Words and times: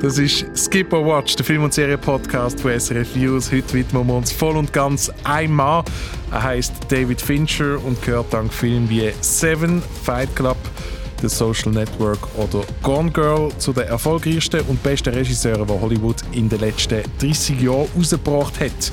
Das 0.00 0.16
ist 0.16 0.46
Skip 0.56 0.92
or 0.92 1.04
Watch, 1.04 1.34
der 1.34 1.44
Film- 1.44 1.64
und 1.64 1.74
Serie-Podcast 1.74 2.60
von 2.60 2.70
SRF 2.70 3.16
Views. 3.16 3.50
Heute 3.50 3.74
widmen 3.74 4.06
wir 4.06 4.14
uns 4.14 4.30
voll 4.30 4.56
und 4.56 4.72
ganz 4.72 5.10
einem 5.24 5.54
Mann. 5.54 5.84
Er 6.30 6.40
heißt 6.40 6.72
David 6.88 7.20
Fincher 7.20 7.84
und 7.84 8.00
gehört 8.02 8.32
dank 8.32 8.52
Filmen 8.52 8.88
wie 8.88 9.10
Seven, 9.22 9.82
Fight 10.04 10.34
Club, 10.36 10.56
The 11.20 11.28
Social 11.28 11.72
Network 11.72 12.20
oder 12.36 12.64
Gone 12.80 13.10
Girl 13.10 13.50
zu 13.58 13.72
den 13.72 13.88
erfolgreichsten 13.88 14.60
und 14.68 14.80
besten 14.84 15.12
Regisseuren, 15.12 15.66
die 15.66 15.72
Hollywood 15.72 16.22
in 16.30 16.48
den 16.48 16.60
letzten 16.60 17.02
30 17.18 17.60
Jahren 17.60 17.88
herausgebracht 17.92 18.60
hat. 18.60 18.92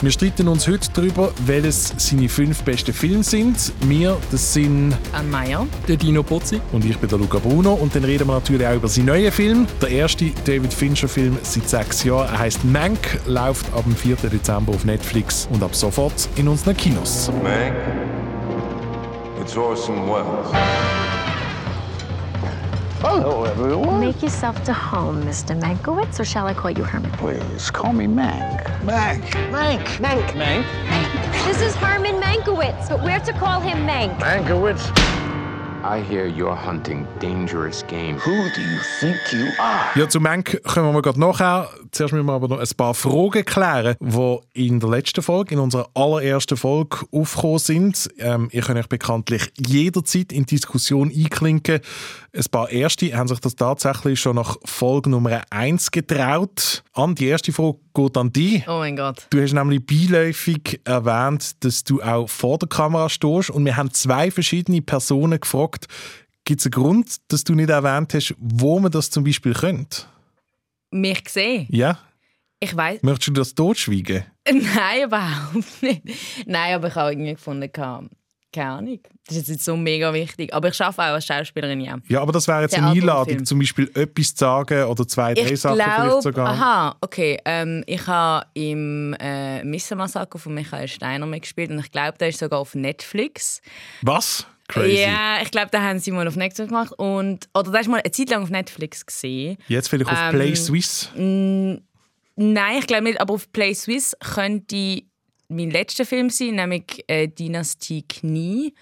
Wir 0.00 0.12
streiten 0.12 0.46
uns 0.46 0.68
heute 0.68 0.88
darüber, 0.94 1.32
welches 1.44 1.92
seine 1.96 2.28
fünf 2.28 2.62
besten 2.62 2.92
Filme 2.92 3.24
sind. 3.24 3.72
Wir, 3.80 4.16
das 4.30 4.54
sind 4.54 4.96
Anne 5.12 5.28
Meyer, 5.28 5.66
der 5.88 5.96
Dino 5.96 6.22
Pozzi 6.22 6.60
und 6.70 6.84
ich 6.84 6.96
bin 6.98 7.10
der 7.10 7.18
Luca 7.18 7.38
Bruno. 7.38 7.74
Und 7.74 7.96
dann 7.96 8.04
reden 8.04 8.28
wir 8.28 8.34
natürlich 8.34 8.64
auch 8.64 8.76
über 8.76 8.86
seinen 8.86 9.06
neuen 9.06 9.32
Film. 9.32 9.66
Der 9.82 9.88
erste 9.88 10.26
David 10.44 10.72
Fincher-Film 10.72 11.36
seit 11.42 11.68
sechs 11.68 12.04
Jahren. 12.04 12.28
Er 12.28 12.38
heißt 12.38 12.64
Mank, 12.64 13.20
läuft 13.26 13.66
ab 13.74 13.82
dem 13.82 13.96
4. 13.96 14.14
Dezember 14.30 14.72
auf 14.72 14.84
Netflix 14.84 15.48
und 15.52 15.64
ab 15.64 15.74
sofort 15.74 16.28
in 16.36 16.46
unseren 16.46 16.76
Kinos. 16.76 17.32
Mank, 17.42 17.74
it's 19.40 19.56
Orson 19.56 19.96
Welles. 20.06 21.07
Hello, 23.00 23.44
everyone. 23.44 24.00
Make 24.00 24.22
yourself 24.22 24.60
to 24.64 24.72
home, 24.72 25.22
Mr. 25.22 25.56
Mankiewicz, 25.56 26.18
or 26.18 26.24
shall 26.24 26.48
I 26.48 26.52
call 26.52 26.72
you 26.72 26.82
Herman? 26.82 27.12
Please 27.12 27.70
call 27.70 27.92
me 27.92 28.06
Mank. 28.06 28.64
Mank. 28.82 29.22
Mank. 29.52 29.84
Mank. 30.00 30.32
Mank. 30.32 31.44
This 31.46 31.62
is 31.62 31.76
Herman 31.76 32.20
Mankiewicz, 32.20 32.88
but 32.88 33.00
we're 33.04 33.20
to 33.20 33.32
call 33.34 33.60
him 33.60 33.86
Mank. 33.86 34.18
Mankiewicz. 34.18 35.18
I 35.84 36.02
hear 36.02 36.26
you're 36.26 36.56
hunting 36.56 37.06
dangerous 37.20 37.84
game. 37.86 38.18
Who 38.18 38.50
do 38.50 38.60
you 38.60 38.80
think 38.98 39.16
you 39.32 39.46
are? 39.60 39.92
Ja, 39.94 40.08
zu 40.08 40.18
Mank 40.18 40.60
kommen 40.64 40.92
wir 40.92 41.02
gerade 41.02 41.20
nachher. 41.20 41.68
Zuerst 41.92 42.12
müssen 42.12 42.26
wir 42.26 42.32
aber 42.32 42.48
noch 42.48 42.58
ein 42.58 42.68
paar 42.76 42.94
Fragen 42.94 43.44
klären, 43.44 43.94
die 44.00 44.38
in 44.66 44.80
der 44.80 44.90
letzten 44.90 45.22
Folge, 45.22 45.54
in 45.54 45.60
unserer 45.60 45.88
allerersten 45.94 46.56
Folge, 46.56 46.98
aufgekommen 47.12 47.58
sind. 47.58 48.10
Ähm, 48.18 48.48
ihr 48.50 48.62
könnt 48.62 48.78
euch 48.78 48.88
bekanntlich 48.88 49.52
jederzeit 49.56 50.32
in 50.32 50.46
Diskussion 50.46 51.12
einklinken. 51.14 51.80
Ein 52.38 52.44
paar 52.52 52.70
Erste 52.70 53.16
haben 53.16 53.26
sich 53.26 53.40
das 53.40 53.56
tatsächlich 53.56 54.20
schon 54.20 54.36
nach 54.36 54.56
Folge 54.64 55.10
Nummer 55.10 55.42
1 55.50 55.90
getraut. 55.90 56.84
An, 56.92 57.16
die 57.16 57.26
erste 57.26 57.52
Frage 57.52 57.78
geht 57.92 58.16
an 58.16 58.32
dich. 58.32 58.62
Oh 58.68 58.78
mein 58.78 58.94
Gott. 58.94 59.26
Du 59.30 59.42
hast 59.42 59.54
nämlich 59.54 59.84
beiläufig 59.84 60.80
erwähnt, 60.84 61.64
dass 61.64 61.82
du 61.82 62.00
auch 62.00 62.28
vor 62.28 62.58
der 62.58 62.68
Kamera 62.68 63.08
stehst 63.08 63.50
und 63.50 63.64
wir 63.64 63.76
haben 63.76 63.92
zwei 63.92 64.30
verschiedene 64.30 64.80
Personen 64.82 65.40
gefragt, 65.40 65.88
gibt 66.44 66.60
es 66.60 66.66
einen 66.66 66.80
Grund, 66.80 67.16
dass 67.26 67.42
du 67.42 67.54
nicht 67.54 67.70
erwähnt 67.70 68.14
hast, 68.14 68.36
wo 68.38 68.78
man 68.78 68.92
das 68.92 69.10
zum 69.10 69.24
Beispiel 69.24 69.54
könnte? 69.54 70.02
Mich 70.92 71.24
gesehen? 71.24 71.66
Ja? 71.70 71.98
Ich 72.60 72.76
weiß. 72.76 73.02
Möchtest 73.02 73.28
du 73.28 73.32
das 73.32 73.54
totschweigen? 73.56 74.24
Nein, 74.46 75.06
überhaupt 75.06 75.82
nicht. 75.82 76.02
Nein, 76.46 76.74
aber 76.74 76.86
ich 76.86 76.94
habe 76.94 77.10
irgendwie 77.10 77.34
gefunden, 77.34 77.68
keine 78.52 78.70
Ahnung. 78.70 79.00
Das 79.26 79.36
ist 79.36 79.48
jetzt 79.48 79.64
so 79.64 79.76
mega 79.76 80.12
wichtig. 80.14 80.54
Aber 80.54 80.68
ich 80.68 80.80
arbeite 80.80 81.02
auch 81.10 81.14
als 81.14 81.26
Schauspielerin, 81.26 81.80
ja. 81.80 81.98
Ja, 82.08 82.22
aber 82.22 82.32
das 82.32 82.48
wäre 82.48 82.62
jetzt 82.62 82.72
Der 82.74 82.82
eine 82.84 82.92
Einladung, 82.92 83.26
Film. 83.34 83.44
zum 83.46 83.58
Beispiel 83.58 83.90
etwas 83.94 84.34
zu 84.34 84.38
sagen 84.44 84.84
oder 84.84 85.06
zwei, 85.06 85.34
drei 85.34 85.42
Ich 85.52 85.60
Sachen 85.60 85.76
vielleicht 85.76 85.96
glaube, 86.02 86.22
sogar. 86.22 86.48
aha, 86.48 86.96
okay. 87.00 87.38
Ähm, 87.44 87.84
ich 87.86 88.06
habe 88.06 88.46
im 88.54 89.14
äh, 89.20 89.62
Missenmassaker 89.64 90.38
von 90.38 90.54
Michael 90.54 90.88
Steiner 90.88 91.26
mitgespielt 91.26 91.70
und 91.70 91.78
ich 91.80 91.90
glaube, 91.92 92.16
der 92.18 92.28
ist 92.28 92.38
sogar 92.38 92.58
auf 92.60 92.74
Netflix. 92.74 93.60
Was? 94.02 94.46
Crazy. 94.68 95.00
Ja, 95.02 95.40
ich 95.42 95.50
glaube, 95.50 95.68
da 95.70 95.80
haben 95.82 95.98
sie 95.98 96.10
mal 96.10 96.28
auf 96.28 96.36
Netflix 96.36 96.68
gemacht 96.68 96.92
und 96.98 97.48
oder 97.54 97.70
da 97.70 97.78
ist 97.78 97.88
mal 97.88 98.00
eine 98.02 98.10
Zeit 98.12 98.28
lang 98.28 98.42
auf 98.42 98.50
Netflix 98.50 99.04
gesehen. 99.06 99.56
Jetzt 99.66 99.88
vielleicht 99.88 100.10
auf 100.10 100.18
Ähm, 100.20 100.30
Play 100.34 100.54
Swiss. 100.54 101.08
Nein, 101.14 101.80
ich 102.78 102.86
glaube 102.86 103.04
nicht, 103.04 103.20
aber 103.20 103.34
auf 103.34 103.50
Play 103.52 103.74
Swiss 103.74 104.14
könnte 104.34 105.02
mein 105.48 105.70
letzter 105.70 106.04
Film 106.04 106.30
sein, 106.30 106.56
nämlich 106.56 107.04
äh, 107.08 107.28
Dynastie 107.28 108.04
Knie. 108.08 108.74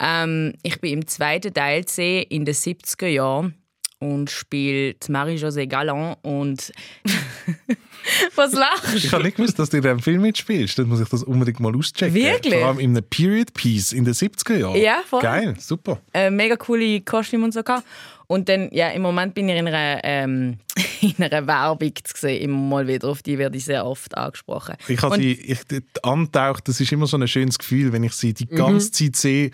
Ähm, 0.00 0.54
ich 0.62 0.80
bin 0.80 0.92
im 0.92 1.06
zweiten 1.06 1.52
Teil 1.52 1.84
zu 1.84 1.96
sehen, 1.96 2.26
in 2.28 2.44
den 2.44 2.54
70er 2.54 3.06
Jahren 3.06 3.54
und 4.00 4.30
spiele 4.30 4.96
Marie-José 5.08 5.66
Galland 5.66 6.18
und 6.22 6.72
Was 8.34 8.52
lachst 8.52 8.94
Ich 8.94 9.04
du? 9.04 9.12
habe 9.12 9.24
nicht 9.24 9.36
gewusst, 9.36 9.58
dass 9.58 9.70
du 9.70 9.76
in 9.78 9.82
diesem 9.82 10.00
Film 10.00 10.22
mitspielst. 10.22 10.78
Dann 10.78 10.88
muss 10.88 11.00
ich 11.00 11.08
das 11.08 11.22
unbedingt 11.22 11.60
mal 11.60 11.74
auschecken. 11.74 12.14
Wirklich? 12.14 12.54
Vor 12.54 12.66
allem 12.68 12.78
in 12.78 12.90
einem 12.96 13.04
Period 13.08 13.52
Piece 13.54 13.92
in 13.92 14.04
den 14.04 14.14
70er 14.14 14.56
Jahren. 14.56 14.76
Ja, 14.76 15.02
voll. 15.08 15.22
Geil, 15.22 15.54
super. 15.58 16.00
äh, 16.12 16.30
mega 16.30 16.56
coole 16.56 17.00
Kostüme 17.00 17.44
und 17.44 17.52
so 17.52 17.62
gehabt. 17.62 17.84
Und 18.26 18.48
dann, 18.48 18.70
ja, 18.72 18.88
im 18.88 19.02
Moment 19.02 19.34
bin 19.34 19.48
ich 19.50 19.56
in 19.58 19.68
einer, 19.68 20.00
ähm, 20.02 20.56
in 21.02 21.14
einer 21.22 21.46
Werbung 21.46 21.92
zu 22.02 22.14
sehen, 22.16 22.40
immer 22.42 22.56
mal 22.58 22.88
wieder. 22.88 23.08
Auf 23.08 23.22
die 23.22 23.36
werde 23.38 23.56
ich 23.58 23.66
sehr 23.66 23.84
oft 23.84 24.16
angesprochen. 24.16 24.76
Ich 24.88 25.02
habe 25.02 25.16
sie 25.16 25.32
ich, 25.32 25.58
antaucht, 26.02 26.66
das 26.68 26.80
ist 26.80 26.90
immer 26.90 27.06
so 27.06 27.18
ein 27.18 27.28
schönes 27.28 27.58
Gefühl, 27.58 27.92
wenn 27.92 28.02
ich 28.02 28.14
sie 28.14 28.32
die 28.32 28.46
Mhm. 28.50 28.56
ganze 28.56 28.90
Zeit 28.92 29.16
sehe, 29.16 29.50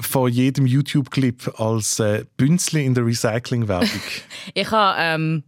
vor 0.00 0.28
jedem 0.30 0.66
YouTube-Clip 0.66 1.60
als 1.60 2.00
äh, 2.00 2.24
Bünzli 2.38 2.84
in 2.86 2.94
der 2.94 3.04
Recycling-Werbung. 3.04 3.88
Ich 4.54 4.70
habe, 4.70 4.96
ähm, 5.00 5.42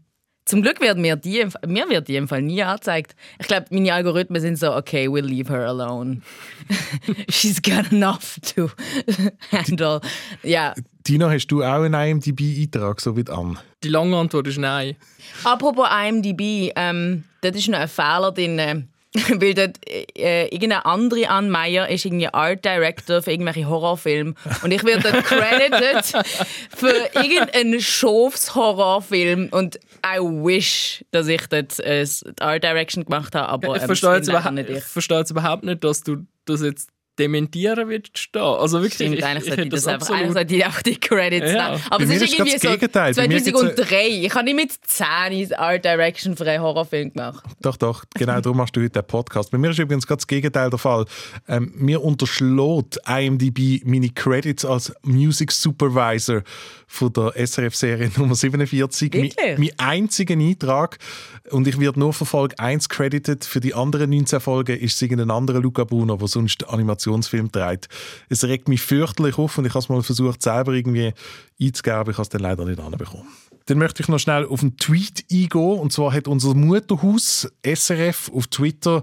zum 0.47 0.63
Glück 0.63 0.81
wird 0.81 0.99
mir 0.99 1.17
die, 1.17 1.41
im- 1.41 1.53
mir 1.67 1.89
wird 1.89 2.09
die 2.09 2.17
im 2.17 2.27
Fall 2.29 2.43
nie 2.43 2.63
angezeigt. 2.63 3.15
Ich 3.39 3.47
glaube, 3.47 3.67
meine 3.71 3.93
Algorithmen 3.93 4.41
sind 4.41 4.59
so, 4.59 4.75
okay, 4.75 5.07
we'll 5.07 5.23
leave 5.27 5.53
her 5.53 5.67
alone. 5.69 6.23
She's 7.29 7.61
got 7.63 7.93
enough 7.93 8.39
to 8.55 8.71
handle. 9.53 10.01
Ja. 10.43 10.75
Dino, 11.07 11.31
hast 11.31 11.47
du 11.49 11.63
auch 11.63 11.83
einen 11.83 11.95
IMDb-Eintrag, 11.95 13.01
so 13.01 13.17
wie 13.17 13.25
die 13.25 13.33
Anne? 13.33 13.57
Die 13.83 13.89
lange 13.89 14.17
Antwort 14.17 14.47
ist 14.49 14.59
nein. 14.59 14.97
Apropos 15.45 15.87
IMDb, 15.89 16.73
ähm, 16.77 17.25
dort 17.41 17.57
ist 17.57 17.69
noch 17.69 17.79
ein 17.79 17.89
Fehler 17.89 18.33
drin. 18.33 18.89
Weil 19.41 19.55
dort 19.55 19.79
äh, 19.89 20.45
irgendeine 20.45 20.87
andere 20.87 21.29
Anne 21.29 21.51
Meyer 21.51 21.89
ist 21.89 22.05
irgendwie 22.05 22.29
Art 22.29 22.65
Director 22.65 23.21
für 23.23 23.33
irgendwelche 23.33 23.69
Horrorfilme. 23.69 24.35
Und 24.63 24.71
ich 24.71 24.85
werde 24.85 25.11
dort 25.11 25.25
credited 25.25 26.27
für 26.77 26.95
irgendeinen 27.15 27.81
Schofs-Horrorfilm. 27.81 29.49
Und 29.51 29.81
I 30.07 30.19
wish, 30.21 31.05
dass 31.11 31.27
ich 31.27 31.45
dort 31.49 31.79
äh, 31.81 32.07
Art 32.41 32.63
Direction 32.63 33.05
gemacht 33.05 33.35
habe. 33.35 33.49
Aber 33.49 33.75
Ich 33.77 33.83
ähm, 33.83 33.87
verstehe 33.87 34.15
jetzt, 34.17 34.29
überhaupt, 34.29 34.55
nicht 34.55 34.71
ich 34.71 34.77
ich. 34.79 34.85
verstehe 34.85 35.19
jetzt 35.19 35.31
überhaupt 35.31 35.65
nicht, 35.65 35.83
dass 35.83 36.03
du 36.03 36.25
das 36.45 36.63
jetzt 36.63 36.89
dementieren 37.19 37.89
willst. 37.89 38.29
Da. 38.33 38.55
Also 38.55 38.79
wirklich, 38.79 38.95
Stimmt, 38.95 39.17
ich, 39.19 39.25
eigentlich 39.25 39.43
ich 39.45 39.49
sollte 39.49 39.61
ich 39.63 39.67
hätte 39.67 39.77
das 39.77 39.87
einfach, 39.87 40.01
absolut- 40.09 40.21
eigentlich 40.23 40.33
sollte 40.35 40.55
ich 40.57 40.65
einfach 40.65 40.83
die 40.83 40.97
Credits 41.01 41.53
Ja. 41.53 41.71
nehmen. 41.73 41.83
Aber 41.91 42.03
es 42.03 42.09
mir 42.09 42.17
ist 42.17 42.23
ist 42.23 42.33
irgendwie 42.33 42.51
so 42.53 42.59
das 42.69 42.73
Gegenteil. 42.73 43.15
Bei 43.15 43.29
mir 43.29 43.41
gibt's 43.41 43.51
2003. 43.61 44.09
Ich 44.09 44.35
habe 44.35 44.45
nicht 44.45 44.55
mit 44.57 44.73
10 44.83 45.55
Art 45.55 45.85
Direction 45.85 46.37
für 46.37 46.45
einen 46.51 46.63
Horrorfilm 46.63 47.13
gemacht. 47.13 47.45
Doch, 47.61 47.77
doch, 47.77 48.05
genau 48.15 48.41
darum 48.41 48.57
machst 48.59 48.75
du 48.77 48.81
heute 48.81 48.91
den 48.91 49.07
Podcast. 49.07 49.51
Bei 49.51 49.59
mir 49.59 49.71
ist 49.71 49.79
übrigens 49.79 50.07
gerade 50.07 50.19
das 50.19 50.27
Gegenteil 50.27 50.71
der 50.71 50.79
Fall. 50.79 51.05
Ähm, 51.49 51.73
mir 51.77 52.03
unterschlägt 52.03 52.99
IMDb 53.07 53.83
meine 53.85 54.09
Credits 54.11 54.65
als 54.65 54.93
Music 55.03 55.53
Supervisor 55.53 56.43
von 56.87 57.13
der 57.13 57.33
SRF-Serie 57.37 58.11
Nummer 58.17 58.35
47. 58.35 59.13
Mein, 59.13 59.23
Wirklich? 59.25 59.59
mein 59.59 59.71
einziger 59.89 60.35
Eintrag. 60.35 60.99
Und 61.51 61.67
ich 61.67 61.79
werde 61.79 61.99
nur 61.99 62.13
für 62.13 62.25
Folge 62.27 62.59
1 62.59 62.89
credited. 62.89 63.45
Für 63.45 63.61
die 63.61 63.75
anderen 63.75 64.11
19 64.11 64.41
Folgen 64.41 64.79
ist 64.79 64.95
es 64.97 65.03
irgendein 65.03 65.31
anderer 65.31 65.61
Luca 65.61 65.85
Bruno, 65.85 66.17
der 66.17 66.29
sonst 66.29 66.67
Animationsfilm 67.01 67.53
trägt. 67.53 67.89
Es 68.29 68.45
regt 68.45 68.69
mich 68.69 68.83
fürchterlich 68.83 69.39
auf 69.39 69.59
und 69.59 69.67
ich 69.67 69.73
habe 69.73 69.81
es 69.81 69.89
mal 69.89 70.03
versucht, 70.03 70.43
selber 70.43 70.73
irgendwie 70.73 71.13
einzugeben, 71.61 72.11
ich 72.11 72.17
habe 72.17 72.23
es 72.23 72.29
dann 72.29 72.43
leider 72.43 72.65
nicht 72.65 72.81
anbekommen. 72.81 73.27
Dann 73.67 73.79
möchte 73.79 74.03
ich 74.03 74.09
noch 74.09 74.19
schnell 74.19 74.47
auf 74.47 74.63
einen 74.63 74.77
Tweet 74.77 75.25
eingehen. 75.31 75.79
Und 75.79 75.93
zwar 75.93 76.13
hat 76.13 76.27
unser 76.27 76.55
Mutterhaus 76.55 77.49
SRF 77.65 78.31
auf 78.35 78.47
Twitter 78.49 79.03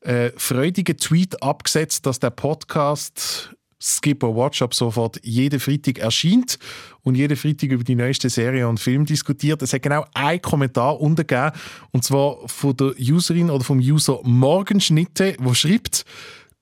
äh, 0.00 0.30
freudigen 0.36 0.96
Tweet 0.96 1.42
abgesetzt, 1.42 2.06
dass 2.06 2.20
der 2.20 2.30
Podcast 2.30 3.54
Skip 3.80 4.22
or 4.22 4.34
Watch 4.34 4.62
ab 4.62 4.72
sofort 4.72 5.20
jeden 5.22 5.60
Freitag 5.60 5.98
erscheint 5.98 6.58
und 7.02 7.16
jeden 7.16 7.36
Freitag 7.36 7.70
über 7.70 7.84
die 7.84 7.94
neueste 7.94 8.30
Serie 8.30 8.66
und 8.66 8.80
Film 8.80 9.04
diskutiert. 9.04 9.60
Es 9.60 9.74
hat 9.74 9.82
genau 9.82 10.06
einen 10.14 10.40
Kommentar 10.40 11.00
unten 11.00 11.26
gegeben, 11.26 11.52
und 11.90 12.02
zwar 12.02 12.48
von 12.48 12.74
der 12.76 12.94
Userin 12.98 13.50
oder 13.50 13.62
vom 13.62 13.78
User 13.78 14.20
Morgenschnitte, 14.22 15.36
wo 15.38 15.52
schreibt, 15.52 16.06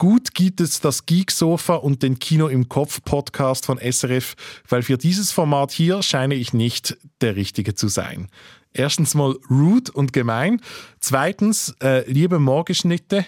Gut 0.03 0.35
gibt 0.35 0.61
es 0.61 0.81
das 0.81 1.07
Geek-Sofa 1.07 1.77
und 1.77 2.03
den 2.03 2.19
Kino 2.19 2.49
im 2.49 2.69
Kopf-Podcast 2.69 3.67
von 3.67 3.79
SRF, 3.79 4.35
weil 4.69 4.83
für 4.83 4.99
dieses 4.99 5.31
Format 5.31 5.71
hier 5.71 6.03
scheine 6.03 6.35
ich 6.35 6.53
nicht 6.53 6.99
der 7.21 7.37
Richtige 7.37 7.77
zu 7.77 7.87
sein. 7.87 8.27
Erstens 8.73 9.15
mal 9.15 9.37
rude 9.49 9.93
und 9.93 10.13
gemein. 10.13 10.61
Zweitens, 10.99 11.77
äh, 11.81 12.11
liebe 12.11 12.41
Morgenschnitte, 12.41 13.25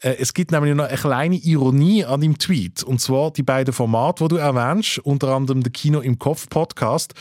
äh, 0.00 0.16
es 0.18 0.32
gibt 0.32 0.50
nämlich 0.50 0.74
noch 0.74 0.86
eine 0.86 0.96
kleine 0.96 1.36
Ironie 1.36 2.06
an 2.06 2.22
dem 2.22 2.38
Tweet. 2.38 2.82
Und 2.82 3.02
zwar 3.02 3.30
die 3.30 3.42
beiden 3.42 3.74
Formate, 3.74 4.24
die 4.24 4.28
du 4.28 4.36
erwähnst, 4.36 5.00
unter 5.00 5.28
anderem 5.28 5.62
der 5.62 5.72
Kino 5.72 6.00
im 6.00 6.18
Kopf-Podcast, 6.18 7.12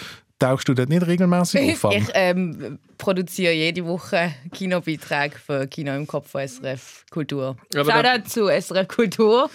Tauchst 0.44 0.68
du 0.68 0.74
dort 0.74 0.90
nicht 0.90 1.08
regelmäßig 1.08 1.84
auf? 1.86 1.94
Ich 1.94 2.04
ähm, 2.14 2.78
produziere 2.98 3.54
jede 3.54 3.86
Woche 3.86 4.34
Kinobeiträge 4.52 5.36
für 5.38 5.68
Kino 5.68 5.96
im 5.96 6.06
Kopf 6.06 6.32
von 6.32 6.46
SRF 6.46 7.06
Kultur. 7.12 7.56
Ja, 7.74 7.82
aber 7.82 7.92
da- 8.04 8.16
Shoutout 8.16 8.30
zu 8.30 8.48
SRF 8.50 8.88
Kultur. 8.90 9.50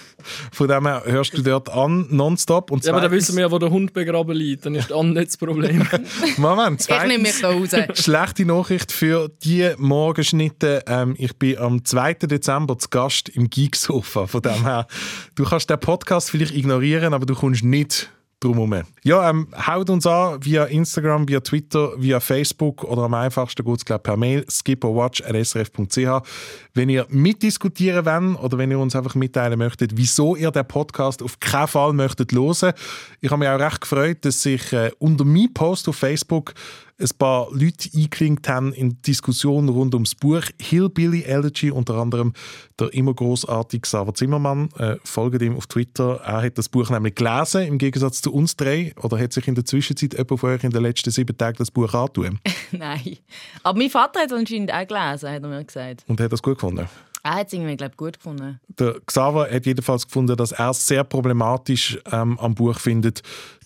Von 0.53 0.69
dem 0.69 0.87
her 0.87 1.03
hörst 1.05 1.37
du 1.37 1.43
dort 1.43 1.69
an, 1.69 2.07
nonstop. 2.11 2.71
Und 2.71 2.85
Ja, 2.85 2.93
aber 2.93 3.03
dann 3.03 3.11
zweitens- 3.11 3.29
wissen 3.29 3.37
wir 3.37 3.43
ja, 3.45 3.51
wo 3.51 3.59
der 3.59 3.71
Hund 3.71 3.93
begraben 3.93 4.35
liegt. 4.35 4.65
Dann 4.65 4.75
ist 4.77 4.91
dann 4.91 5.13
nicht 5.13 5.29
das 5.29 5.37
Problem. 5.37 5.87
Moment, 6.39 6.81
Ich 6.81 6.89
nehme 6.89 7.19
mich 7.19 7.35
zweitens, 7.35 7.71
da 7.71 7.81
raus. 7.85 7.99
schlechte 7.99 8.45
Nachricht 8.47 8.91
für 8.91 9.29
die 9.45 9.71
Morgenschnitte. 9.77 10.85
Ähm, 10.87 11.15
ich 11.19 11.37
bin 11.37 11.59
am 11.59 11.85
2. 11.85 12.15
Dezember 12.15 12.79
zu 12.79 12.89
Gast 12.89 13.29
im 13.29 13.51
Geeksofa. 13.51 14.27
Von 14.27 14.41
dem 14.43 14.63
her, 14.65 14.87
du 15.35 15.45
kannst 15.45 15.69
den 15.69 15.79
Podcast 15.81 16.31
vielleicht 16.31 16.55
ignorieren, 16.55 17.13
aber 17.13 17.27
du 17.27 17.35
kommst 17.35 17.63
nicht 17.63 18.11
drum 18.41 18.55
herum. 18.55 18.83
Ja, 19.03 19.29
ähm, 19.29 19.49
haut 19.67 19.91
uns 19.91 20.07
an 20.07 20.45
via 20.45 20.65
Instagram, 20.65 21.29
via 21.29 21.41
Twitter, 21.41 21.93
via 21.97 22.21
Facebook 22.21 22.85
oder 22.85 23.03
am 23.03 23.15
einfachsten 23.15 23.65
geht 23.65 23.91
es 23.91 23.99
per 24.03 24.17
Mail 24.17 24.45
skipperwatch.srf.ch. 24.49 26.29
Wenn 26.75 26.89
ihr 26.89 27.07
mitdiskutieren 27.09 28.05
wollt 28.05 28.43
oder 28.43 28.59
wenn 28.59 28.71
ihr 28.71 28.79
uns 28.79 28.95
einfach 28.95 29.15
mitteilen 29.15 29.59
möchtet, 29.59 29.97
wieso 29.97 30.37
ihr 30.37 30.51
den 30.51 30.67
Podcast 30.67 31.23
auf 31.23 31.41
keinen 31.41 31.69
Fall 31.69 31.93
möchtet 31.93 32.33
hören. 32.33 32.73
Ich 33.21 33.31
habe 33.31 33.41
mich 33.41 33.49
auch 33.49 33.59
recht 33.59 33.81
gefreut, 33.81 34.19
dass 34.23 34.43
sich 34.43 34.73
äh, 34.73 34.91
unter 34.99 35.25
meinem 35.25 35.53
Post 35.53 35.89
auf 35.89 35.97
Facebook 35.97 36.55
ein 37.01 37.09
paar 37.19 37.49
Leute 37.53 37.89
eingeklinkt 37.95 38.49
haben 38.49 38.73
in 38.73 38.91
die 38.91 39.03
Diskussion 39.03 39.69
rund 39.69 39.95
ums 39.95 40.15
Buch 40.15 40.43
Hillbilly 40.61 41.23
Elegy, 41.23 41.71
unter 41.71 41.95
anderem 41.95 42.33
der 42.79 42.93
immer 42.93 43.15
großartige 43.15 43.83
Xaver 43.83 44.15
Zimmermann. 44.15 44.69
Äh, 44.79 44.97
folgt 45.05 45.41
ihm 45.43 45.57
auf 45.57 45.67
Twitter. 45.67 46.21
Er 46.25 46.43
hat 46.43 46.59
das 46.59 46.69
Buch 46.69 46.91
nämlich 46.91 47.15
gelesen, 47.15 47.63
im 47.63 47.79
Gegensatz 47.79 48.21
zu 48.21 48.33
uns 48.33 48.57
drei. 48.57 48.95
Oder 49.01 49.19
hat 49.19 49.33
sich 49.33 49.47
in 49.47 49.55
der 49.55 49.65
Zwischenzeit 49.65 50.15
jemand 50.15 50.41
von 50.41 50.51
euch 50.51 50.65
in 50.65 50.71
den 50.71 50.83
letzten 50.83 51.11
sieben 51.11 51.37
Tagen 51.37 51.59
das 51.59 51.71
Buch 51.71 51.93
angetan? 51.95 52.41
Nein. 52.73 53.19
Aber 53.63 53.79
mein 53.79 53.91
Vater 53.91 54.21
hat 54.21 54.31
es 54.31 54.37
anscheinend 54.37 54.73
auch 54.73 54.87
gelesen, 54.87 55.31
hat 55.31 55.43
er 55.43 55.49
mir 55.49 55.65
gesagt. 55.65 56.05
Und 56.09 56.21
hat 56.21 56.33
das 56.33 56.43
gut 56.43 56.55
gefunden? 56.55 56.89
Er 57.29 57.35
hat 57.35 57.49
es 57.49 57.53
irgendwie, 57.53 57.77
glaube 57.77 57.93
ich, 57.93 57.97
gut 57.99 58.17
gefunden. 58.17 58.59
Der 58.69 59.01
Xaver 59.05 59.51
hat 59.51 59.67
jedenfalls 59.67 60.07
gefunden, 60.07 60.35
dass 60.35 60.53
er 60.53 60.71
es 60.71 60.87
sehr 60.87 61.05
problematisch 61.05 61.99
ähm, 62.11 62.39
am 62.39 62.55
Buch 62.55 62.79
findet, 62.79 63.21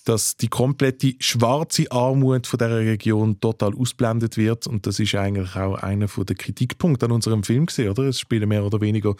dass 0.04 0.36
die 0.36 0.48
komplette 0.48 1.14
schwarze 1.20 1.88
Armut 1.92 2.48
von 2.48 2.58
dieser 2.58 2.78
Region 2.78 3.38
total 3.38 3.72
ausblendet 3.76 4.36
wird. 4.36 4.66
Und 4.66 4.84
das 4.84 4.98
ist 4.98 5.14
eigentlich 5.14 5.54
auch 5.54 5.76
einer 5.76 6.06
der 6.08 6.34
Kritikpunkte 6.34 7.06
an 7.06 7.12
unserem 7.12 7.44
Film 7.44 7.66
gewesen, 7.66 7.88
oder? 7.88 8.02
Es 8.08 8.18
spielen 8.18 8.48
mehr 8.48 8.64
oder 8.64 8.80
weniger 8.80 9.14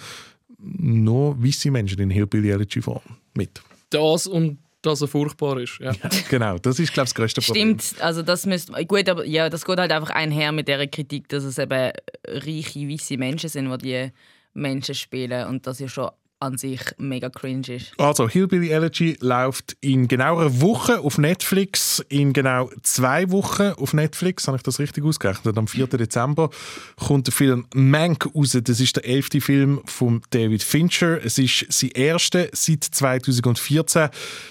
nur 0.58 1.40
weiße 1.40 1.70
Menschen 1.70 2.00
in 2.00 2.10
Hillbilly 2.10 2.50
Elegy 2.50 2.82
Form 2.82 3.00
mit. 3.34 3.62
Das 3.90 4.26
und 4.26 4.58
dass 4.82 5.00
er 5.00 5.08
furchtbar 5.08 5.58
ist. 5.60 5.78
Ja. 5.80 5.92
Genau, 6.28 6.58
das 6.58 6.78
ist, 6.80 6.92
glaube 6.92 7.06
ich, 7.06 7.12
das 7.12 7.14
größte 7.14 7.40
Problem. 7.40 7.78
Stimmt, 7.78 8.02
also 8.02 8.22
das 8.22 8.46
müsste 8.46 8.84
gut, 8.84 9.08
aber 9.08 9.24
ja, 9.24 9.48
das 9.48 9.64
geht 9.64 9.78
halt 9.78 9.92
einfach 9.92 10.10
einher 10.10 10.50
mit 10.52 10.68
der 10.68 10.86
Kritik, 10.88 11.28
dass 11.28 11.44
es 11.44 11.58
eben 11.58 11.92
reiche 12.26 12.88
weiße 12.88 13.16
Menschen 13.16 13.48
sind, 13.48 13.70
die 13.82 13.86
die 13.86 14.12
Menschen 14.54 14.94
spielen 14.94 15.48
und 15.48 15.66
das 15.66 15.78
ja 15.78 15.88
schon 15.88 16.10
an 16.42 16.58
sich 16.58 16.80
mega 16.98 17.30
cringe 17.30 17.76
ist. 17.76 17.92
Also, 17.98 18.28
Hillbilly 18.28 18.70
Elegy 18.70 19.16
läuft 19.20 19.76
in 19.80 20.08
genau 20.08 20.38
einer 20.38 20.60
Woche 20.60 21.00
auf 21.00 21.16
Netflix. 21.16 22.04
In 22.08 22.32
genau 22.32 22.68
zwei 22.82 23.30
Wochen 23.30 23.72
auf 23.76 23.94
Netflix, 23.94 24.48
habe 24.48 24.56
ich 24.56 24.62
das 24.64 24.80
richtig 24.80 25.04
ausgerechnet. 25.04 25.56
Am 25.56 25.68
4. 25.68 25.86
Dezember 25.86 26.50
kommt 26.96 27.28
der 27.28 27.32
Film 27.32 27.66
Mank 27.74 28.26
raus. 28.34 28.58
Das 28.60 28.80
ist 28.80 28.96
der 28.96 29.04
elfte 29.04 29.40
Film 29.40 29.82
von 29.84 30.22
David 30.30 30.64
Fincher. 30.64 31.24
Es 31.24 31.38
ist 31.38 31.66
sein 31.68 31.90
erster 31.90 32.48
seit 32.52 32.82
2014. 32.84 34.08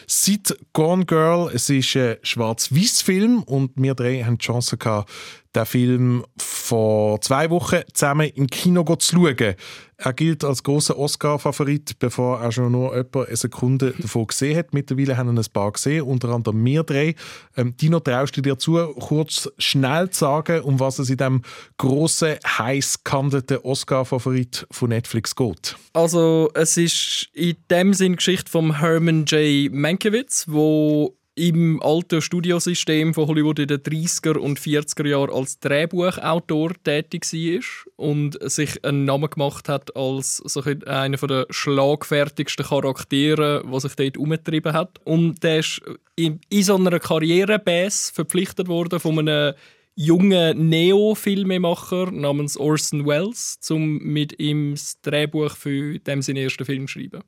Seit 0.07 0.57
Gone 0.71 1.05
Girl. 1.05 1.51
Es 1.53 1.69
ist 1.69 1.95
ein 1.97 2.15
Schwarz-Weiß-Film 2.23 3.43
und 3.43 3.71
wir 3.75 3.95
drei 3.95 4.23
haben 4.23 4.37
die 4.37 4.45
Chance 4.45 4.77
gehabt, 4.77 5.11
den 5.53 5.65
Film 5.65 6.25
vor 6.37 7.19
zwei 7.19 7.49
Wochen 7.49 7.81
zusammen 7.93 8.29
im 8.29 8.47
Kino 8.47 8.83
zu 8.95 9.15
schauen. 9.15 9.55
Er 10.03 10.13
gilt 10.13 10.43
als 10.43 10.63
großer 10.63 10.97
Oscar-Favorit, 10.97 11.99
bevor 11.99 12.41
er 12.41 12.51
schon 12.51 12.71
nur 12.71 12.95
etwa 12.95 13.23
eine 13.23 13.35
Sekunde 13.35 13.93
davon 13.99 14.25
gesehen 14.25 14.57
hat. 14.57 14.73
Mittlerweile 14.73 15.15
haben 15.15 15.37
ein 15.37 15.45
paar 15.53 15.71
gesehen, 15.71 16.01
unter 16.01 16.29
anderem 16.29 16.65
wir 16.65 16.83
drei. 16.83 17.13
Ähm, 17.55 17.77
Dino, 17.77 17.99
traust 17.99 18.35
du 18.35 18.41
dir 18.41 18.57
zu, 18.57 18.77
kurz 18.99 19.47
schnell 19.59 20.09
zu 20.09 20.21
sagen, 20.21 20.61
um 20.61 20.79
was 20.79 20.97
es 20.97 21.11
in 21.11 21.17
diesem 21.17 21.43
grossen, 21.77 22.37
heiß 22.45 23.03
gehandelten 23.03 23.57
Oscar-Favorit 23.57 24.65
von 24.71 24.89
Netflix 24.89 25.35
geht? 25.35 25.75
Also, 25.93 26.49
es 26.55 26.77
ist 26.77 27.29
in 27.33 27.57
dem 27.69 27.93
Sinn 27.93 28.15
Geschichte 28.15 28.49
von 28.49 28.79
Herman 28.79 29.25
J. 29.25 29.71
Mankiewicz, 29.71 30.45
wo 30.47 31.15
im 31.35 31.81
alten 31.81 32.21
Studiosystem 32.21 33.13
von 33.13 33.27
Hollywood 33.27 33.59
in 33.59 33.67
den 33.67 33.79
30er 33.79 34.37
und 34.37 34.59
40er 34.59 35.07
Jahren 35.07 35.29
als 35.29 35.59
Drehbuchautor 35.59 36.71
tätig 36.83 37.23
war 37.31 37.95
und 37.95 38.37
sich 38.51 38.83
einen 38.83 39.05
Namen 39.05 39.29
gemacht 39.29 39.69
hat 39.69 39.95
als 39.95 40.37
so 40.37 40.61
ein- 40.63 40.83
einer 40.83 41.17
der 41.17 41.45
schlagfertigsten 41.49 42.65
Charaktere, 42.65 43.61
was 43.65 43.83
sich 43.83 43.95
dort 43.95 44.17
umgetrieben 44.17 44.73
hat. 44.73 44.99
Und 45.05 45.41
der 45.43 45.59
ist 45.59 45.81
in, 46.15 46.41
in 46.49 46.63
so 46.63 46.75
einer 46.75 46.99
Karrierebase 46.99 48.13
verpflichtet 48.13 48.67
worden 48.67 48.99
von 48.99 49.19
einem 49.19 49.53
jungen 49.95 50.69
Neo-Filmemacher 50.69 52.11
namens 52.11 52.57
Orson 52.57 53.05
Welles, 53.05 53.59
um 53.69 53.99
mit 53.99 54.39
ihm 54.39 54.71
das 54.71 54.99
Drehbuch 55.01 55.55
für 55.55 55.99
dem 55.99 56.21
seinen 56.21 56.37
ersten 56.37 56.65
Film 56.65 56.87
zu 56.87 56.93
schreiben. 56.93 57.21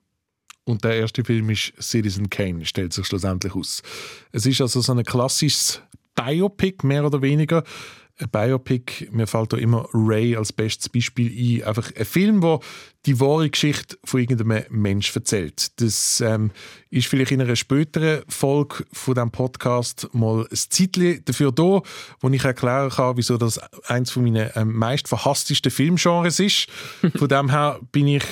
Und 0.65 0.83
der 0.83 0.95
erste 0.95 1.23
Film 1.23 1.49
ist 1.49 1.73
Citizen 1.81 2.29
Kane, 2.29 2.65
stellt 2.65 2.93
sich 2.93 3.05
schlussendlich 3.05 3.55
aus. 3.55 3.81
Es 4.31 4.45
ist 4.45 4.61
also 4.61 4.81
so 4.81 4.93
ein 4.93 5.03
klassisches 5.03 5.81
Biopic, 6.15 6.85
mehr 6.85 7.05
oder 7.05 7.21
weniger. 7.21 7.63
Ein 8.19 8.29
Biopic, 8.29 9.09
mir 9.11 9.25
fällt 9.25 9.53
da 9.53 9.57
immer 9.57 9.89
Ray 9.91 10.35
als 10.35 10.53
bestes 10.53 10.87
Beispiel 10.87 11.61
ein. 11.61 11.67
Einfach 11.67 11.91
ein 11.95 12.05
Film, 12.05 12.43
wo 12.43 12.61
die 13.07 13.19
wahre 13.19 13.49
Geschichte 13.49 13.97
von 14.05 14.19
irgendeinem 14.19 14.63
Mensch 14.69 15.13
erzählt. 15.15 15.81
Das 15.81 16.21
ähm, 16.21 16.51
ist 16.91 17.07
vielleicht 17.07 17.31
in 17.31 17.41
einer 17.41 17.55
späteren 17.55 18.21
Folge 18.29 18.85
von 18.93 19.15
diesem 19.15 19.31
Podcast 19.31 20.07
mal 20.13 20.45
ein 20.49 20.55
Zeitchen 20.55 21.25
dafür 21.25 21.51
da, 21.51 21.81
wo 22.21 22.29
ich 22.29 22.45
erklären 22.45 22.91
kann, 22.91 23.17
wieso 23.17 23.37
das 23.37 23.57
eins 23.87 24.11
von 24.11 24.23
meinen 24.23 24.51
ähm, 24.55 24.73
meist 24.77 25.07
verhasstesten 25.07 25.71
Filmgenres 25.71 26.39
ist. 26.39 26.67
Von 27.15 27.27
dem 27.27 27.49
her 27.49 27.79
bin 27.91 28.07
ich 28.07 28.23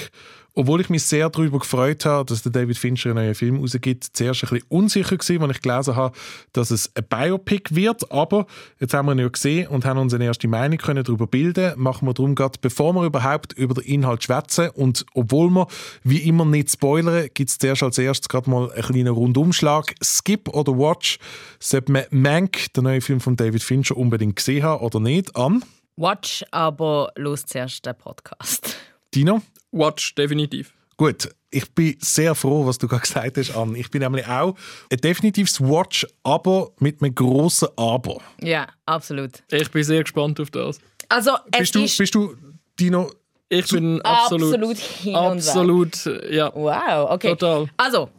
obwohl 0.53 0.81
ich 0.81 0.89
mich 0.89 1.03
sehr 1.03 1.29
darüber 1.29 1.59
gefreut 1.59 2.05
habe, 2.05 2.25
dass 2.25 2.43
der 2.43 2.51
David 2.51 2.77
Fincher 2.77 3.11
einen 3.11 3.23
neuen 3.23 3.35
Film 3.35 3.59
rausgibt, 3.59 4.09
zuerst 4.13 4.43
ein 4.43 4.49
bisschen 4.49 4.65
unsicher 4.69 5.17
gewesen, 5.17 5.41
als 5.43 5.55
ich 5.55 5.61
gelesen 5.61 5.95
habe, 5.95 6.15
dass 6.53 6.71
es 6.71 6.91
ein 6.95 7.05
Biopic 7.07 7.73
wird. 7.75 8.11
Aber 8.11 8.47
jetzt 8.79 8.93
haben 8.93 9.07
wir 9.07 9.13
ihn 9.13 9.19
ja 9.19 9.27
gesehen 9.29 9.67
und 9.67 9.85
haben 9.85 9.99
uns 9.99 10.13
eine 10.13 10.25
erste 10.25 10.47
Meinung 10.47 10.77
können 10.77 11.03
darüber 11.03 11.27
bilden. 11.27 11.73
Machen 11.77 12.07
wir 12.07 12.13
darum 12.13 12.35
gerade, 12.35 12.59
bevor 12.61 12.93
wir 12.93 13.05
überhaupt 13.05 13.53
über 13.53 13.75
den 13.75 13.85
Inhalt 13.85 14.23
schwätzen 14.23 14.69
und 14.71 15.05
obwohl 15.13 15.49
wir 15.49 15.67
wie 16.03 16.19
immer 16.19 16.45
nicht 16.45 16.71
spoilern, 16.71 17.29
gibt 17.33 17.49
es 17.49 17.57
zuerst 17.57 17.83
als 17.83 17.97
erstes 17.97 18.27
gerade 18.27 18.49
mal 18.49 18.71
einen 18.71 18.83
kleinen 18.83 19.13
Rundumschlag. 19.13 19.95
Skip 20.03 20.49
oder 20.49 20.77
Watch, 20.77 21.17
sollte 21.59 21.91
man 21.91 22.03
Mank, 22.09 22.73
der 22.73 22.83
neue 22.83 23.01
Film 23.01 23.21
von 23.21 23.35
David 23.35 23.63
Fincher, 23.63 23.95
unbedingt 23.95 24.35
gesehen 24.35 24.63
haben 24.63 24.83
oder 24.83 24.99
nicht? 24.99 25.35
An? 25.35 25.63
Watch, 25.95 26.43
aber 26.51 27.11
los 27.15 27.45
zuerst 27.45 27.85
den 27.85 27.95
Podcast. 27.95 28.75
Dino? 29.13 29.41
Watch, 29.71 30.15
definitiv. 30.15 30.73
Gut, 30.97 31.29
ich 31.49 31.69
bin 31.73 31.95
sehr 31.99 32.35
froh, 32.35 32.65
was 32.65 32.77
du 32.77 32.87
gerade 32.87 33.01
gesagt 33.01 33.37
hast, 33.37 33.55
Anne. 33.55 33.77
Ich 33.77 33.89
bin 33.89 34.01
nämlich 34.01 34.27
auch 34.27 34.55
ein 34.91 34.97
definitives 34.97 35.59
Watch, 35.59 36.05
aber 36.23 36.71
mit 36.79 37.01
einem 37.01 37.15
grossen 37.15 37.69
Aber. 37.75 38.19
Ja, 38.41 38.67
absolut. 38.85 39.43
Ich 39.49 39.71
bin 39.71 39.83
sehr 39.83 40.03
gespannt 40.03 40.39
auf 40.39 40.51
das. 40.51 40.79
Also, 41.09 41.31
es 41.51 41.59
Bist 41.59 41.75
du, 41.75 41.83
ist 41.83 41.97
bist 41.97 42.15
du, 42.15 42.35
Dino, 42.79 43.11
Ich 43.49 43.67
bin 43.69 43.99
absolut, 44.01 44.53
absolut 44.53 44.77
hin 44.77 45.15
und 45.15 45.37
weg. 45.37 45.47
absolut, 45.47 46.09
ja, 46.29 46.51
Wow, 46.55 47.11
okay. 47.11 47.29
total. 47.35 47.67
Also, 47.77 48.09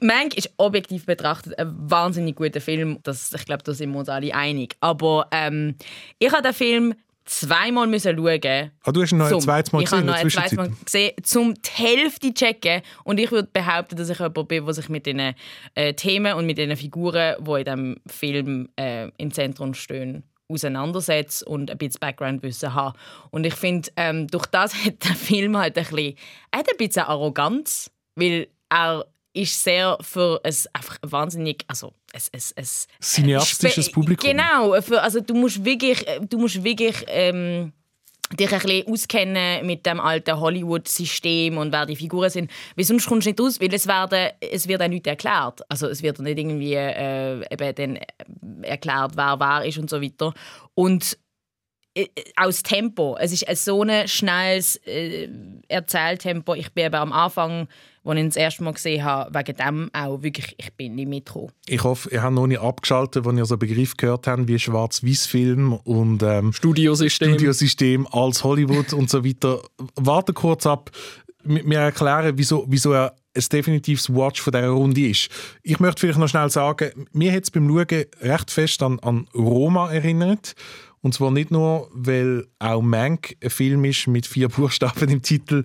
Mank 0.00 0.34
ist 0.36 0.50
objektiv 0.56 1.06
betrachtet 1.06 1.56
ein 1.58 1.72
wahnsinnig 1.88 2.34
guter 2.34 2.60
Film. 2.60 2.98
Das, 3.04 3.32
ich 3.32 3.44
glaube, 3.44 3.62
da 3.62 3.72
sind 3.74 3.92
wir 3.92 3.98
uns 4.00 4.08
alle 4.08 4.34
einig. 4.34 4.74
Aber 4.80 5.28
ähm, 5.30 5.76
ich 6.18 6.32
habe 6.32 6.42
den 6.42 6.54
Film 6.54 6.94
zweimal 7.24 7.86
müssen 7.86 8.16
schauen. 8.16 8.70
Ah, 8.82 8.92
du 8.92 9.02
hast 9.02 9.12
ihn 9.12 9.18
noch 9.18 9.30
ein 9.30 9.40
zweites 9.40 9.72
Mal 9.72 9.82
ich 9.82 9.90
habe 9.90 10.02
gesehen 10.02 10.06
noch 10.06 10.14
ein 10.14 10.30
zweites 10.30 10.52
Mal 10.52 10.70
gesehen, 10.84 11.12
zum 11.22 11.54
die 11.54 11.70
Hälfte 11.70 12.34
checken. 12.34 12.82
Und 13.04 13.18
ich 13.18 13.30
würde 13.30 13.48
behaupten, 13.52 13.96
dass 13.96 14.08
ich 14.08 14.18
jemand 14.18 14.48
bin, 14.48 14.64
der 14.64 14.74
sich 14.74 14.88
mit 14.88 15.06
den 15.06 15.34
äh, 15.74 15.94
Themen 15.94 16.34
und 16.34 16.46
mit 16.46 16.58
den 16.58 16.76
Figuren, 16.76 17.36
die 17.38 17.50
in 17.50 17.64
diesem 17.64 17.96
Film 18.06 18.68
äh, 18.76 19.08
im 19.18 19.32
Zentrum 19.32 19.74
stehen, 19.74 20.24
auseinandersetzt 20.48 21.46
und 21.46 21.70
ein 21.70 21.78
bisschen 21.78 22.00
Background-Wissen 22.00 22.74
habe. 22.74 22.98
Und 23.30 23.46
ich 23.46 23.54
finde, 23.54 23.90
ähm, 23.96 24.26
durch 24.26 24.46
das 24.46 24.74
hat 24.84 25.04
der 25.04 25.14
Film 25.14 25.56
halt 25.56 25.76
ein 25.78 25.84
bisschen, 25.84 26.16
hat 26.54 26.68
ein 26.68 26.76
bisschen 26.76 27.04
Arroganz, 27.04 27.90
weil 28.16 28.48
er 28.68 29.06
ist 29.34 29.62
sehr 29.62 29.96
für 30.00 30.40
ein 30.44 30.54
einfach 30.72 30.98
wahnsinnig, 31.02 31.64
also 31.66 31.92
es, 32.12 32.28
es, 32.32 32.52
es 32.52 32.86
Cineastisches 33.00 33.90
Publikum. 33.90 34.28
Genau, 34.28 34.80
für, 34.80 35.02
also 35.02 35.20
du 35.20 35.34
musst 35.34 35.64
wirklich, 35.64 36.04
du 36.28 36.38
musst 36.38 36.62
wirklich 36.62 37.04
ähm, 37.08 37.72
dich 38.36 38.52
ein 38.52 38.60
bisschen 38.60 38.92
auskennen 38.92 39.66
mit 39.66 39.86
dem 39.86 40.00
alten 40.00 40.38
Hollywood-System 40.38 41.56
und 41.58 41.72
wer 41.72 41.86
die 41.86 41.96
Figuren 41.96 42.30
sind. 42.30 42.50
Weil 42.76 42.84
sonst 42.84 43.06
kommst 43.06 43.26
du 43.26 43.30
nicht 43.30 43.40
raus, 43.40 43.60
weil 43.60 43.72
es, 43.72 43.86
werden, 43.86 44.30
es 44.40 44.68
wird 44.68 44.82
auch 44.82 44.88
nicht 44.88 45.06
erklärt. 45.06 45.60
Also 45.68 45.88
es 45.88 46.02
wird 46.02 46.18
nicht 46.18 46.38
irgendwie 46.38 46.74
äh, 46.74 47.42
eben 47.50 47.74
dann 47.74 48.62
erklärt, 48.62 49.12
wer 49.16 49.36
wer 49.38 49.64
ist 49.64 49.78
und 49.78 49.90
so 49.90 50.00
weiter. 50.00 50.32
Und 50.74 51.18
äh, 51.94 52.06
aus 52.36 52.62
Tempo. 52.62 53.16
Es 53.20 53.32
ist 53.32 53.48
ein 53.48 53.56
so 53.56 53.82
ein 53.82 54.08
schnelles 54.08 54.76
äh, 54.86 55.28
Erzähltempo. 55.68 56.54
Ich 56.54 56.72
bin 56.72 56.86
eben 56.86 56.94
am 56.94 57.12
Anfang, 57.12 57.68
als 58.04 58.16
ich 58.16 58.20
ihn 58.20 58.28
das 58.28 58.36
erste 58.36 58.64
Mal 58.64 58.72
gesehen 58.72 59.04
habe, 59.04 59.32
wegen 59.32 59.56
dem 59.56 59.90
auch 59.92 60.22
wirklich, 60.22 60.54
ich 60.58 60.72
bin 60.74 60.94
nicht 60.94 61.08
mitgekommen. 61.08 61.52
Ich 61.66 61.84
hoffe, 61.84 62.10
ihr 62.10 62.22
habt 62.22 62.34
noch 62.34 62.46
nicht 62.46 62.60
abgeschaltet, 62.60 63.24
wenn 63.24 63.38
ihr 63.38 63.44
so 63.44 63.54
einen 63.54 63.60
Begriff 63.60 63.96
gehört 63.96 64.26
habt 64.26 64.48
wie 64.48 64.58
Schwarz-Weiß-Film 64.58 65.74
und 65.74 66.22
ähm, 66.22 66.52
Studiosystem. 66.52 67.30
Studiosystem 67.30 68.06
als 68.10 68.42
Hollywood 68.42 68.92
und 68.92 69.08
so 69.08 69.24
weiter. 69.24 69.60
Warte 69.96 70.32
kurz 70.32 70.66
ab. 70.66 70.90
Wir 71.44 71.78
erklären, 71.78 72.34
wieso, 72.36 72.64
wieso 72.68 72.92
er 72.92 73.14
ein 73.34 73.44
definitives 73.50 74.12
Watch 74.14 74.40
von 74.40 74.52
dieser 74.52 74.68
Runde 74.68 75.08
ist. 75.08 75.28
Ich 75.62 75.80
möchte 75.80 76.00
vielleicht 76.00 76.18
noch 76.18 76.28
schnell 76.28 76.50
sagen, 76.50 77.06
mir 77.12 77.32
hat 77.32 77.44
es 77.44 77.50
beim 77.50 77.68
Schauen 77.68 78.04
recht 78.20 78.50
fest 78.50 78.82
an, 78.82 78.98
an 79.00 79.26
Roma 79.34 79.90
erinnert. 79.90 80.54
Und 81.02 81.14
zwar 81.14 81.32
nicht 81.32 81.50
nur, 81.50 81.90
weil 81.92 82.46
auch 82.60 82.80
Mank 82.80 83.36
ein 83.42 83.50
Film 83.50 83.84
ist 83.84 84.06
mit 84.06 84.24
vier 84.26 84.48
Buchstaben 84.50 85.08
im 85.08 85.20
Titel, 85.20 85.64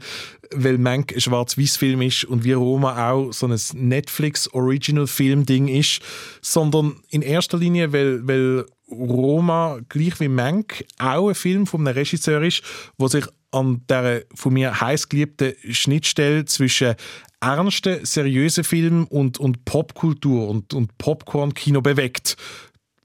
weil 0.52 0.80
Mank 0.80 1.14
ein 1.14 1.22
Schwarz-Weiß-Film 1.22 2.02
ist 2.02 2.26
und 2.26 2.44
wie 2.44 2.54
Roma 2.54 3.12
auch 3.12 3.32
so 3.32 3.48
ein 3.48 3.60
Netflix-Original-Film-Ding 3.74 5.68
ist, 5.68 6.02
sondern 6.42 6.96
in 7.10 7.22
erster 7.22 7.60
Linie, 7.60 7.94
weil, 7.94 8.28
weil 8.28 8.66
Roma, 8.90 9.80
gleich 9.90 10.20
wie 10.20 10.28
Mank, 10.28 10.84
auch 10.98 11.30
ein 11.30 11.36
Film 11.36 11.68
von 11.68 11.88
einem 11.88 11.96
Regisseur 11.96 12.42
ist, 12.42 12.64
der 13.00 13.10
sich 13.10 13.26
an 13.52 13.82
der 13.88 14.24
von 14.34 14.54
mir 14.54 14.80
heiß 14.80 15.08
geliebten 15.10 15.54
Schnittstelle 15.72 16.46
zwischen 16.46 16.96
ernsten, 17.40 18.04
seriösen 18.06 18.64
Filmen 18.64 19.06
und, 19.06 19.40
und 19.40 19.66
Popkultur 19.66 20.50
und, 20.50 20.74
und 20.74 20.98
Popcorn-Kino 20.98 21.82
bewegt. 21.82 22.38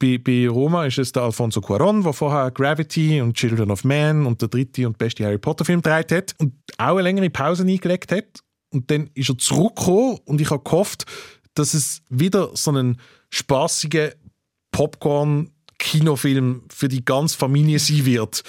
Bei, 0.03 0.19
bei 0.19 0.49
Roma 0.49 0.85
ist 0.87 0.99
es 0.99 1.13
der 1.13 1.23
Alfonso 1.23 1.61
Cuarón, 1.61 2.03
der 2.03 2.13
vorher 2.13 2.51
Gravity 2.51 3.21
und 3.21 3.37
Children 3.37 3.71
of 3.71 3.85
Man 3.85 4.27
und 4.27 4.41
der 4.41 4.49
dritte 4.49 4.85
und 4.85 4.99
beste 4.99 5.25
Harry 5.25 5.39
Potter 5.39 5.65
Film 5.65 5.81
gedreht 5.81 6.11
hat 6.11 6.35
und 6.39 6.55
auch 6.77 6.97
eine 6.97 7.03
längere 7.03 7.31
Pause 7.31 7.63
eingelegt 7.63 8.11
hat. 8.11 8.41
Und 8.75 8.91
dann 8.91 9.11
ist 9.15 9.29
er 9.29 9.39
zurückgekommen 9.39 10.19
und 10.25 10.41
ich 10.41 10.51
habe 10.51 10.65
gehofft, 10.65 11.05
dass 11.55 11.73
es 11.73 12.03
wieder 12.09 12.51
so 12.55 12.73
einen 12.73 13.01
spaßigen 13.31 14.11
Popcorn-Kinofilm 14.73 16.65
für 16.69 16.89
die 16.89 17.05
ganze 17.05 17.39
Familie 17.39 17.79
sein 17.79 18.05
wird. 18.05 18.43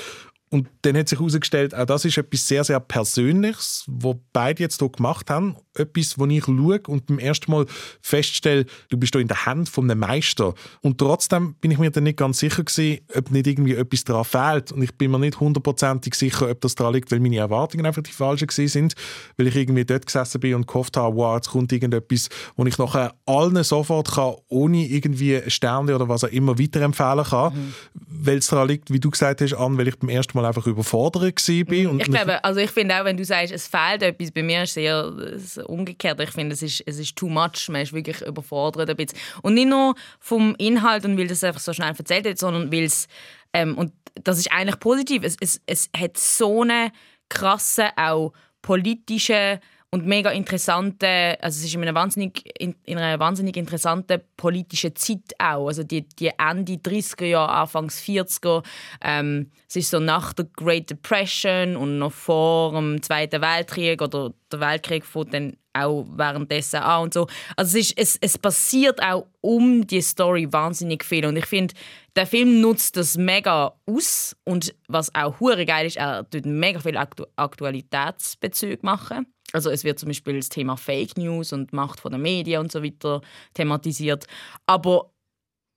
Und 0.49 0.69
dann 0.81 0.97
hat 0.97 1.07
sich 1.07 1.19
herausgestellt, 1.19 1.75
auch 1.75 1.85
das 1.85 2.05
ist 2.05 2.17
etwas 2.17 2.47
sehr, 2.47 2.63
sehr 2.63 2.79
Persönliches, 2.79 3.83
was 3.87 4.15
beide 4.31 4.63
jetzt 4.63 4.79
hier 4.79 4.89
gemacht 4.89 5.29
haben. 5.29 5.55
Etwas, 5.75 6.19
wo 6.19 6.25
ich 6.25 6.43
schaue 6.43 6.79
und 6.87 7.07
beim 7.07 7.19
ersten 7.19 7.51
Mal 7.51 7.65
feststelle, 8.01 8.65
du 8.89 8.97
bist 8.97 9.13
hier 9.13 9.21
in 9.21 9.27
der 9.27 9.45
Hand 9.45 9.69
von 9.69 9.89
einem 9.89 9.99
Meister. 9.99 10.53
Und 10.81 10.97
trotzdem 10.97 11.55
bin 11.55 11.71
ich 11.71 11.79
mir 11.79 11.89
dann 11.91 12.03
nicht 12.03 12.17
ganz 12.17 12.39
sicher 12.39 12.63
gewesen, 12.63 12.99
ob 13.15 13.31
nicht 13.31 13.47
irgendwie 13.47 13.75
etwas 13.75 14.03
daran 14.03 14.25
fehlt. 14.25 14.71
Und 14.71 14.83
ich 14.83 14.95
bin 14.95 15.11
mir 15.11 15.19
nicht 15.19 15.39
hundertprozentig 15.39 16.13
sicher, 16.15 16.49
ob 16.49 16.61
das 16.61 16.75
daran 16.75 16.93
liegt, 16.93 17.11
weil 17.11 17.19
meine 17.19 17.37
Erwartungen 17.37 17.85
einfach 17.85 18.03
die 18.03 18.11
falschen 18.11 18.47
gewesen 18.47 18.67
sind. 18.67 18.93
Weil 19.37 19.47
ich 19.47 19.55
irgendwie 19.55 19.85
dort 19.85 20.05
gesessen 20.05 20.39
bin 20.39 20.55
und 20.55 20.67
gehofft 20.67 20.97
habe, 20.97 21.15
wow, 21.15 21.35
jetzt 21.35 21.49
kommt 21.49 21.71
irgendetwas, 21.71 22.29
wo 22.55 22.65
ich 22.65 22.77
nachher 22.77 23.15
allen 23.25 23.63
sofort 23.63 24.11
kann, 24.11 24.35
ohne 24.49 24.85
irgendwie 24.85 25.41
Sterne 25.47 25.95
oder 25.95 26.07
was 26.07 26.23
auch 26.23 26.29
immer 26.29 26.59
weiterempfehlen 26.59 27.23
kann. 27.23 27.53
Mhm. 27.53 27.73
Weil 28.07 28.37
es 28.37 28.47
daran 28.47 28.67
liegt, 28.67 28.91
wie 28.91 28.99
du 28.99 29.09
gesagt 29.09 29.41
hast, 29.41 29.53
an, 29.53 29.77
weil 29.77 29.87
ich 29.87 29.97
beim 29.97 30.09
ersten 30.09 30.37
Mal 30.37 30.45
einfach 30.45 30.67
überfordert 30.67 31.23
war. 31.23 31.91
Und 31.91 32.01
Ich 32.01 32.07
glaube, 32.07 32.43
also 32.43 32.59
ich 32.59 32.71
finde 32.71 32.99
auch, 32.99 33.05
wenn 33.05 33.17
du 33.17 33.25
sagst, 33.25 33.53
es 33.53 33.67
fehlt 33.67 34.03
etwas, 34.03 34.31
bei 34.31 34.43
mir 34.43 34.63
ist 34.63 34.77
es 34.77 35.57
ist 35.57 35.62
umgekehrt. 35.65 36.19
Ich 36.19 36.31
finde, 36.31 36.53
es 36.53 36.61
ist, 36.61 36.83
es 36.85 36.99
ist 36.99 37.15
too 37.15 37.29
much. 37.29 37.69
Man 37.69 37.81
ist 37.81 37.93
wirklich 37.93 38.21
überfordert 38.21 38.89
ein 38.89 38.95
bisschen. 38.95 39.17
Und 39.41 39.55
nicht 39.55 39.67
nur 39.67 39.95
vom 40.19 40.55
Inhalt 40.57 41.05
und 41.05 41.17
weil 41.17 41.27
das 41.27 41.43
einfach 41.43 41.61
so 41.61 41.73
schnell 41.73 41.93
erzählt 41.97 42.25
wird, 42.25 42.39
sondern 42.39 42.71
weil 42.71 42.83
es, 42.83 43.07
ähm, 43.53 43.77
und 43.77 43.93
das 44.15 44.37
ist 44.37 44.51
eigentlich 44.51 44.79
positiv, 44.79 45.23
es, 45.23 45.37
es, 45.39 45.61
es 45.65 45.89
hat 45.97 46.17
so 46.17 46.61
eine 46.61 46.91
krasse, 47.29 47.89
auch 47.97 48.33
politische 48.61 49.59
und 49.93 50.07
mega 50.07 50.31
interessante, 50.31 51.37
also 51.39 51.59
es 51.59 51.65
ist 51.65 51.75
in 51.75 51.83
einer 51.83 51.93
wahnsinnig, 51.93 52.49
in, 52.59 52.73
in 52.83 52.97
einer 52.97 53.19
wahnsinnig 53.19 53.55
interessanten 53.57 54.21
politischen 54.37 54.95
Zeit 54.95 55.35
auch, 55.37 55.67
also 55.67 55.83
die, 55.83 56.01
die 56.01 56.31
Ende 56.35 56.73
30er 56.73 57.25
Jahre, 57.25 57.51
Anfangs 57.51 58.01
40er, 58.01 58.63
ähm, 59.03 59.51
es 59.69 59.75
ist 59.75 59.91
so 59.91 59.99
nach 59.99 60.33
der 60.33 60.45
Great 60.45 60.89
Depression 60.89 61.75
und 61.75 61.99
noch 61.99 62.11
vor 62.11 62.71
dem 62.71 63.03
Zweiten 63.03 63.39
Weltkrieg 63.39 64.01
oder 64.01 64.33
der 64.51 64.59
Weltkrieg 64.61 65.05
fängt 65.05 65.31
dann 65.31 65.57
auch 65.73 66.07
währenddessen 66.09 66.77
an 66.77 67.03
und 67.03 67.13
so. 67.13 67.27
Also 67.55 67.77
es, 67.77 67.91
ist, 67.91 67.97
es, 67.99 68.17
es 68.19 68.37
passiert 68.39 68.99
auch 68.99 69.27
um 69.41 69.85
die 69.85 70.01
Story 70.01 70.51
wahnsinnig 70.51 71.03
viel 71.03 71.27
und 71.27 71.37
ich 71.37 71.45
finde, 71.45 71.75
der 72.15 72.25
Film 72.25 72.61
nutzt 72.61 72.97
das 72.97 73.15
mega 73.15 73.75
aus 73.85 74.35
und 74.43 74.73
was 74.87 75.13
auch 75.13 75.39
hure 75.39 75.67
geil 75.67 75.85
ist, 75.85 75.97
er 75.97 76.27
tut 76.27 76.47
mega 76.47 76.79
viel 76.79 76.97
Aktu 76.97 77.25
Aktualitätsbezüge 77.35 78.79
machen. 78.81 79.27
Also 79.53 79.69
es 79.69 79.83
wird 79.83 79.99
zum 79.99 80.09
Beispiel 80.09 80.37
das 80.37 80.49
Thema 80.49 80.75
Fake 80.75 81.17
News 81.17 81.53
und 81.53 81.73
Macht 81.73 81.99
von 81.99 82.11
den 82.11 82.21
Medien 82.21 82.61
und 82.61 82.71
so 82.71 82.83
weiter 82.83 83.21
thematisiert. 83.53 84.25
Aber 84.65 85.11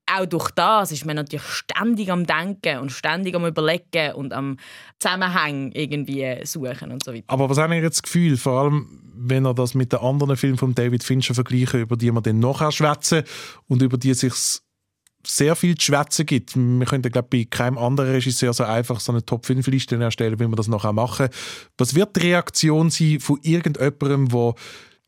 auch 0.08 0.26
durch 0.26 0.50
das 0.52 0.92
ist 0.92 1.04
man 1.04 1.16
natürlich 1.16 1.46
ständig 1.46 2.10
am 2.10 2.26
Denken 2.26 2.78
und 2.78 2.90
ständig 2.90 3.34
am 3.34 3.44
Überlegen 3.44 4.14
und 4.14 4.32
am 4.32 4.56
Zusammenhang 4.98 5.72
irgendwie 5.72 6.44
suchen 6.44 6.92
und 6.92 7.04
so 7.04 7.12
weiter. 7.12 7.24
Aber 7.28 7.50
was 7.50 7.58
haben 7.58 7.72
ihr 7.72 7.82
jetzt 7.82 7.98
das 7.98 8.02
Gefühl, 8.02 8.36
vor 8.36 8.62
allem 8.62 9.02
wenn 9.18 9.46
ihr 9.46 9.54
das 9.54 9.74
mit 9.74 9.92
den 9.92 10.00
anderen 10.00 10.36
Filmen 10.36 10.58
von 10.58 10.74
David 10.74 11.02
Fincher 11.02 11.34
vergleichen, 11.34 11.80
über 11.80 11.96
die 11.96 12.12
wir 12.12 12.20
dann 12.20 12.38
nachher 12.38 12.70
schwätzen 12.70 13.22
und 13.66 13.82
über 13.82 13.96
die 13.96 14.14
sich 14.14 14.34
sehr 15.26 15.56
viel 15.56 15.76
zu 15.76 15.86
schwätzen 15.86 16.26
gibt. 16.26 16.56
Wir 16.56 16.86
könnten, 16.86 17.10
glaube 17.10 17.28
bei 17.30 17.46
keinem 17.48 17.78
anderen 17.78 18.10
Regisseur 18.12 18.52
so 18.52 18.64
einfach 18.64 19.00
so 19.00 19.12
eine 19.12 19.24
Top-5-Liste 19.24 19.96
erstellen, 19.96 20.38
wie 20.38 20.46
wir 20.46 20.56
das 20.56 20.68
nachher 20.68 20.92
machen. 20.92 21.28
Was 21.78 21.94
wird 21.94 22.16
die 22.16 22.20
Reaktion 22.20 22.90
sein 22.90 23.20
von 23.20 23.38
irgendjemandem, 23.42 24.28
der 24.28 24.54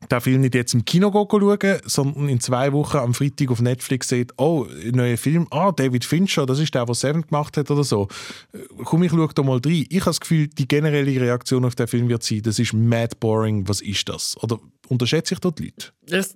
den 0.07 0.21
Film 0.21 0.41
nicht 0.41 0.55
jetzt 0.55 0.73
im 0.73 0.85
Kino 0.85 1.11
schauen, 1.11 1.79
sondern 1.83 2.29
in 2.29 2.39
zwei 2.39 2.71
Wochen 2.71 2.97
am 2.97 3.13
Freitag 3.13 3.51
auf 3.51 3.61
Netflix 3.61 4.07
sieht, 4.07 4.31
oh, 4.37 4.65
neuer 4.91 5.17
Film, 5.17 5.47
ah, 5.51 5.71
David 5.71 6.05
Fincher, 6.05 6.45
das 6.45 6.59
ist 6.59 6.73
der, 6.73 6.85
der 6.85 6.95
Seven 6.95 7.23
gemacht 7.23 7.57
hat 7.57 7.69
oder 7.69 7.83
so. 7.83 8.07
Komm, 8.85 9.03
ich 9.03 9.11
schaue 9.11 9.29
da 9.33 9.43
mal 9.43 9.59
rein. 9.63 9.85
Ich 9.89 9.99
habe 9.99 10.11
das 10.11 10.21
Gefühl, 10.21 10.47
die 10.47 10.67
generelle 10.67 11.19
Reaktion 11.19 11.65
auf 11.65 11.75
den 11.75 11.87
Film 11.87 12.07
wird 12.07 12.23
sein, 12.23 12.41
das 12.43 12.59
ist 12.59 12.73
mad 12.73 13.17
boring, 13.19 13.67
was 13.67 13.81
ist 13.81 14.07
das? 14.07 14.37
Oder 14.41 14.59
unterschätze 14.87 15.33
ich 15.33 15.39
dort 15.41 15.59
die 15.59 15.65
Leute? 15.65 15.91
Das, 16.07 16.33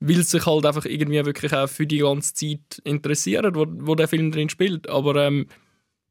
weil 0.00 0.22
sich 0.22 0.44
halt 0.44 0.66
einfach 0.66 0.84
irgendwie 0.84 1.24
wirklich 1.24 1.54
auch 1.54 1.68
für 1.68 1.86
die 1.86 1.98
ganze 1.98 2.34
Zeit 2.34 2.82
interessieren, 2.84 3.54
wo, 3.54 3.64
wo 3.68 3.94
der 3.94 4.08
Film 4.08 4.30
drin 4.30 4.50
spielt. 4.50 4.90
Aber 4.90 5.16
ähm, 5.16 5.46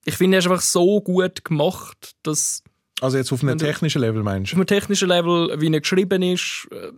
ich 0.06 0.16
finde, 0.16 0.38
er 0.38 0.40
ist 0.40 0.48
einfach 0.48 0.62
so 0.62 1.02
gut 1.02 1.46
gemacht, 1.46 2.16
dass 2.24 2.64
also 3.02 3.18
jetzt 3.18 3.32
auf 3.34 3.44
einem 3.44 3.58
technischen 3.58 4.02
Level 4.02 4.24
meinst 4.24 4.52
du? 4.52 4.56
Auf 4.56 4.60
einem 4.60 4.68
technischen 4.68 5.10
Level, 5.10 5.60
wie 5.60 5.74
er 5.74 5.82
geschrieben 5.82 6.22
ist, 6.22 6.68
äh, 6.72 6.92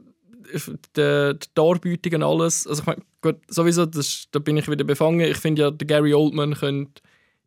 die, 0.96 1.40
die 1.40 1.48
Darbietung 1.56 2.14
und 2.16 2.24
alles. 2.24 2.68
Also 2.68 2.82
ich 2.82 2.86
meine, 2.86 3.02
gut, 3.22 3.38
sowieso, 3.48 3.86
das, 3.86 4.28
da 4.32 4.40
bin 4.40 4.58
ich 4.58 4.70
wieder 4.70 4.84
befangen. 4.84 5.22
Ich 5.22 5.38
finde 5.38 5.64
ja, 5.64 5.72
der 5.72 5.88
Gary 5.88 6.14
Oldman 6.14 6.54
könnte 6.54 7.02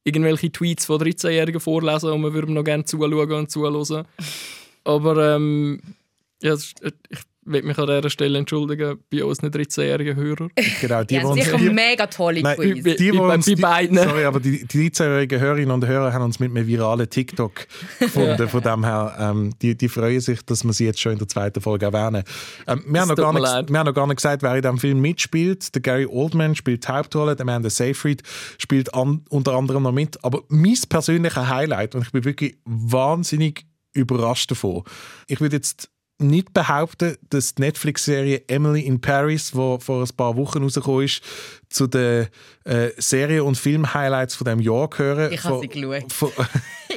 irgendwelche 0.04 0.50
Tweets 0.50 0.86
von 0.86 1.00
13-Jährigen 1.00 1.60
vorlesen 1.60 2.10
und 2.10 2.22
man 2.22 2.32
würde 2.32 2.52
noch 2.52 2.64
gerne 2.64 2.84
zuschauen 2.84 3.32
und 3.32 3.50
zuhören. 3.50 4.06
Aber 4.84 5.34
ähm, 5.34 5.80
ja, 6.42 6.54
ich 6.54 6.75
will 7.47 7.62
mich 7.62 7.79
an 7.79 7.87
dieser 7.87 8.11
Stelle 8.11 8.38
entschuldigen 8.38 8.99
bei 9.11 9.25
unseren 9.25 9.50
13-jährigen 9.50 10.17
Hörern. 10.17 10.50
Genau, 10.81 11.05
die, 11.05 11.15
Ja, 11.15 11.33
die 11.33 11.43
sicher 11.43 11.57
die, 11.57 11.71
mega 11.71 12.07
tolle 12.07 12.43
Nein, 12.43 12.57
Quiz. 12.57 12.85
die, 12.85 12.97
die, 12.97 13.12
Bei- 13.12 13.35
uns, 13.35 13.47
bei 13.47 13.55
die, 13.55 13.61
beiden. 13.61 13.97
sorry, 13.99 14.25
aber 14.25 14.41
die, 14.41 14.67
die 14.67 14.91
13-jährigen 14.91 15.41
Hörerinnen 15.41 15.71
und 15.71 15.87
Hörer 15.87 16.12
haben 16.12 16.25
uns 16.25 16.38
mit 16.41 16.50
einem 16.50 16.67
viralen 16.67 17.09
TikTok 17.09 17.67
gefunden. 17.99 18.49
Von 18.49 18.62
dem 18.62 18.85
her, 18.85 19.17
ähm, 19.19 19.53
die, 19.62 19.76
die 19.76 19.88
freuen 19.88 20.21
sich, 20.21 20.43
dass 20.45 20.65
wir 20.65 20.73
sie 20.73 20.85
jetzt 20.85 21.00
schon 21.00 21.12
in 21.12 21.19
der 21.19 21.29
zweiten 21.29 21.61
Folge 21.61 21.87
erwähnen. 21.87 22.25
Ähm, 22.67 22.85
wir, 22.87 23.00
haben 23.00 23.09
noch 23.09 23.17
gar 23.17 23.33
nicht, 23.33 23.71
wir 23.73 23.79
haben 23.79 23.87
noch 23.87 23.95
gar 23.95 24.07
nicht 24.07 24.17
gesagt, 24.17 24.43
wer 24.43 24.55
in 24.57 24.62
diesem 24.62 24.79
Film 24.79 25.00
mitspielt. 25.00 25.75
Der 25.75 25.83
Gary 25.83 26.07
Oldman 26.07 26.55
spielt 26.55 26.85
die 26.87 26.93
Hauptrolle, 26.93 27.37
der 27.37 27.43
Amanda 27.45 27.71
Seyfried 27.71 28.23
spielt 28.59 28.93
an, 28.95 29.25
unter 29.31 29.55
anderem 29.55 29.83
noch 29.85 29.93
mit. 29.93 30.23
Aber 30.25 30.43
mein 30.49 30.76
persönlicher 30.88 31.49
Highlight, 31.49 31.95
und 31.95 32.03
ich 32.03 32.12
bin 32.12 32.25
wirklich 32.25 32.57
wahnsinnig 32.65 33.65
überrascht 33.95 34.50
davon. 34.50 34.83
Ich 35.26 35.41
würde 35.41 35.57
jetzt 35.57 35.88
nicht 36.18 36.52
behaupten, 36.52 37.16
dass 37.30 37.54
die 37.54 37.62
Netflix-Serie 37.62 38.44
Emily 38.49 38.80
in 38.80 39.00
Paris, 39.00 39.50
die 39.50 39.56
vor 39.56 40.02
ein 40.02 40.16
paar 40.16 40.37
Wochen 40.37 40.62
rausgekommen 40.62 41.04
ist, 41.04 41.23
zu 41.76 41.87
den 41.87 42.26
äh, 42.64 42.90
Serien- 42.97 43.42
und 43.42 43.56
Film-Highlights 43.56 44.35
von 44.35 44.45
diesem 44.47 44.61
Jahr 44.61 44.88
gehören. 44.90 45.33
Ich 45.33 45.45
habe 45.45 45.61
sie 45.61 45.68
geschaut. 45.68 46.12
von- 46.12 46.33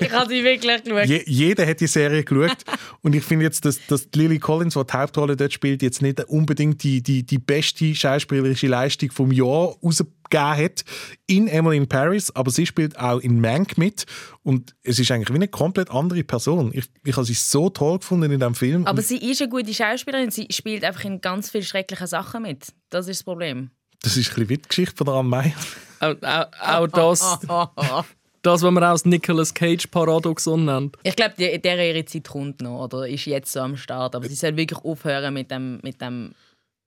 Ich 0.02 0.12
habe 0.12 0.30
sie 0.30 0.44
wirklich 0.44 0.84
geschaut. 0.84 1.06
Je, 1.08 1.24
jeder 1.26 1.68
hat 1.68 1.82
die 1.82 1.88
Serie 1.88 2.24
geschaut. 2.24 2.58
und 3.02 3.16
ich 3.16 3.24
finde 3.24 3.46
jetzt, 3.46 3.66
dass, 3.66 3.86
dass 3.88 4.08
Lily 4.16 4.40
Collins, 4.40 4.76
die 4.76 4.84
die 4.86 4.94
Hauptrolle 4.94 5.36
dort 5.36 5.52
spielt, 5.52 5.82
jetzt 5.82 6.02
nicht 6.02 6.24
unbedingt 6.26 6.84
die, 6.84 7.02
die, 7.04 7.24
die 7.26 7.38
beste 7.40 7.94
schauspielerische 7.94 8.68
Leistung 8.68 9.12
vom 9.12 9.32
Jahr 9.32 9.76
rausgegeben 9.84 10.10
hat 10.32 10.86
in 11.26 11.48
Emily 11.48 11.76
in 11.78 11.88
Paris, 11.90 12.32
aber 12.36 12.50
sie 12.52 12.66
spielt 12.68 12.98
auch 13.00 13.20
in 13.20 13.42
Mank 13.42 13.78
mit. 13.78 14.06
Und 14.44 14.76
es 14.84 15.00
ist 15.00 15.12
eigentlich 15.12 15.30
wie 15.32 15.36
eine 15.36 15.48
komplett 15.50 15.90
andere 15.90 16.24
Person. 16.24 16.72
Ich, 16.74 16.86
ich 17.04 17.16
habe 17.16 17.26
sie 17.26 17.34
so 17.34 17.70
toll 17.70 17.98
gefunden 18.00 18.32
in 18.32 18.40
diesem 18.40 18.56
Film. 18.56 18.86
Aber 18.86 19.02
sie 19.02 19.18
ist 19.18 19.42
eine 19.42 19.50
gute 19.50 19.74
Schauspielerin. 19.74 20.32
Sie 20.32 20.48
spielt 20.52 20.84
einfach 20.86 21.04
in 21.04 21.20
ganz 21.20 21.50
vielen 21.50 21.64
schrecklichen 21.66 22.08
Sachen 22.08 22.44
mit. 22.44 22.68
Das 22.90 23.08
ist 23.08 23.20
das 23.20 23.24
Problem. 23.26 23.72
Das 24.02 24.18
ist 24.18 24.30
ein 24.30 24.36
bisschen 24.36 24.50
wie 24.50 24.58
die 24.58 24.68
Geschichte 24.68 24.96
von 24.96 25.06
der 25.06 25.16
Anne 25.16 25.30
Meyer. 25.30 25.54
Auch, 26.00 26.16
auch, 26.22 26.48
auch 26.62 26.88
das, 26.88 27.40
das, 28.42 28.62
was 28.62 28.72
man 28.72 28.84
auch 28.84 28.90
als 28.90 29.06
Nicolas 29.06 29.54
Cage 29.54 29.88
Paradoxon 29.88 30.66
nennt. 30.66 30.98
Ich 31.04 31.16
glaube, 31.16 31.36
der 31.38 31.88
ihre 31.88 32.06
Zeit 32.06 32.28
kommt 32.28 32.62
noch 32.62 32.86
oder 32.86 33.08
ist 33.08 33.26
jetzt 33.26 33.52
so 33.52 33.60
am 33.60 33.76
Start. 33.76 34.16
Aber 34.16 34.28
sie 34.28 34.36
soll 34.36 34.56
wirklich 34.56 34.80
aufhören 34.84 35.34
mit 35.34 35.52
dem, 35.52 35.80
mit 35.84 36.00
dem 36.02 36.34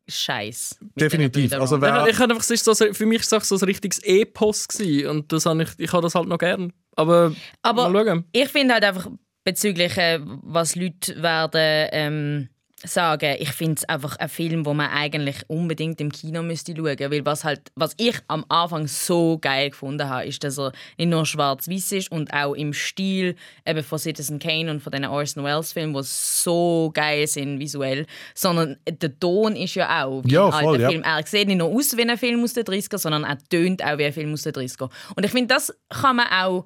Scheiß. 0.08 0.78
Definitiv. 0.96 1.52
Also 1.52 1.76
Ich, 1.76 1.82
wer, 1.82 2.06
ich, 2.06 2.18
einfach, 2.18 2.40
es 2.40 2.50
ist 2.50 2.64
so, 2.64 2.74
für 2.74 3.06
mich 3.06 3.30
war 3.30 3.38
es 3.38 3.48
so 3.48 3.56
ein 3.56 3.64
richtiges 3.64 3.98
Epos 4.00 4.66
gewesen, 4.68 5.08
und 5.08 5.32
das 5.32 5.46
habe 5.46 5.62
ich, 5.62 5.70
ich 5.78 5.92
habe 5.92 6.02
das 6.02 6.14
halt 6.14 6.28
noch 6.28 6.38
gern. 6.38 6.72
Aber, 6.96 7.34
Aber 7.62 7.88
mal 7.88 8.06
schauen. 8.06 8.24
ich 8.32 8.48
finde 8.48 8.74
halt 8.74 8.84
einfach 8.84 9.08
bezüglich, 9.44 9.96
äh, 9.96 10.20
was 10.22 10.74
Leute 10.74 11.22
werden 11.22 11.88
ähm, 11.92 12.48
sagen, 12.84 13.36
ich 13.38 13.52
finde 13.52 13.74
es 13.78 13.88
einfach 13.88 14.16
ein 14.16 14.28
Film, 14.28 14.66
wo 14.66 14.74
man 14.74 14.90
eigentlich 14.90 15.36
unbedingt 15.48 16.00
im 16.00 16.10
Kino 16.10 16.42
müsste 16.42 16.74
schauen, 16.76 16.98
weil 16.98 17.24
was 17.24 17.44
halt, 17.44 17.60
was 17.74 17.94
ich 17.96 18.16
am 18.28 18.44
Anfang 18.48 18.86
so 18.86 19.38
geil 19.38 19.70
gefunden 19.70 20.08
habe, 20.08 20.26
ist, 20.26 20.42
dass 20.44 20.58
er 20.58 20.72
nicht 20.98 21.08
nur 21.08 21.24
schwarz-weiß 21.24 21.92
ist 21.92 22.12
und 22.12 22.32
auch 22.32 22.54
im 22.54 22.72
Stil 22.72 23.36
eben 23.66 23.82
von 23.82 23.98
Citizen 23.98 24.38
Kane 24.38 24.70
und 24.70 24.80
von 24.80 24.92
den 24.92 25.04
Orson 25.04 25.44
Welles 25.44 25.72
Filmen, 25.72 25.94
die 25.94 26.02
so 26.02 26.90
geil 26.92 27.26
sind 27.26 27.58
visuell, 27.58 28.06
sondern 28.34 28.76
der 28.88 29.18
Ton 29.18 29.56
ist 29.56 29.74
ja 29.74 30.04
auch 30.04 30.22
wie 30.24 30.32
Ja, 30.32 30.46
ein 30.46 30.52
voll, 30.52 30.74
alter 30.74 30.82
ja. 30.82 30.88
Film. 30.90 31.02
Er 31.02 31.26
sieht 31.26 31.48
nicht 31.48 31.58
nur 31.58 31.68
aus 31.68 31.96
wie 31.96 32.02
ein 32.02 32.18
Film 32.18 32.42
aus 32.42 32.54
den 32.54 32.64
30er, 32.64 32.98
sondern 32.98 33.24
er 33.24 33.38
tönt 33.48 33.84
auch 33.84 33.98
wie 33.98 34.04
ein 34.04 34.12
Film 34.12 34.32
aus 34.32 34.42
den 34.42 34.52
30er. 34.52 34.90
Und 35.14 35.24
ich 35.24 35.30
finde, 35.30 35.54
das 35.54 35.72
kann 35.88 36.16
man 36.16 36.26
auch 36.26 36.64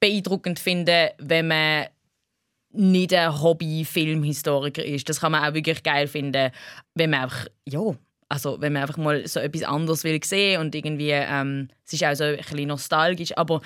beeindruckend 0.00 0.58
finden, 0.58 1.10
wenn 1.18 1.48
man 1.48 1.86
nicht 2.72 3.12
ein 3.14 3.40
Hobby-Filmhistoriker 3.40 4.84
ist. 4.84 5.08
Das 5.08 5.20
kann 5.20 5.32
man 5.32 5.44
auch 5.44 5.54
wirklich 5.54 5.82
geil 5.82 6.06
finden, 6.06 6.50
wenn 6.94 7.10
man 7.10 7.22
einfach, 7.22 7.46
ja, 7.64 7.80
also 8.28 8.60
wenn 8.60 8.72
man 8.72 8.82
einfach 8.82 8.96
mal 8.96 9.26
so 9.26 9.40
etwas 9.40 9.64
anderes 9.64 10.04
will 10.04 10.22
sehen 10.22 10.60
und 10.60 10.74
irgendwie, 10.74 11.10
ähm, 11.10 11.68
es 11.84 11.94
ist 11.94 12.04
auch 12.04 12.14
so 12.14 12.24
ein 12.24 12.36
bisschen 12.36 12.68
nostalgisch, 12.68 13.36
aber 13.36 13.60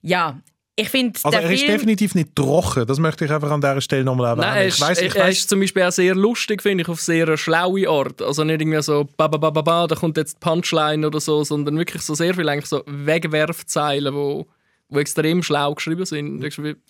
ja, 0.00 0.40
ich 0.80 0.90
finde, 0.90 1.18
also 1.24 1.36
der 1.36 1.46
er 1.46 1.52
ist 1.52 1.64
Film... 1.64 1.72
definitiv 1.72 2.14
nicht 2.14 2.36
trocken. 2.36 2.86
Das 2.86 3.00
möchte 3.00 3.24
ich 3.24 3.32
einfach 3.32 3.50
an 3.50 3.60
dieser 3.60 3.80
Stelle 3.80 4.04
nochmal 4.04 4.28
erwähnen. 4.28 4.46
Nein, 4.46 4.56
er 4.58 4.66
ich 4.68 4.74
ist, 4.74 4.80
weiss, 4.80 5.00
ich 5.00 5.14
er 5.14 5.24
weiss, 5.24 5.38
ist 5.38 5.48
zum 5.48 5.58
Beispiel 5.58 5.82
auch 5.82 5.90
sehr 5.90 6.14
lustig, 6.14 6.62
finde 6.62 6.82
ich, 6.82 6.88
auf 6.88 7.00
sehr 7.00 7.36
schlaue 7.36 7.88
Art. 7.88 8.22
Also 8.22 8.44
nicht 8.44 8.60
irgendwie 8.60 8.80
so, 8.80 9.08
ba, 9.16 9.26
ba, 9.26 9.38
ba, 9.38 9.50
ba, 9.50 9.62
ba, 9.62 9.86
da 9.88 9.96
kommt 9.96 10.16
jetzt 10.16 10.34
die 10.34 10.38
Punchline 10.38 11.04
oder 11.04 11.18
so, 11.18 11.42
sondern 11.42 11.76
wirklich 11.78 12.02
so 12.02 12.14
sehr 12.14 12.32
viel 12.32 12.48
eigentlich 12.48 12.66
so 12.66 12.84
Wegwerfzeilen, 12.86 14.14
wo, 14.14 14.46
wo 14.90 14.98
extrem 14.98 15.42
schlau 15.42 15.74
geschrieben 15.74 16.06
sind. 16.06 16.42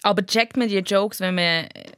Aber 0.02 0.25
checkt 0.25 0.57
man 0.57 0.69
die 0.69 0.78
Jokes, 0.78 1.19
wenn 1.21 1.35
man 1.35 1.45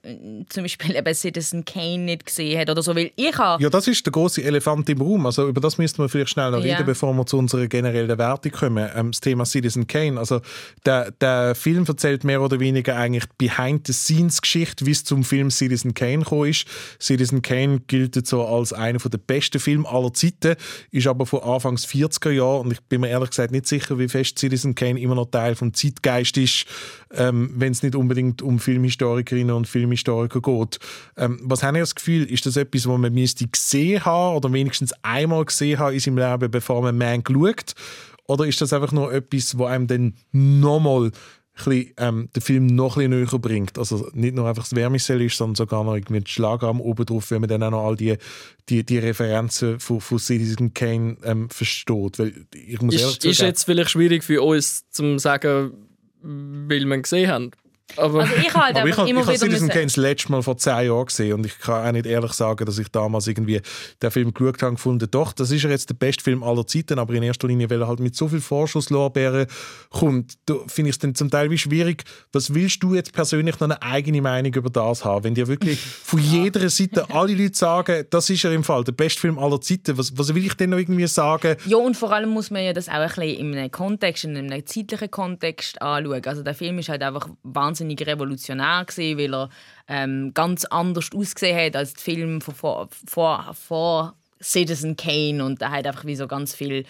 äh, 0.03 0.45
zum 0.49 0.63
Beispiel 0.65 0.97
eben 0.97 1.15
Citizen 1.15 1.65
Kane 1.65 1.99
nicht 1.99 2.25
gesehen 2.27 2.59
hat 2.59 2.71
oder 2.71 2.83
so, 2.83 2.97
weil 2.97 3.11
ich 3.17 3.37
habe... 3.37 3.63
Ja, 3.63 3.69
das 3.69 3.87
ist 3.87 4.07
der 4.07 4.13
große 4.13 4.43
Elefant 4.43 4.89
im 4.89 5.03
Raum. 5.03 5.27
Also 5.27 5.47
über 5.49 5.61
das 5.61 5.77
müssten 5.77 5.99
wir 6.03 6.09
vielleicht 6.09 6.31
schnell 6.31 6.51
noch 6.53 6.65
Ja. 6.65 6.77
reden, 6.77 6.87
bevor 6.87 7.13
wir 7.13 7.27
zu 7.27 7.37
unserer 7.37 7.67
generellen 7.67 8.17
Wertung 8.17 8.53
kommen. 8.53 8.89
Ähm, 8.95 9.11
das 9.11 9.21
Thema 9.21 9.45
Citizen 9.45 9.87
Kane. 9.87 10.19
Also 10.19 10.41
der, 10.87 11.11
der 11.11 11.55
Film 11.55 11.85
erzählt 11.87 12.25
mehr 12.25 12.41
oder 12.41 12.61
weniger 12.61 12.97
eigentlich 12.97 13.25
die 13.39 13.47
Behind-the-Scenes-Geschichte, 13.49 14.87
wie 14.87 14.93
es 14.93 15.05
zum 15.05 15.25
Film 15.25 15.51
Citizen 15.51 15.95
Kane 15.95 16.19
gekommen 16.21 16.49
ist. 16.51 16.67
Citizen 17.01 17.43
Kane 17.43 17.81
gilt 17.87 18.27
so 18.27 18.45
als 18.47 18.73
einer 18.73 18.99
der 18.99 19.19
besten 19.19 19.59
Filme 19.61 19.89
aller 19.89 20.13
Zeiten, 20.13 20.57
ist 20.91 21.07
aber 21.07 21.27
von 21.27 21.43
Anfangs 21.43 21.87
40er 21.87 22.31
Jahren 22.31 22.67
und 22.67 22.73
ich 22.73 22.81
bin 22.83 23.01
mir 23.01 23.09
ehrlich 23.09 23.31
gesagt 23.31 23.51
nicht 23.53 23.67
sicher, 23.67 23.99
wie 23.99 24.09
fest 24.09 24.39
Citizen 24.39 24.75
Kane 24.75 25.01
immer 25.01 25.15
noch 25.15 25.27
Teil 25.31 25.55
vom 25.55 25.73
Zeitgeist 25.91 26.37
ist, 26.37 26.65
ähm, 27.13 27.51
wenn 27.57 27.73
es 27.73 27.83
nicht 27.83 27.95
unbedingt 27.95 28.43
um 28.43 28.59
Filmhistorikerinnen 28.59 29.55
und 29.55 29.69
Filmhistoriker 29.69 30.41
geht. 30.41 30.79
Ähm, 31.17 31.41
was 31.43 31.63
haben 31.63 31.77
ihr 31.77 31.83
das 31.83 31.95
Gefühl, 31.95 32.25
ist 32.25 32.47
das 32.47 32.57
etwas, 32.57 32.87
was 32.87 32.99
man 32.99 33.13
müsste 33.13 33.47
gesehen 33.47 34.05
haben 34.05 34.37
oder 34.37 34.53
wenigstens 34.53 34.93
einmal 35.03 35.45
gesehen 35.45 35.79
haben 35.79 35.95
in 35.95 36.01
seinem 36.01 36.19
Leben, 36.19 36.51
bevor 36.51 36.83
man 36.83 36.97
Mank 36.97 37.29
schaut? 37.31 37.75
Oder 38.27 38.47
ist 38.47 38.61
das 38.61 38.73
einfach 38.73 38.93
nur 38.93 39.13
etwas, 39.13 39.59
wo 39.59 39.65
einem 39.65 39.89
dann 39.89 40.15
nochmal 40.31 41.11
bisschen, 41.65 41.95
ähm, 41.99 42.29
den 42.35 42.41
Film 42.43 42.67
noch 42.67 42.97
ein 42.97 43.11
bisschen 43.11 43.31
näher 43.31 43.39
bringt. 43.39 43.79
Also 43.79 44.09
nicht 44.13 44.35
nur 44.35 44.49
einfach 44.49 44.65
das 44.65 44.75
Wärmesell 44.75 45.23
ist, 45.23 45.37
sondern 45.37 45.57
sogar 45.57 45.85
noch 45.85 45.95
ein 45.95 46.27
Schlagrahmen 46.27 46.83
oben 46.83 47.07
drauf, 47.07 47.31
wenn 47.31 47.41
man 47.41 47.49
dann 47.49 47.63
auch 47.63 47.71
noch 47.71 47.87
all 47.87 47.97
die, 47.97 48.17
die, 48.69 48.85
die 48.85 48.99
Referenzen 48.99 49.81
von, 49.81 50.01
von 50.01 50.19
Citizen 50.19 50.75
Kane 50.75 51.17
ähm, 51.25 51.51
versteht. 51.51 52.19
Weil 52.19 52.47
ich 52.55 52.81
muss 52.81 52.95
Ist, 52.95 53.25
ist 53.25 53.41
jetzt 53.41 53.65
vielleicht 53.65 53.91
schwierig 53.91 54.25
für 54.25 54.43
uns 54.43 54.89
zu 54.91 55.19
sagen, 55.19 55.73
weil 56.23 56.85
wir 56.85 56.97
ihn 56.97 57.03
gesehen 57.03 57.31
haben. 57.31 57.51
Aber 57.97 58.21
Also 58.21 58.35
ich 58.37 58.55
halt 58.55 58.77
Aber 58.77 58.89
ich 58.89 58.97
habe 58.97 59.09
immer 59.09 59.21
ich 59.21 59.27
hab 59.27 59.35
wieder 59.35 59.47
Citizen. 59.47 59.69
Kane 59.69 59.85
das 59.85 59.97
letzte 59.97 60.33
Mal 60.33 60.43
vor 60.43 60.57
zehn 60.57 60.87
Jahren 60.87 61.07
gesehen 61.07 61.35
und 61.35 61.47
ich 61.47 61.59
kann 61.59 61.87
auch 61.87 61.93
nicht 61.93 62.07
ehrlich 62.07 62.33
sagen, 62.33 62.65
dass 62.65 62.79
ich 62.79 62.89
damals 62.89 63.27
irgendwie 63.27 63.61
den 64.03 64.11
Film 64.11 64.33
geschaut 64.33 64.63
habe 64.63 64.71
und 64.71 64.77
gefunden, 64.77 65.09
doch, 65.11 65.33
das 65.33 65.51
ist 65.51 65.63
ja 65.63 65.71
jetzt 65.71 65.91
der 65.91 65.95
beste 65.95 66.23
Film 66.23 66.43
aller 66.43 66.67
Zeiten, 66.67 66.99
aber 66.99 67.15
in 67.15 67.23
erster 67.23 67.49
Linie, 67.49 67.69
weil 67.71 67.83
er 67.83 67.89
halt 67.89 68.01
mit 68.01 68.17
so 68.17 68.29
viel 68.29 68.41
Vorschusslorbeeren 68.41 69.47
kommt, 69.91 70.39
finde 70.67 70.91
ich 70.91 70.95
es 70.95 70.99
dann 70.99 71.15
zum 71.15 71.31
Teil 71.31 71.51
wie 71.51 71.59
schwierig, 71.59 72.05
was 72.33 72.55
willst 72.55 72.83
du 72.83 72.95
jetzt 72.95 73.13
persönlich 73.13 73.59
noch 73.61 73.69
eine 73.69 73.83
eigene 73.83 74.23
Meinung 74.23 74.55
über 74.55 74.71
das 74.71 75.05
haben, 75.05 75.25
wenn 75.25 75.35
dir 75.35 75.49
wirklich 75.49 75.81
von 75.81 76.21
jeder 76.21 76.69
Seite 76.71 77.11
alle 77.11 77.35
Leute 77.35 77.57
sagen, 77.57 78.05
das 78.11 78.31
ist 78.31 78.43
ja 78.43 78.51
im 78.51 78.65
Fall 78.65 78.85
der 78.85 78.93
beste 78.93 79.21
Film 79.21 79.39
aller 79.39 79.61
Zeiten, 79.61 79.99
was, 79.99 80.17
was 80.17 80.35
will 80.35 80.45
ich 80.45 80.55
denn 80.55 80.71
noch 80.71 80.79
irgendwie 80.79 81.07
sagen? 81.07 81.57
Ja, 81.67 81.77
und 81.77 81.97
vor 81.97 82.13
allem 82.13 82.31
muss 82.31 82.51
man 82.51 82.63
ja 82.63 82.73
das 82.73 82.89
auch 82.89 82.95
ein 82.95 83.09
bisschen 83.09 83.23
in 83.23 83.55
einem 83.57 83.71
Kontext, 83.71 84.25
in 84.25 84.37
einem 84.37 84.67
zeitlichen 84.67 85.11
Kontext 85.11 85.81
anschauen. 85.83 86.25
Also 86.25 86.43
der 86.43 86.55
Film 86.55 86.79
ist 86.79 86.89
halt 86.89 87.03
einfach 87.03 87.29
wahnsinnig 87.43 87.80
revolutionär 87.81 88.85
gewesen, 88.85 89.19
weil 89.19 89.35
er 89.35 89.51
ähm, 89.89 90.33
ganz 90.35 90.65
anders 90.67 91.11
ausgesehen 91.15 91.59
hat 91.59 91.77
als 91.77 91.95
die 91.95 92.03
Filme 92.03 92.41
vor, 92.41 92.55
vor, 92.55 92.89
vor, 93.07 93.55
vor 93.55 94.15
Citizen 94.43 94.97
Kane. 94.97 95.45
Und 95.45 95.63
er 95.63 95.71
hat 95.71 95.87
einfach 95.87 96.05
wie 96.05 96.17
so 96.17 96.27
ganz 96.27 96.55
viel 96.55 96.85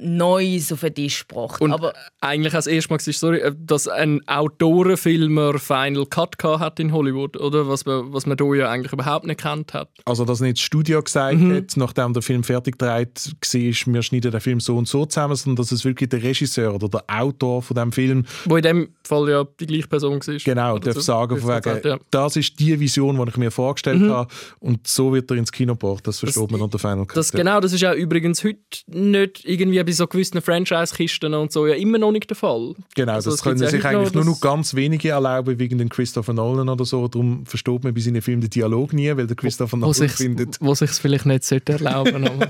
Neues 0.00 0.72
auf 0.72 0.80
den 0.80 0.94
Tisch 0.94 1.26
gebracht. 1.26 1.60
Und 1.60 1.72
Aber 1.72 1.92
eigentlich 2.20 2.54
als 2.54 2.66
erstes 2.66 2.90
Mal 2.90 2.98
war 2.98 3.12
sorry, 3.12 3.38
äh, 3.38 3.54
dass 3.58 3.88
ein 3.88 4.26
Autorenfilmer 4.26 5.58
Final 5.58 6.06
Cut 6.06 6.38
gehabt 6.38 6.60
hat 6.60 6.80
in 6.80 6.92
Hollywood, 6.92 7.36
oder? 7.36 7.68
Was 7.68 7.84
man, 7.84 8.12
was 8.12 8.26
man 8.26 8.36
hier 8.38 8.54
ja 8.54 8.70
eigentlich 8.70 8.92
überhaupt 8.92 9.26
nicht 9.26 9.40
kennt 9.40 9.74
hat. 9.74 9.90
Also, 10.04 10.24
dass 10.24 10.40
nicht 10.40 10.56
das 10.56 10.62
Studio 10.62 11.02
gesagt 11.02 11.40
hat, 11.40 11.76
nachdem 11.76 12.12
der 12.12 12.22
Film 12.22 12.42
fertig 12.42 12.78
gedreht 12.78 13.32
war, 13.40 13.60
wir 13.94 14.02
schneiden 14.02 14.30
den 14.30 14.40
Film 14.40 14.60
so 14.60 14.76
und 14.76 14.88
so 14.88 15.04
zusammen, 15.06 15.36
sondern 15.36 15.56
dass 15.56 15.72
es 15.72 15.84
wirklich 15.84 16.08
der 16.08 16.22
Regisseur 16.22 16.74
oder 16.74 16.88
der 16.88 17.04
Autor 17.08 17.62
von 17.62 17.74
dem 17.74 17.92
Film 17.92 18.24
Wo 18.44 18.56
in 18.56 18.62
dem 18.62 18.88
Fall 19.04 19.28
ja 19.28 19.44
die 19.58 19.66
gleiche 19.66 19.88
Person 19.88 20.20
war. 20.20 20.36
genau 20.36 20.78
darf 20.78 20.94
so. 20.94 21.00
sagen, 21.00 21.36
von 21.38 21.48
wegen, 21.48 21.62
gesagt, 21.62 21.84
ja. 21.84 21.98
das 22.10 22.36
ist 22.36 22.58
die 22.58 22.78
Vision, 22.78 23.16
die 23.16 23.30
ich 23.30 23.36
mir 23.36 23.50
vorgestellt 23.50 24.02
habe 24.02 24.32
und 24.60 24.86
so 24.86 25.12
wird 25.12 25.30
er 25.30 25.36
ins 25.36 25.52
Kino 25.52 25.74
gebracht. 25.74 26.06
Das 26.06 26.20
versteht 26.20 26.50
man 26.50 26.60
unter 26.60 26.78
Final 26.78 27.06
Cut. 27.06 27.16
Das, 27.16 27.32
ja. 27.32 27.38
genau, 27.38 27.60
das 27.60 27.72
ist 27.72 27.84
auch 27.84 27.94
übrigens 27.94 28.42
heute 28.44 28.58
nicht 28.86 29.44
irgendwie 29.44 29.84
bei 29.90 29.94
so 29.94 30.06
gewissen 30.06 30.40
Franchise-Kisten 30.40 31.34
und 31.34 31.50
so 31.52 31.66
ja 31.66 31.74
immer 31.74 31.98
noch 31.98 32.12
nicht 32.12 32.30
der 32.30 32.36
Fall. 32.36 32.74
Genau, 32.94 33.12
Also, 33.14 33.30
das 33.30 33.40
es 33.40 33.42
können 33.42 33.58
sich 33.58 33.84
eigentlich 33.84 34.12
nur 34.14 34.24
das- 34.24 34.32
noch 34.32 34.40
ganz 34.40 34.74
wenige 34.74 35.08
erlauben, 35.10 35.58
wegen 35.58 35.78
den 35.78 35.88
Christopher 35.88 36.32
Nolan 36.32 36.68
oder 36.68 36.84
so. 36.84 37.08
Darum 37.08 37.44
versteht 37.44 37.82
man 37.82 37.92
bei 37.92 38.00
seinen 38.00 38.22
Filmen 38.22 38.40
den 38.40 38.50
Dialog 38.50 38.92
nie, 38.92 39.08
weil 39.16 39.26
der 39.26 39.36
Christopher 39.36 39.72
Wo 39.72 39.80
Nolan 39.80 39.94
sich 39.94 40.12
findet. 40.12 40.58
wo 40.60 40.74
sich's 40.74 40.98
vielleicht 40.98 41.26
nicht 41.26 41.44
sollte 41.44 41.72
erlauben 41.72 42.24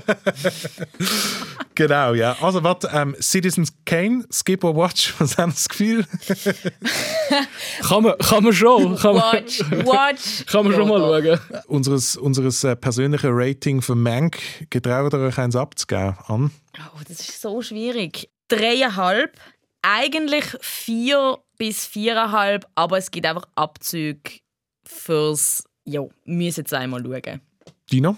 Genau, 1.73 2.13
ja. 2.13 2.35
Also, 2.41 2.63
warte, 2.63 2.89
ähm, 2.93 3.15
Citizen 3.19 3.67
Kane, 3.85 4.25
Skip 4.31 4.63
or 4.63 4.75
Watch, 4.75 5.13
was 5.19 5.37
haben 5.37 5.51
Sie 5.51 5.55
das 5.55 5.69
Gefühl? 5.69 6.05
kann, 7.81 8.03
man, 8.03 8.17
kann 8.19 8.43
man 8.43 8.53
schon. 8.53 8.95
Kann 8.97 9.15
man, 9.15 9.33
watch, 9.33 9.59
watch. 9.85 10.45
kann 10.47 10.65
man 10.65 10.73
schon 10.75 10.87
mal 10.89 10.99
schauen. 11.23 11.39
unseres, 11.67 12.17
unseres 12.17 12.63
äh, 12.65 12.75
persönlichen 12.75 13.29
Rating 13.33 13.81
für 13.81 13.95
Mank, 13.95 14.37
getraut 14.69 15.13
ihr 15.13 15.19
euch 15.19 15.37
eins 15.37 15.55
abzugeben? 15.55 16.15
An? 16.27 16.51
Oh, 16.77 16.99
das 17.07 17.19
ist 17.19 17.41
so 17.41 17.61
schwierig. 17.61 18.29
Dreieinhalb, 18.47 19.39
eigentlich 19.81 20.45
vier 20.61 21.39
bis 21.57 21.85
viereinhalb, 21.85 22.67
aber 22.75 22.97
es 22.97 23.11
gibt 23.11 23.25
einfach 23.25 23.47
Abzüge 23.55 24.39
fürs, 24.83 25.63
ja, 25.85 26.01
müssen 26.25 26.61
jetzt 26.61 26.73
einmal 26.73 27.03
schauen. 27.03 27.41
Dino? 27.91 28.15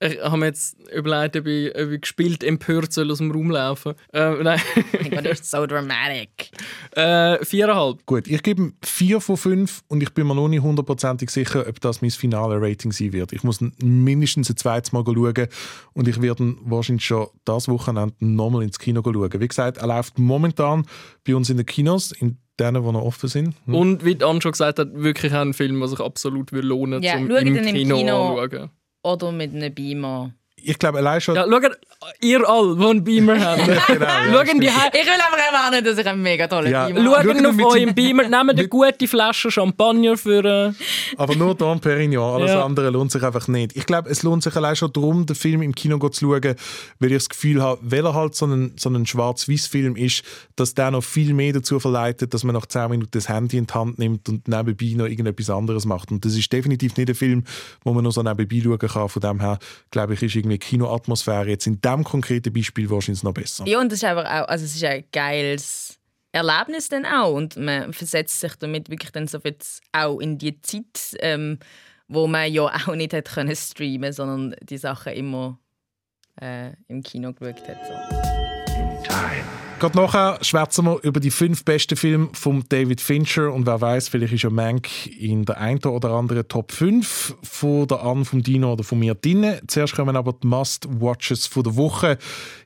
Ich 0.00 0.20
habe 0.20 0.36
mir 0.36 0.46
jetzt 0.46 0.76
überlegt, 0.92 1.36
ob 1.36 1.46
ich, 1.46 1.74
ob 1.74 1.90
ich 1.90 2.00
gespielt 2.00 2.44
empört 2.44 2.92
soll 2.92 3.10
aus 3.10 3.18
dem 3.18 3.32
Raum 3.32 3.50
laufen. 3.50 3.94
Äh, 4.12 4.42
nein. 4.42 4.60
mein 4.92 5.10
Gott, 5.10 5.26
das 5.26 5.40
ist 5.40 5.50
so 5.50 5.66
dramatic. 5.66 6.50
äh, 6.92 7.44
viereinhalb. 7.44 8.06
Gut, 8.06 8.28
ich 8.28 8.42
gebe 8.44 8.62
ihm 8.62 8.74
4 8.84 9.20
von 9.20 9.36
5 9.36 9.82
und 9.88 10.02
ich 10.02 10.14
bin 10.14 10.28
mir 10.28 10.36
noch 10.36 10.46
nicht 10.46 10.62
hundertprozentig 10.62 11.30
sicher, 11.30 11.66
ob 11.66 11.80
das 11.80 12.00
mein 12.00 12.12
finale 12.12 12.60
Rating 12.60 12.92
sein 12.92 13.12
wird. 13.12 13.32
Ich 13.32 13.42
muss 13.42 13.58
mindestens 13.82 14.50
ein 14.50 14.56
zweites 14.56 14.92
Mal 14.92 15.02
schauen 15.04 15.48
und 15.94 16.06
ich 16.06 16.22
werde 16.22 16.54
wahrscheinlich 16.62 17.04
schon 17.04 17.26
das 17.44 17.68
Wochenende 17.68 18.14
nochmal 18.20 18.62
ins 18.62 18.78
Kino 18.78 19.02
schauen. 19.02 19.40
Wie 19.40 19.48
gesagt, 19.48 19.78
er 19.78 19.86
läuft 19.88 20.18
momentan 20.18 20.86
bei 21.26 21.34
uns 21.34 21.50
in 21.50 21.56
den 21.56 21.66
Kinos, 21.66 22.12
in 22.12 22.38
denen, 22.60 22.84
die 22.84 22.92
noch 22.92 23.02
offen 23.02 23.28
sind. 23.28 23.54
Hm. 23.66 23.74
Und 23.74 24.04
wie 24.04 24.22
Anne 24.22 24.40
schon 24.40 24.52
gesagt 24.52 24.78
hat, 24.78 24.88
wirklich 24.94 25.32
auch 25.32 25.40
ein 25.40 25.54
Film, 25.54 25.78
der 25.80 25.88
sich 25.88 26.00
absolut 26.00 26.52
will 26.52 26.66
lohnen 26.66 27.02
Ja, 27.02 27.14
zum 27.14 27.28
schaut 27.28 27.42
im 27.42 27.62
Kino, 27.64 27.96
Kino. 27.96 28.48
Oder 29.02 29.32
mit 29.32 29.52
einem 29.54 29.74
Beamer. 29.74 30.37
Ich 30.62 30.78
glaube, 30.78 30.98
allein 30.98 31.20
schon... 31.20 31.34
Ja, 31.34 31.44
schaut, 31.48 31.78
ihr 32.20 32.48
alle, 32.48 32.76
die 32.76 32.84
einen 32.84 33.04
Beamer 33.04 33.40
haben. 33.44 33.62
genau, 33.86 34.04
ja, 34.06 34.44
die. 34.44 34.60
He- 34.60 34.66
Ich 34.92 35.06
will 35.06 35.12
einfach 35.12 35.38
erwarten, 35.52 35.84
dass 35.84 35.98
ich 35.98 36.06
einen 36.06 36.22
mega 36.22 36.46
tollen 36.46 36.70
Ja. 36.70 36.86
Beamer 36.86 37.00
habe. 37.00 37.10
Schaut 37.28 37.36
Schauen 37.36 37.54
ihn 37.56 37.64
auf 37.64 37.72
seinem- 37.72 37.94
Beamer, 37.94 38.22
nehmt 38.28 38.50
eine 38.50 38.68
gute 38.68 39.08
Flasche 39.08 39.50
Champagner 39.50 40.16
für. 40.16 40.44
Äh, 40.44 40.72
Aber 41.16 41.34
nur 41.36 41.54
Dom 41.54 41.80
Perignon, 41.80 42.34
alles 42.36 42.50
Ja. 42.50 42.64
andere 42.64 42.90
lohnt 42.90 43.10
sich 43.12 43.22
einfach 43.22 43.46
nicht. 43.48 43.76
Ich 43.76 43.86
glaube, 43.86 44.08
es 44.10 44.22
lohnt 44.22 44.42
sich 44.42 44.54
allein 44.56 44.76
schon 44.76 44.92
darum, 44.92 45.26
den 45.26 45.36
Film 45.36 45.62
im 45.62 45.74
Kino 45.74 45.98
zu 46.08 46.26
schauen, 46.26 46.54
weil 47.00 47.10
ich 47.12 47.18
das 47.18 47.28
Gefühl 47.28 47.62
habe, 47.62 47.80
weil 47.82 48.04
er 48.04 48.14
halt 48.14 48.34
so 48.34 48.46
ein, 48.46 48.72
so 48.78 48.88
ein 48.90 49.04
Schwarz-Weiß-Film 49.06 49.96
ist, 49.96 50.22
dass 50.56 50.74
der 50.74 50.90
noch 50.92 51.02
viel 51.04 51.34
mehr 51.34 51.52
dazu 51.52 51.78
verleitet, 51.80 52.32
dass 52.34 52.44
man 52.44 52.54
nach 52.54 52.66
10 52.66 52.90
Minuten 52.90 53.10
das 53.12 53.28
Handy 53.28 53.58
in 53.58 53.66
die 53.66 53.74
Hand 53.74 53.98
nimmt 53.98 54.28
und 54.28 54.48
nebenbei 54.48 54.92
noch 54.96 55.06
irgendetwas 55.06 55.50
anderes 55.50 55.84
macht. 55.84 56.10
Und 56.10 56.24
das 56.24 56.34
ist 56.36 56.52
definitiv 56.52 56.96
nicht 56.96 57.08
ein 57.08 57.14
Film, 57.14 57.44
wo 57.84 57.92
man 57.92 58.04
noch 58.04 58.12
so 58.12 58.22
nebenbei 58.22 58.60
schauen 58.62 58.78
kann. 58.78 59.08
Von 59.08 59.20
dem 59.20 59.40
her, 59.40 59.58
glaube 59.90 60.14
ich, 60.14 60.22
ist 60.22 60.34
irgendwie 60.36 60.47
Kinoatmosphäre 60.56 61.50
jetzt 61.50 61.66
in 61.66 61.80
diesem 61.80 62.04
konkreten 62.04 62.52
Beispiel 62.52 62.88
wahrscheinlich 62.88 63.22
noch 63.22 63.34
besser. 63.34 63.66
Ja, 63.66 63.80
und 63.80 63.92
das 63.92 63.98
ist 63.98 64.04
einfach 64.04 64.24
auch, 64.24 64.48
also 64.48 64.64
es 64.64 64.74
ist 64.74 64.84
ein 64.84 65.04
geiles 65.12 65.98
Erlebnis 66.32 66.88
dann 66.88 67.04
auch 67.04 67.34
und 67.34 67.56
man 67.56 67.92
versetzt 67.92 68.40
sich 68.40 68.54
damit 68.56 68.88
wirklich 68.88 69.10
dann 69.10 69.26
so 69.26 69.38
jetzt 69.44 69.82
auch 69.92 70.20
in 70.20 70.38
die 70.38 70.60
Zeit, 70.62 71.16
ähm, 71.20 71.58
wo 72.06 72.26
man 72.26 72.52
ja 72.52 72.62
auch 72.64 72.94
nicht 72.94 73.12
hat 73.12 73.30
können 73.30 73.56
streamen, 73.56 74.12
sondern 74.12 74.56
die 74.62 74.78
Sachen 74.78 75.12
immer 75.12 75.58
äh, 76.40 76.72
im 76.88 77.02
Kino 77.02 77.32
geschaut 77.32 77.68
hat. 77.68 77.78
So. 77.86 79.67
Gerade 79.78 79.96
nachher 79.96 80.38
schwätzen 80.42 80.86
wir 80.86 80.98
über 81.04 81.20
die 81.20 81.30
fünf 81.30 81.64
besten 81.64 81.96
Filme 81.96 82.30
von 82.32 82.64
David 82.68 83.00
Fincher 83.00 83.52
und 83.52 83.64
wer 83.64 83.80
weiß, 83.80 84.08
vielleicht 84.08 84.32
ist 84.32 84.42
ja 84.42 84.50
Mank 84.50 84.88
in 85.06 85.44
der 85.44 85.60
einen 85.60 85.78
oder 85.84 86.10
anderen 86.10 86.48
Top 86.48 86.72
5 86.72 87.36
von 87.44 87.86
der 87.86 88.02
Anne, 88.02 88.24
vom 88.24 88.42
Dino 88.42 88.72
oder 88.72 88.82
von 88.82 88.98
mir 88.98 89.14
drin. 89.14 89.54
Zuerst 89.68 89.94
kommen 89.94 90.16
aber 90.16 90.32
die 90.32 90.48
Must-Watches 90.48 91.48
der 91.50 91.76
Woche. 91.76 92.18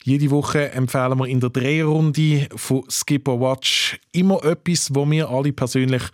Jede 0.05 0.31
Woche 0.31 0.73
empfehlen 0.73 1.19
wir 1.19 1.27
in 1.27 1.41
der 1.41 1.51
Drehrunde 1.51 2.49
von 2.57 2.85
Skip 2.89 3.29
or 3.29 3.41
Watch 3.41 4.01
immer 4.13 4.43
etwas, 4.43 4.95
wo 4.95 5.09
wir 5.11 5.29
alle 5.29 5.53
persönlich 5.53 6.05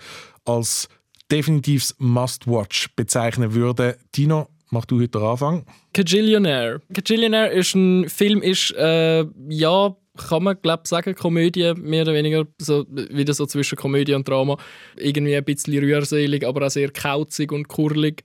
als 0.46 0.88
definitives 1.30 1.94
Must-Watch 1.98 2.96
bezeichnen 2.96 3.54
würden. 3.54 3.94
Dino, 4.16 4.48
mach 4.70 4.84
du 4.84 5.00
heute 5.00 5.20
den 5.20 5.22
Anfang. 5.22 5.64
Kajillionaire. 5.94 6.80
Kajillionaire 6.92 7.52
ist 7.52 7.76
ein 7.76 8.08
Film, 8.08 8.42
ist, 8.42 8.72
äh, 8.72 9.24
ja, 9.48 9.94
kann 10.18 10.42
man 10.42 10.56
glaub, 10.60 10.86
sagen, 10.86 11.14
Komödie, 11.14 11.72
mehr 11.74 12.02
oder 12.02 12.14
weniger, 12.14 12.46
so, 12.58 12.86
wieder 12.88 13.34
so 13.34 13.46
zwischen 13.46 13.76
Komödie 13.76 14.14
und 14.14 14.28
Drama. 14.28 14.56
Irgendwie 14.96 15.36
ein 15.36 15.44
bisschen 15.44 15.78
rührselig, 15.78 16.46
aber 16.46 16.66
auch 16.66 16.70
sehr 16.70 16.90
kauzig 16.90 17.52
und 17.52 17.68
kurlig. 17.68 18.24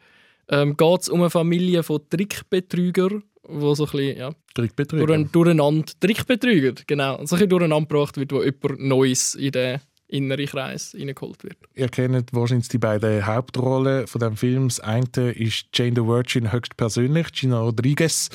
Ähm, 0.49 0.75
Geht 0.75 1.01
es 1.01 1.09
um 1.09 1.21
eine 1.21 1.29
Familie 1.29 1.83
von 1.83 2.01
Trickbetrügern, 2.09 3.23
wo 3.47 3.73
so 3.75 3.85
ein 3.85 3.91
bisschen, 3.91 4.17
ja, 4.17 4.31
Trickbetrüger. 4.53 5.05
durch, 5.05 5.31
durcheinander, 5.31 5.91
Trickbetrüger, 5.99 6.73
genau, 6.85 7.13
so 7.13 7.21
ein 7.21 7.27
bisschen 7.27 7.49
durcheinander 7.49 7.87
gebracht 7.87 8.17
wird, 8.17 8.31
wo 8.31 8.43
jemand 8.43 8.79
Neues 8.79 9.35
in 9.35 9.51
den 9.51 9.79
inneren 10.13 10.45
Kreis 10.45 10.95
reingeholt 10.97 11.43
wird. 11.43 11.57
Ihr 11.73 11.89
kennt 11.89 12.33
wahrscheinlich 12.33 12.67
die 12.67 12.77
beiden 12.77 13.25
Hauptrollen 13.25 14.05
von 14.07 14.19
dem 14.19 14.37
Film. 14.37 14.67
Das 14.67 14.79
eine 14.79 15.31
ist 15.31 15.65
Jane 15.73 15.93
the 15.95 16.05
Virgin 16.05 16.51
höchstpersönlich, 16.51 17.31
Gina 17.31 17.59
Rodriguez. 17.59 18.29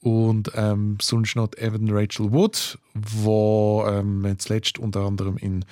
Und 0.00 0.52
ähm, 0.54 0.96
sonst 1.00 1.34
noch 1.34 1.52
Evan 1.56 1.90
Rachel 1.90 2.32
Wood, 2.32 2.78
wo 2.94 3.84
ähm, 3.88 4.20
man 4.20 4.38
zuletzt 4.38 4.78
unter 4.78 5.00
anderem 5.00 5.36
in 5.38 5.64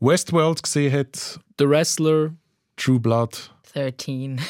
Westworld 0.00 0.62
gesehen 0.62 0.92
hat, 0.92 1.40
The 1.58 1.68
Wrestler, 1.68 2.34
True 2.76 3.00
Blood. 3.00 3.50
13. 3.72 4.40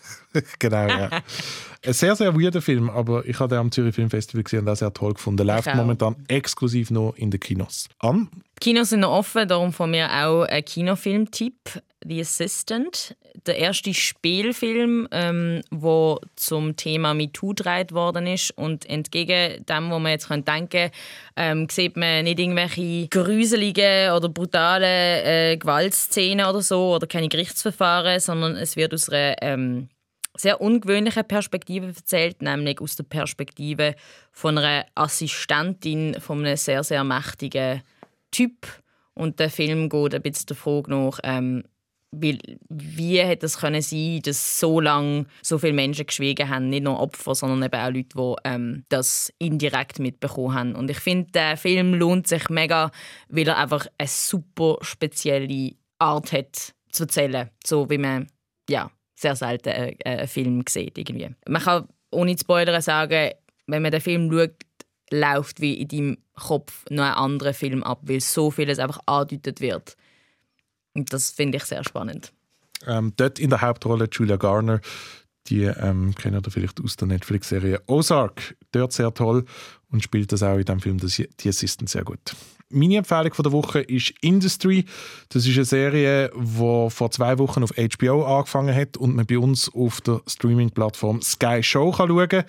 genau, 0.58 0.88
ja. 0.88 1.10
Ein 1.86 1.92
sehr, 1.92 2.16
sehr 2.16 2.34
weirder 2.34 2.62
Film, 2.62 2.88
aber 2.88 3.26
ich 3.26 3.38
habe 3.38 3.50
den 3.50 3.58
am 3.58 3.70
Zürich 3.70 3.94
Film 3.94 4.08
Festival 4.08 4.42
gesehen 4.42 4.60
und 4.60 4.68
auch 4.70 4.76
sehr 4.76 4.92
toll 4.92 5.12
gefunden. 5.12 5.46
Läuft 5.46 5.74
momentan 5.74 6.16
exklusiv 6.28 6.90
noch 6.90 7.14
in 7.16 7.30
den 7.30 7.40
Kinos. 7.40 7.90
An? 7.98 8.30
Die 8.32 8.60
Kinos 8.60 8.88
sind 8.88 9.00
noch 9.00 9.12
offen, 9.12 9.46
darum 9.46 9.72
von 9.72 9.90
mir 9.90 10.08
auch 10.10 10.44
ein 10.44 10.64
Kinofilmtipp, 10.64 11.82
The 12.06 12.20
Assistant. 12.20 13.16
Der 13.46 13.58
erste 13.58 13.92
Spielfilm, 13.92 15.08
ähm, 15.10 15.60
wo 15.70 16.20
zum 16.36 16.76
Thema 16.76 17.12
MeToo 17.12 17.48
gedreht 17.48 17.92
worden 17.92 18.28
ist. 18.28 18.52
Und 18.52 18.88
entgegen 18.88 19.64
dem, 19.66 19.90
was 19.90 20.00
man 20.00 20.12
jetzt 20.12 20.30
denken 20.30 20.44
könnte, 20.46 20.90
ähm, 21.36 21.66
sieht 21.70 21.96
man 21.96 22.24
nicht 22.24 22.38
irgendwelche 22.38 23.08
gruseligen 23.08 24.12
oder 24.12 24.28
brutalen 24.28 24.84
äh, 25.24 25.56
Gewaltszenen 25.58 26.46
oder 26.46 26.62
so 26.62 26.94
oder 26.94 27.06
keine 27.06 27.28
Gerichtsverfahren, 27.28 28.20
sondern 28.20 28.56
es 28.56 28.76
wird 28.76 28.94
aus 28.94 29.08
einer 29.08 29.36
ähm, 29.42 29.88
sehr 30.36 30.60
ungewöhnlichen 30.60 31.26
Perspektive 31.26 31.86
erzählt, 31.86 32.42
nämlich 32.42 32.80
aus 32.80 32.96
der 32.96 33.04
Perspektive 33.04 33.94
von 34.32 34.58
einer 34.58 34.86
Assistentin 34.94 36.16
von 36.20 36.44
einem 36.44 36.56
sehr, 36.56 36.82
sehr 36.82 37.04
mächtigen 37.04 37.82
Typ. 38.30 38.66
Und 39.14 39.38
der 39.38 39.50
Film 39.50 39.88
geht 39.88 40.14
ein 40.14 40.22
bisschen 40.22 40.46
der 40.46 40.56
Frage 40.56 40.90
nach, 40.90 41.20
ähm, 41.22 41.64
wie, 42.20 42.38
wie 42.68 43.18
hätte 43.18 43.46
es 43.46 43.58
können 43.58 43.82
sein, 43.82 44.20
dass 44.22 44.60
so 44.60 44.80
lange 44.80 45.26
so 45.42 45.58
viele 45.58 45.72
Menschen 45.72 46.06
geschwiegen 46.06 46.48
haben, 46.48 46.68
nicht 46.68 46.84
nur 46.84 47.00
Opfer, 47.00 47.34
sondern 47.34 47.62
eben 47.62 47.80
auch 47.80 47.90
Leute, 47.92 48.16
die 48.16 48.34
ähm, 48.44 48.84
das 48.88 49.32
indirekt 49.38 49.98
mitbekommen 49.98 50.54
haben. 50.54 50.74
Und 50.74 50.90
ich 50.90 50.98
finde, 50.98 51.30
der 51.32 51.56
Film 51.56 51.94
lohnt 51.94 52.26
sich 52.26 52.48
mega, 52.50 52.90
weil 53.28 53.48
er 53.48 53.58
einfach 53.58 53.86
eine 53.98 54.08
super 54.08 54.78
spezielle 54.82 55.72
Art 55.98 56.32
hat 56.32 56.74
zu 56.90 57.04
erzählen, 57.04 57.50
so 57.64 57.88
wie 57.90 57.98
man 57.98 58.28
ja 58.68 58.90
sehr 59.14 59.36
selten 59.36 59.68
äh, 59.68 59.96
einen 60.04 60.28
Film 60.28 60.64
sieht 60.68 60.98
irgendwie. 60.98 61.30
Man 61.48 61.62
kann 61.62 61.88
ohne 62.10 62.36
zu 62.36 62.42
spoilern 62.42 62.80
sagen, 62.82 63.30
wenn 63.66 63.82
man 63.82 63.92
den 63.92 64.00
Film 64.00 64.30
schaut, 64.30 64.54
läuft 65.10 65.60
wie 65.60 65.74
in 65.74 65.88
deinem 65.88 66.18
Kopf 66.34 66.84
noch 66.90 67.04
ein 67.04 67.12
anderer 67.12 67.54
Film 67.54 67.82
ab, 67.82 68.00
weil 68.02 68.20
so 68.20 68.50
vieles 68.50 68.78
einfach 68.78 69.00
angedeutet 69.06 69.60
wird. 69.60 69.96
Und 70.94 71.12
das 71.12 71.30
finde 71.30 71.58
ich 71.58 71.64
sehr 71.64 71.84
spannend. 71.84 72.32
Ähm, 72.86 73.12
dort 73.16 73.38
in 73.38 73.50
der 73.50 73.60
Hauptrolle 73.60 74.08
Julia 74.10 74.36
Garner, 74.36 74.80
die 75.48 75.64
ähm, 75.64 76.14
kennt 76.14 76.46
ihr 76.46 76.50
vielleicht 76.50 76.80
aus 76.80 76.96
der 76.96 77.08
Netflix-Serie 77.08 77.82
Ozark. 77.86 78.56
Dort 78.72 78.92
sehr 78.92 79.12
toll 79.12 79.44
und 79.90 80.02
spielt 80.02 80.32
das 80.32 80.42
auch 80.42 80.56
in 80.56 80.64
dem 80.64 80.80
Film 80.80 80.98
die 80.98 81.48
Assistant 81.48 81.88
sehr 81.88 82.04
gut. 82.04 82.34
Meine 82.70 82.96
Empfehlung 82.96 83.34
von 83.34 83.42
der 83.42 83.52
Woche 83.52 83.80
ist 83.80 84.14
Industry. 84.20 84.84
Das 85.28 85.46
ist 85.46 85.56
eine 85.56 85.64
Serie, 85.64 86.30
die 86.34 86.90
vor 86.90 87.10
zwei 87.10 87.38
Wochen 87.38 87.62
auf 87.62 87.72
HBO 87.76 88.24
angefangen 88.24 88.74
hat 88.74 88.96
und 88.96 89.14
man 89.14 89.26
bei 89.26 89.38
uns 89.38 89.72
auf 89.72 90.00
der 90.00 90.20
Streaming-Plattform 90.26 91.22
Sky 91.22 91.62
Show 91.62 91.92
kann 91.92 92.08
schauen 92.08 92.28
kann. 92.28 92.44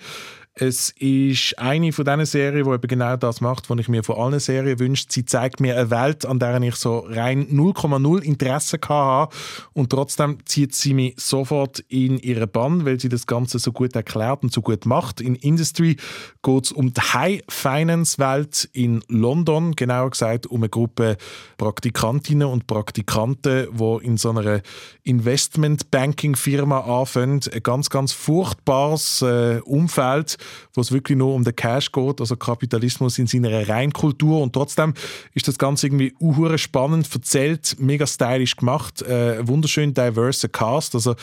Es 0.58 0.88
ist 0.98 1.58
eine 1.58 1.92
von 1.92 2.06
diesen 2.06 2.24
Serien, 2.24 2.64
die 2.64 2.70
eben 2.70 2.88
genau 2.88 3.14
das 3.18 3.42
macht, 3.42 3.68
was 3.68 3.78
ich 3.78 3.90
mir 3.90 4.02
von 4.02 4.16
allen 4.16 4.40
Serien 4.40 4.78
wünsche. 4.78 5.04
Sie 5.06 5.26
zeigt 5.26 5.60
mir 5.60 5.76
eine 5.76 5.90
Welt, 5.90 6.24
an 6.24 6.38
der 6.38 6.58
ich 6.62 6.76
so 6.76 7.00
rein 7.00 7.46
0,0 7.48 8.22
Interesse 8.22 8.78
hatte. 8.88 9.36
Und 9.74 9.90
trotzdem 9.90 10.38
zieht 10.46 10.74
sie 10.74 10.94
mich 10.94 11.14
sofort 11.18 11.80
in 11.88 12.18
ihre 12.18 12.46
Bann, 12.46 12.86
weil 12.86 12.98
sie 12.98 13.10
das 13.10 13.26
Ganze 13.26 13.58
so 13.58 13.70
gut 13.70 13.94
erklärt 13.94 14.44
und 14.44 14.50
so 14.50 14.62
gut 14.62 14.86
macht. 14.86 15.20
In 15.20 15.34
Industry 15.34 15.98
geht 16.42 16.64
es 16.64 16.72
um 16.72 16.94
die 16.94 17.02
High-Finance-Welt 17.02 18.70
in 18.72 19.04
London, 19.08 19.76
genauer 19.76 20.08
gesagt 20.08 20.46
um 20.46 20.62
eine 20.62 20.70
Gruppe 20.70 21.18
Praktikantinnen 21.58 22.48
und 22.48 22.66
Praktikanten, 22.66 23.66
die 23.76 24.06
in 24.06 24.16
so 24.16 24.30
einer 24.30 24.62
Investment-Banking-Firma 25.02 26.80
anfangen. 26.80 27.42
Ein 27.52 27.62
ganz, 27.62 27.90
ganz 27.90 28.12
furchtbares 28.12 29.20
äh, 29.20 29.60
Umfeld, 29.62 30.38
wo 30.74 30.80
es 30.80 30.92
wirklich 30.92 31.16
nur 31.16 31.34
um 31.34 31.44
den 31.44 31.54
Cash 31.54 31.92
geht, 31.92 32.20
also 32.20 32.36
Kapitalismus 32.36 33.18
in 33.18 33.26
seiner 33.26 33.68
Reinkultur. 33.68 34.42
Und 34.42 34.52
trotzdem 34.52 34.94
ist 35.34 35.48
das 35.48 35.58
Ganze 35.58 35.86
irgendwie 35.86 36.14
uhure 36.20 36.58
spannend 36.58 37.08
erzählt, 37.12 37.76
mega 37.78 38.06
stylisch 38.06 38.56
gemacht, 38.56 39.02
äh, 39.02 39.46
wunderschön 39.46 39.94
diverse 39.94 40.48
Cast. 40.48 40.94
Also 40.94 41.14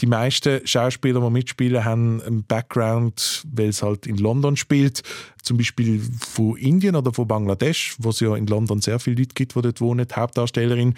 die 0.00 0.06
meisten 0.06 0.66
Schauspieler, 0.66 1.20
die 1.20 1.30
mitspielen, 1.30 1.84
haben 1.84 2.22
einen 2.22 2.44
Background, 2.44 3.44
weil 3.52 3.68
es 3.68 3.82
halt 3.82 4.06
in 4.06 4.16
London 4.16 4.56
spielt. 4.56 5.02
Zum 5.42 5.56
Beispiel 5.56 6.00
von 6.20 6.56
Indien 6.56 6.96
oder 6.96 7.12
von 7.12 7.26
Bangladesch, 7.26 7.96
wo 7.98 8.10
es 8.10 8.20
ja 8.20 8.34
in 8.36 8.46
London 8.46 8.80
sehr 8.80 8.98
viele 8.98 9.16
Leute 9.16 9.34
gibt, 9.34 9.54
die 9.54 9.62
dort 9.62 9.80
wohnen. 9.80 10.06
Die 10.06 10.14
Hauptdarstellerin 10.14 10.94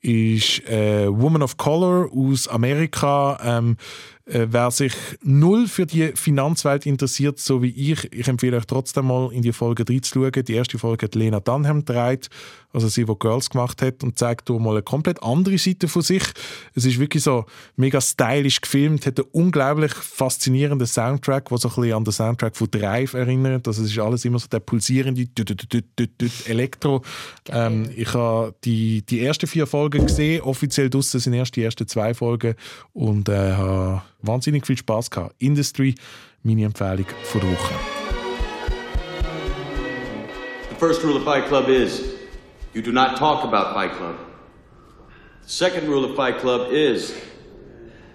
ist 0.00 0.66
äh, 0.68 1.08
Woman 1.08 1.42
of 1.42 1.56
Color 1.56 2.10
aus 2.12 2.48
Amerika. 2.48 3.38
Ähm, 3.42 3.76
äh, 4.28 4.46
wer 4.50 4.70
sich 4.70 4.92
null 5.22 5.66
für 5.66 5.86
die 5.86 6.12
Finanzwelt 6.14 6.84
interessiert, 6.84 7.38
so 7.38 7.62
wie 7.62 7.70
ich, 7.70 8.12
ich 8.12 8.28
empfehle 8.28 8.58
euch 8.58 8.66
trotzdem 8.66 9.06
mal 9.06 9.32
in 9.32 9.42
die 9.42 9.52
Folge 9.52 9.84
reinzuschauen. 9.88 10.44
Die 10.44 10.52
erste 10.52 10.78
Folge 10.78 11.06
hat 11.06 11.14
Lena 11.14 11.40
Dunham 11.40 11.84
gedreht, 11.84 12.28
also 12.72 12.88
sie, 12.88 13.06
die 13.06 13.18
Girls 13.18 13.48
gemacht 13.48 13.80
hat, 13.80 14.04
und 14.04 14.18
zeigt 14.18 14.48
hier 14.48 14.58
mal 14.58 14.72
eine 14.72 14.82
komplett 14.82 15.22
andere 15.22 15.56
Seite 15.56 15.88
von 15.88 16.02
sich. 16.02 16.22
Es 16.74 16.84
ist 16.84 16.98
wirklich 16.98 17.22
so 17.22 17.46
mega 17.76 18.00
stylisch 18.00 18.60
gefilmt, 18.60 19.06
hat 19.06 19.18
einen 19.18 19.28
unglaublich 19.32 19.94
faszinierenden 19.94 20.86
Soundtrack, 20.86 21.48
der 21.48 21.58
so 21.58 21.68
ein 21.68 21.74
bisschen 21.74 21.92
an 21.94 22.04
den 22.04 22.12
Soundtrack 22.12 22.54
von 22.54 22.70
Drive 22.70 23.14
erinnert. 23.14 23.66
Also 23.66 23.82
es 23.88 23.96
ist 23.96 24.02
alles 24.02 24.24
immer 24.24 24.38
so 24.38 24.48
der 24.48 24.60
pulsierende 24.60 25.26
Elektro. 26.46 27.02
Ähm, 27.50 27.90
ich 27.96 28.12
habe 28.14 28.54
die, 28.64 29.02
die 29.02 29.24
ersten 29.24 29.46
vier 29.46 29.66
Folgen 29.66 30.06
gesehen, 30.06 30.42
offiziell 30.42 30.90
draussen 30.90 31.20
sind 31.20 31.32
erst 31.32 31.56
die 31.56 31.62
ersten 31.62 31.86
zwei 31.88 32.14
Folgen 32.14 32.54
und 32.92 33.28
äh, 33.28 33.52
habe 33.52 34.02
wahnsinnig 34.22 34.66
viel 34.66 34.76
Spaß 34.76 35.10
gehabt. 35.10 35.34
Industry, 35.38 35.94
meine 36.42 36.64
Empfehlung 36.64 37.06
vor 37.24 37.40
der 37.40 37.50
Woche. 37.50 37.74
The 40.70 40.76
first 40.78 41.02
rule 41.02 41.16
of 41.16 41.24
Fight 41.24 41.46
Club 41.48 41.68
is 41.68 42.02
you 42.74 42.82
do 42.82 42.92
not 42.92 43.16
talk 43.16 43.44
about 43.44 43.74
Fight 43.74 43.92
Club. 43.96 44.14
The 45.42 45.50
second 45.50 45.88
rule 45.88 46.04
of 46.04 46.14
Fight 46.14 46.38
Club 46.38 46.70
is 46.70 47.14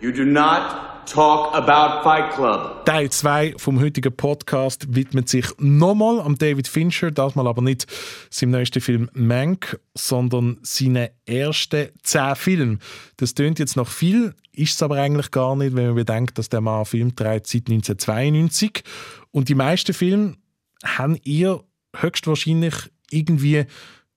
you 0.02 0.12
do 0.12 0.24
not 0.24 0.93
talk 1.06 1.54
about 1.54 2.04
Fight 2.04 2.34
Club. 2.34 2.86
Teil 2.86 3.10
2 3.10 3.56
vom 3.58 3.80
heutigen 3.80 4.16
Podcast 4.16 4.96
widmet 4.96 5.30
sich 5.30 5.46
nochmal 5.58 6.20
am 6.20 6.38
David 6.38 6.68
Fincher, 6.68 7.12
das 7.12 7.36
mal 7.36 7.48
aber 7.48 7.62
nicht 7.62 7.88
seinem 8.30 8.52
neuesten 8.52 8.82
Film 8.82 9.10
Mank, 9.14 9.80
sondern 9.94 10.58
seinen 10.62 11.10
ersten 11.26 11.90
zehn 12.02 12.36
Filmen. 12.36 12.80
Das 13.18 13.34
tönt 13.34 13.60
jetzt 13.60 13.76
noch 13.76 13.88
viel, 13.88 14.34
ist 14.52 14.76
es 14.76 14.84
aber 14.84 14.98
eigentlich 14.98 15.32
gar 15.32 15.56
nicht, 15.56 15.76
wenn 15.76 15.88
man 15.88 15.96
bedenkt, 15.96 16.38
dass 16.38 16.50
der 16.50 16.62
Mann 16.62 16.86
Film 16.86 17.16
trägt 17.16 17.48
seit 17.48 17.70
1992 17.70 18.84
und 19.32 19.50
die 19.50 19.56
meisten 19.56 19.94
Filme 19.94 20.36
haben 20.84 21.18
ihr 21.24 21.64
höchstwahrscheinlich 21.96 22.76
irgendwie 23.10 23.66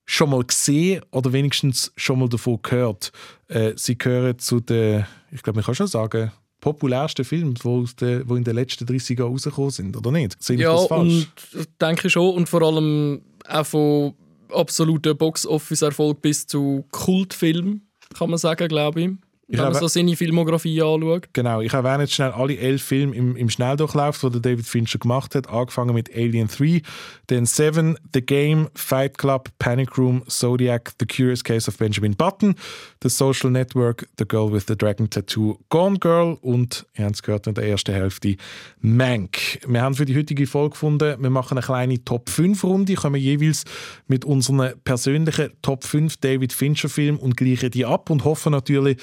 schon 0.04 0.30
mal 0.30 0.44
gesehen 0.44 1.02
oder 1.10 1.32
wenigstens 1.32 1.92
schon 1.96 2.20
mal 2.20 2.28
davon 2.28 2.60
gehört. 2.62 3.12
Äh, 3.48 3.72
sie 3.76 3.98
gehören 3.98 4.38
zu 4.38 4.60
den, 4.60 5.04
ich 5.32 5.42
glaube, 5.42 5.58
man 5.58 5.64
kann 5.64 5.74
schon 5.74 5.88
sagen, 5.88 6.30
populärsten 6.60 7.24
Filmen, 7.24 7.54
die, 7.54 7.84
die 8.00 8.34
in 8.34 8.44
den 8.44 8.54
letzten 8.54 8.86
30 8.86 9.18
Jahren 9.18 9.32
rausgekommen 9.32 9.70
sind, 9.70 9.96
oder 9.96 10.10
nicht? 10.10 10.36
Ich 10.40 10.58
ja, 10.58 10.72
das 10.72 10.86
falsch? 10.86 11.28
und 11.54 11.68
denke 11.80 12.06
ich 12.06 12.12
schon. 12.12 12.34
Und 12.34 12.48
vor 12.48 12.62
allem 12.62 13.22
auch 13.46 13.66
von 13.66 14.14
absoluten 14.50 15.16
Box-Office-Erfolg 15.16 16.22
bis 16.22 16.46
zu 16.46 16.84
Kultfilm, 16.90 17.82
kann 18.16 18.30
man 18.30 18.38
sagen, 18.38 18.68
glaube 18.68 19.00
ich. 19.00 19.10
Wenn 19.48 19.58
man 19.58 19.66
habe- 19.66 19.78
so 19.78 19.86
seine 19.86 20.16
Filmografie 20.16 20.82
anschaut. 20.82 21.28
Genau, 21.32 21.60
ich 21.60 21.72
erwähne 21.72 22.02
jetzt 22.02 22.14
schnell 22.14 22.32
alle 22.32 22.58
elf 22.58 22.82
Filme 22.82 23.14
im, 23.14 23.36
im 23.36 23.48
Schnelldurchlauf, 23.48 24.20
die 24.20 24.42
David 24.42 24.66
Fincher 24.66 24.98
gemacht 24.98 25.36
hat. 25.36 25.48
Angefangen 25.48 25.94
mit 25.94 26.12
Alien 26.12 26.48
3, 26.48 26.82
dann 27.28 27.46
Seven, 27.46 27.96
The 28.12 28.22
Game, 28.22 28.68
Fight 28.74 29.18
Club, 29.18 29.50
Panic 29.60 29.96
Room, 29.98 30.24
Zodiac, 30.28 30.92
The 30.98 31.06
Curious 31.06 31.44
Case 31.44 31.68
of 31.68 31.78
Benjamin 31.78 32.16
Button, 32.16 32.56
The 33.04 33.08
Social 33.08 33.50
Network, 33.50 34.08
The 34.18 34.24
Girl 34.26 34.52
with 34.52 34.64
the 34.66 34.76
Dragon 34.76 35.08
Tattoo, 35.08 35.58
Gone 35.68 35.98
Girl 36.00 36.38
und, 36.40 36.84
ihr 36.98 37.04
habt 37.04 37.14
es 37.14 37.22
gehört 37.22 37.46
in 37.46 37.54
der 37.54 37.68
ersten 37.68 37.94
Hälfte, 37.94 38.34
Mank. 38.80 39.60
Wir 39.66 39.82
haben 39.82 39.94
für 39.94 40.06
die 40.06 40.16
heutige 40.16 40.46
Folge 40.48 40.70
gefunden, 40.70 41.22
wir 41.22 41.30
machen 41.30 41.56
eine 41.56 41.64
kleine 41.64 42.04
Top 42.04 42.30
5 42.30 42.64
Runde, 42.64 42.94
kommen 42.94 43.20
jeweils 43.20 43.64
mit 44.08 44.24
unseren 44.24 44.72
persönlichen 44.82 45.50
Top 45.62 45.84
5 45.84 46.16
David 46.16 46.52
Fincher 46.52 46.88
Filmen 46.88 47.18
und 47.18 47.36
gleichen 47.36 47.70
die 47.70 47.84
ab 47.84 48.10
und 48.10 48.24
hoffen 48.24 48.52
natürlich, 48.52 48.96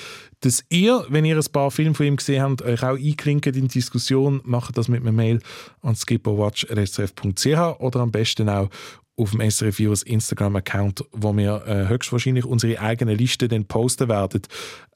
dass 0.44 0.64
ihr, 0.70 1.06
wenn 1.10 1.24
ihr 1.26 1.38
ein 1.38 1.52
paar 1.52 1.72
Filme 1.72 1.96
von 1.96 2.06
ihm 2.06 2.18
gesehen 2.18 2.42
habt, 2.42 2.62
euch 2.62 2.84
auch 2.84 2.98
einklinkt 2.98 3.48
in 3.48 3.54
die 3.54 3.68
Diskussion, 3.68 4.42
macht 4.44 4.78
das 4.78 4.90
mit 4.90 5.02
einer 5.02 5.14
Mail 5.14 5.40
an 5.82 5.96
skipperwatch.srf.ch 5.96 7.80
oder 7.80 8.00
am 8.02 8.12
besten 8.12 8.50
auch 8.50 8.70
auf 9.16 9.32
dem 9.32 9.50
SRF 9.50 9.78
Virus 9.78 10.04
Instagram-Account, 10.04 11.06
wo 11.12 11.38
wir 11.38 11.64
äh, 11.68 11.88
höchstwahrscheinlich 11.88 12.46
unsere 12.46 12.80
eigene 12.80 13.14
Liste 13.14 13.48
dann 13.48 13.66
posten 13.66 14.10
werden. 14.10 14.42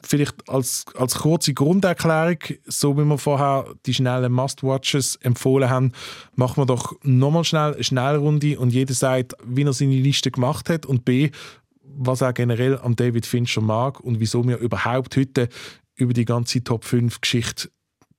Vielleicht 0.02 0.50
als, 0.50 0.86
als 0.96 1.16
kurze 1.16 1.54
Grunderklärung, 1.54 2.40
so 2.66 2.98
wie 2.98 3.06
wir 3.06 3.20
vorher 3.20 3.66
die 3.86 3.94
schnellen 3.94 4.32
Must-Watches 4.34 5.18
empfohlen 5.18 5.70
haben, 5.70 5.92
machen 6.36 6.62
wir 6.62 6.66
doch 6.66 6.94
nochmal 7.04 7.44
schnell 7.44 7.76
eine 7.76 7.84
Schnellrunde 7.84 8.60
und 8.60 8.72
jeder 8.72 8.96
sagt, 8.96 9.36
wie 9.46 9.64
er 9.64 9.74
seine 9.74 9.96
Liste 9.96 10.32
gemacht 10.32 10.70
hat 10.70 10.88
und 10.88 11.06
B, 11.06 11.30
was 11.98 12.22
er 12.22 12.34
generell 12.34 12.78
am 12.78 12.96
David 12.96 13.26
Fincher 13.26 13.62
mag 13.62 14.00
und 14.00 14.20
wieso 14.20 14.48
wir 14.48 14.58
überhaupt 14.58 15.18
heute 15.18 15.50
über 15.96 16.14
die 16.14 16.26
ganze 16.26 16.64
Top 16.64 16.86
5 16.86 17.22
Geschichte 17.22 17.70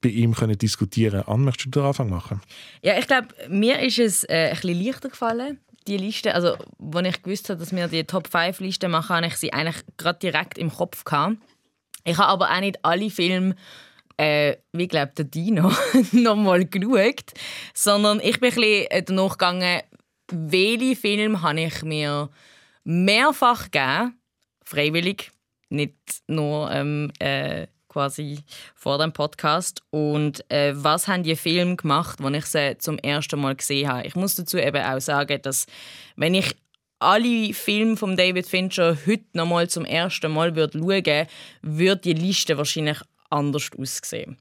bei 0.00 0.10
ihm 0.10 0.34
können 0.34 0.58
diskutieren 0.58 1.22
können. 1.22 1.28
Anne, 1.28 1.44
möchtest 1.44 1.66
du 1.66 1.80
den 1.80 1.86
Anfang 1.86 2.10
machen? 2.10 2.40
Ja, 2.82 2.98
ich 2.98 3.06
glaube, 3.06 3.28
mir 3.48 3.80
ist 3.80 3.98
es 3.98 4.24
äh, 4.24 4.50
ein 4.50 4.60
bisschen 4.60 4.84
leichter 4.84 5.08
gefallen, 5.08 5.58
die 5.86 5.96
Liste. 5.96 6.34
Also, 6.34 6.56
als 6.94 7.08
ich 7.08 7.22
gewusst 7.22 7.48
habe, 7.48 7.58
dass 7.58 7.74
wir 7.74 7.88
die 7.88 8.04
Top 8.04 8.28
5 8.28 8.60
Liste 8.60 8.88
machen, 8.88 9.16
habe 9.16 9.26
ich 9.26 9.36
sie 9.36 9.52
eigentlich 9.52 9.82
gerade 9.96 10.18
direkt 10.18 10.58
im 10.58 10.72
Kopf 10.72 11.04
gehabt. 11.04 11.36
Ich 12.04 12.16
habe 12.18 12.28
aber 12.28 12.50
auch 12.50 12.60
nicht 12.60 12.84
alle 12.84 13.10
Filme, 13.10 13.54
äh, 14.16 14.56
wie 14.72 14.88
glaube 14.88 15.12
der 15.16 15.24
Dino, 15.24 15.72
nochmal 16.12 16.64
geschaut, 16.64 17.32
sondern 17.74 18.20
ich 18.20 18.40
bin 18.40 18.50
ein 18.50 18.54
bisschen 18.54 18.86
äh, 18.90 19.02
danach 19.02 19.32
gegangen, 19.32 19.82
welche 20.30 20.96
Filme 20.96 21.42
habe 21.42 21.60
ich 21.60 21.82
mir 21.82 22.28
mehrfach 22.88 23.70
gegeben, 23.70 24.18
freiwillig, 24.64 25.30
nicht 25.68 25.94
nur 26.26 26.70
ähm, 26.70 27.12
äh, 27.18 27.66
quasi 27.88 28.38
vor 28.74 28.96
dem 28.96 29.12
Podcast. 29.12 29.82
Und 29.90 30.50
äh, 30.50 30.72
was 30.74 31.06
haben 31.06 31.22
die 31.22 31.36
Filme 31.36 31.76
gemacht, 31.76 32.18
als 32.22 32.36
ich 32.36 32.46
sie 32.46 32.78
zum 32.78 32.98
ersten 32.98 33.40
Mal 33.40 33.56
gesehen 33.56 33.88
habe? 33.88 34.06
Ich 34.06 34.16
muss 34.16 34.36
dazu 34.36 34.56
eben 34.56 34.82
auch 34.82 35.00
sagen, 35.00 35.42
dass 35.42 35.66
wenn 36.16 36.34
ich 36.34 36.56
alle 36.98 37.52
Filme 37.52 37.98
von 37.98 38.16
David 38.16 38.46
Fincher 38.46 38.96
heute 39.06 39.24
noch 39.34 39.46
mal 39.46 39.68
zum 39.68 39.84
ersten 39.84 40.32
Mal 40.32 40.56
würde 40.56 40.78
schauen, 40.78 41.26
würde 41.60 42.00
die 42.00 42.14
Liste 42.14 42.56
wahrscheinlich 42.56 42.98
anders 43.28 43.68
aussehen. 43.78 44.38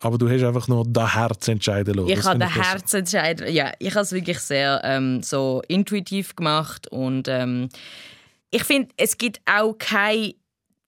Aber 0.00 0.18
du 0.18 0.28
hast 0.28 0.42
einfach 0.42 0.68
nur 0.68 0.84
das 0.86 1.14
Herz 1.14 1.48
entscheiden 1.48 1.94
lassen. 1.94 2.08
Ich 2.10 2.16
Das 2.16 2.26
habe 2.26 2.38
finde 2.38 2.46
den 2.46 2.54
besser. 2.54 2.70
Herzentscheid, 2.72 3.50
ja, 3.50 3.72
ich 3.78 3.90
habe 3.94 4.02
es 4.02 4.12
wirklich 4.12 4.38
sehr 4.40 4.80
ähm, 4.84 5.22
so 5.22 5.62
intuitiv 5.68 6.36
gemacht 6.36 6.86
und 6.88 7.28
ähm, 7.28 7.68
ich 8.50 8.64
finde, 8.64 8.88
es 8.96 9.16
gibt 9.18 9.40
auch 9.46 9.72
keinen 9.78 10.34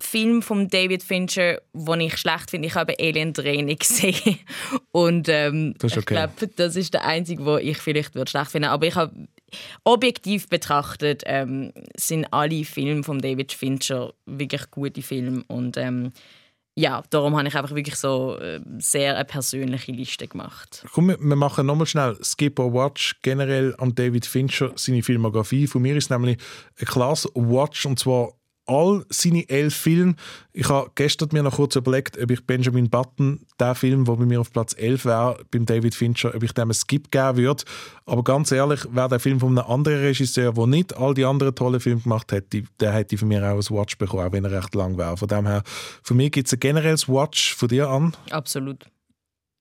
Film 0.00 0.42
von 0.42 0.68
David 0.68 1.02
Fincher, 1.02 1.60
den 1.72 2.00
ich 2.00 2.16
schlecht 2.18 2.50
finde. 2.50 2.68
Ich 2.68 2.74
habe 2.76 2.94
Alien 3.00 3.32
3 3.32 3.62
nicht 3.62 3.80
gesehen 3.88 4.38
und 4.92 5.28
ähm, 5.28 5.74
Das 5.78 5.92
ist 5.92 5.98
okay. 5.98 6.14
ich 6.14 6.36
glaube, 6.36 6.52
das 6.56 6.76
ist 6.76 6.94
der 6.94 7.04
einzige, 7.04 7.44
wo 7.44 7.56
ich 7.56 7.78
vielleicht 7.78 8.14
würde 8.14 8.30
schlecht 8.30 8.52
finden. 8.52 8.68
Aber 8.68 8.86
ich 8.86 8.94
habe 8.94 9.26
objektiv 9.84 10.48
betrachtet 10.48 11.22
ähm, 11.26 11.72
sind 11.96 12.26
alle 12.32 12.64
Filme 12.64 13.02
von 13.02 13.18
David 13.20 13.52
Fincher 13.52 14.12
wirklich 14.26 14.70
gute 14.70 15.02
Filme 15.02 15.42
und 15.48 15.76
ähm, 15.78 16.12
ja, 16.78 17.02
darum 17.10 17.36
habe 17.36 17.48
ich 17.48 17.56
einfach 17.56 17.74
wirklich 17.74 17.96
so 17.96 18.38
äh, 18.38 18.60
sehr 18.78 19.16
eine 19.16 19.24
persönliche 19.24 19.90
Liste 19.90 20.28
gemacht. 20.28 20.84
Komm, 20.92 21.08
wir 21.08 21.36
machen 21.36 21.66
nochmal 21.66 21.88
schnell 21.88 22.16
Skip 22.22 22.60
or 22.60 22.72
Watch 22.72 23.16
generell 23.22 23.74
an 23.78 23.96
David 23.96 24.24
Fincher, 24.24 24.70
seine 24.76 25.02
Filmografie. 25.02 25.66
Von 25.66 25.82
mir 25.82 25.96
ist 25.96 26.08
nämlich 26.08 26.38
ein 26.78 26.86
klasse 26.86 27.30
Watch 27.34 27.84
und 27.84 27.98
zwar 27.98 28.37
all 28.68 29.04
seine 29.08 29.48
elf 29.48 29.74
Filme. 29.74 30.14
Ich 30.52 30.68
habe 30.68 30.90
gestern 30.94 31.30
mir 31.32 31.42
noch 31.42 31.56
kurz 31.56 31.76
überlegt, 31.76 32.20
ob 32.22 32.30
ich 32.30 32.44
Benjamin 32.44 32.90
Button, 32.90 33.46
der 33.58 33.74
Film, 33.74 34.04
der 34.04 34.14
bei 34.14 34.24
mir 34.24 34.40
auf 34.40 34.52
Platz 34.52 34.74
11 34.76 35.04
wäre, 35.04 35.44
beim 35.50 35.66
David 35.66 35.94
Fincher, 35.94 36.34
ob 36.34 36.42
ich 36.42 36.52
dem 36.52 36.64
einen 36.64 36.74
Skip 36.74 37.10
geben 37.10 37.36
würde. 37.36 37.64
Aber 38.06 38.22
ganz 38.22 38.52
ehrlich, 38.52 38.80
wäre 38.90 39.08
der 39.08 39.20
Film 39.20 39.40
von 39.40 39.58
einem 39.58 39.70
anderen 39.70 40.00
Regisseur, 40.00 40.52
der 40.52 40.66
nicht 40.66 40.96
all 40.96 41.14
die 41.14 41.24
anderen 41.24 41.54
tollen 41.54 41.80
Filme 41.80 42.02
gemacht 42.02 42.30
hätte, 42.32 42.64
der 42.80 42.92
hätte 42.92 43.16
von 43.18 43.28
mir 43.28 43.42
auch 43.42 43.56
ein 43.56 43.76
Watch 43.76 43.98
bekommen, 43.98 44.26
auch 44.26 44.32
wenn 44.32 44.44
er 44.44 44.52
recht 44.52 44.74
lang 44.74 44.98
wäre. 44.98 45.16
Von 45.16 45.28
dem 45.28 45.46
her, 45.46 45.62
für 46.02 46.14
mich 46.14 46.32
gibt 46.32 46.48
es 46.48 46.52
ein 46.52 46.60
generelles 46.60 47.08
Watch 47.08 47.54
von 47.54 47.68
dir 47.68 47.88
an. 47.88 48.14
Absolut. 48.30 48.86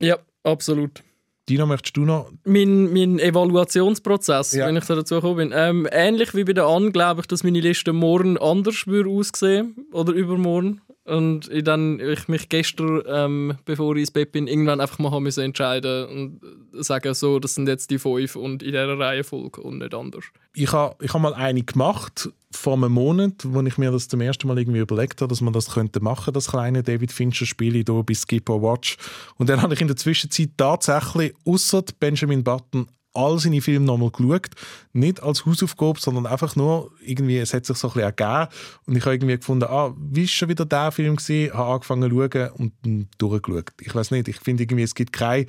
Ja, 0.01 0.17
absolut. 0.43 1.03
Dino, 1.49 1.65
möchtest 1.65 1.95
du 1.95 2.01
noch 2.05 2.29
Mein, 2.45 2.91
mein 2.91 3.19
Evaluationsprozess, 3.19 4.53
Ja. 4.53 4.67
wenn 4.67 4.75
ich 4.77 4.85
da 4.85 4.95
dazu 4.95 5.15
gekommen 5.15 5.49
bin. 5.49 5.53
Ähm, 5.55 5.87
ähnlich 5.91 6.35
wie 6.35 6.43
bei 6.43 6.53
der 6.53 6.65
An 6.65 6.91
glaube 6.91 7.21
ich, 7.21 7.27
dass 7.27 7.43
meine 7.43 7.59
Liste 7.61 7.93
morgen 7.93 8.37
anders 8.37 8.85
würde 8.87 9.09
aussehen 9.09 9.75
oder 9.93 10.11
übermorgen. 10.13 10.81
Und 11.07 11.49
ich 11.49 11.63
dann 11.63 12.01
ich 12.01 12.27
mich 12.27 12.49
gestern, 12.49 13.01
ähm, 13.07 13.57
bevor 13.63 13.95
ich 13.95 14.01
ins 14.01 14.11
Bett 14.11 14.33
bin, 14.33 14.47
irgendwann 14.47 14.81
einfach 14.81 14.99
mal 14.99 15.17
müssen 15.21 15.43
entscheiden 15.45 16.05
und 16.05 16.83
sagen, 16.83 17.13
so, 17.13 17.39
das 17.39 17.55
sind 17.55 17.69
jetzt 17.69 17.89
die 17.91 17.97
fünf 17.97 18.35
und 18.35 18.61
in 18.61 18.71
dieser 18.71 18.99
Reihenfolge 18.99 19.61
und 19.61 19.77
nicht 19.77 19.93
anders. 19.93 20.25
ich 20.53 20.71
habe 20.73 20.95
ich 21.01 21.13
ha 21.13 21.19
mal 21.19 21.33
eine 21.33 21.63
gemacht 21.63 22.29
vor 22.51 22.73
einem 22.73 22.91
Monat, 22.91 23.33
wo 23.43 23.61
ich 23.61 23.77
mir 23.77 23.91
das 23.91 24.09
zum 24.09 24.19
ersten 24.19 24.47
Mal 24.47 24.57
irgendwie 24.57 24.79
überlegt 24.79 25.21
habe, 25.21 25.29
dass 25.29 25.39
man 25.39 25.53
das 25.53 25.71
könnte 25.71 26.01
machen, 26.01 26.33
das 26.33 26.49
kleine 26.49 26.83
David 26.83 27.13
Fincher 27.13 27.45
Spiel 27.45 27.73
hier 27.73 27.85
bei 27.85 28.13
Skip 28.13 28.49
or 28.49 28.61
Watch. 28.61 28.97
Und 29.37 29.47
dann 29.47 29.61
habe 29.61 29.75
ich 29.75 29.81
in 29.81 29.87
der 29.87 29.95
Zwischenzeit 29.95 30.49
tatsächlich 30.57 31.33
außer 31.45 31.83
Benjamin 31.99 32.43
Button 32.43 32.87
all 33.17 33.39
seine 33.39 33.61
Filme 33.61 33.85
nochmal 33.85 34.11
geschaut. 34.11 34.49
Nicht 34.93 35.21
als 35.21 35.45
Hausaufgabe, 35.45 35.99
sondern 35.99 36.25
einfach 36.25 36.55
nur, 36.55 36.91
irgendwie, 37.01 37.37
es 37.37 37.53
hat 37.53 37.65
sich 37.65 37.77
so 37.77 37.87
ein 37.87 37.93
bisschen 37.93 38.15
ergeben. 38.17 38.47
Und 38.85 38.95
ich 38.95 39.05
habe 39.05 39.15
irgendwie 39.15 39.37
gefunden, 39.37 39.65
ah, 39.65 39.93
wie 39.97 40.23
ist 40.23 40.31
schon 40.31 40.49
wieder 40.49 40.65
der 40.65 40.91
Film 40.91 41.15
gesehen, 41.15 41.53
habe 41.53 41.73
angefangen 41.73 42.09
zu 42.09 42.15
schauen 42.15 42.71
und 42.83 43.07
durchgeschaut. 43.17 43.71
Ich 43.81 43.93
weiß 43.93 44.11
nicht, 44.11 44.27
ich 44.27 44.39
finde 44.39 44.63
irgendwie, 44.63 44.83
es 44.83 44.95
gibt 44.95 45.13
keinen 45.13 45.47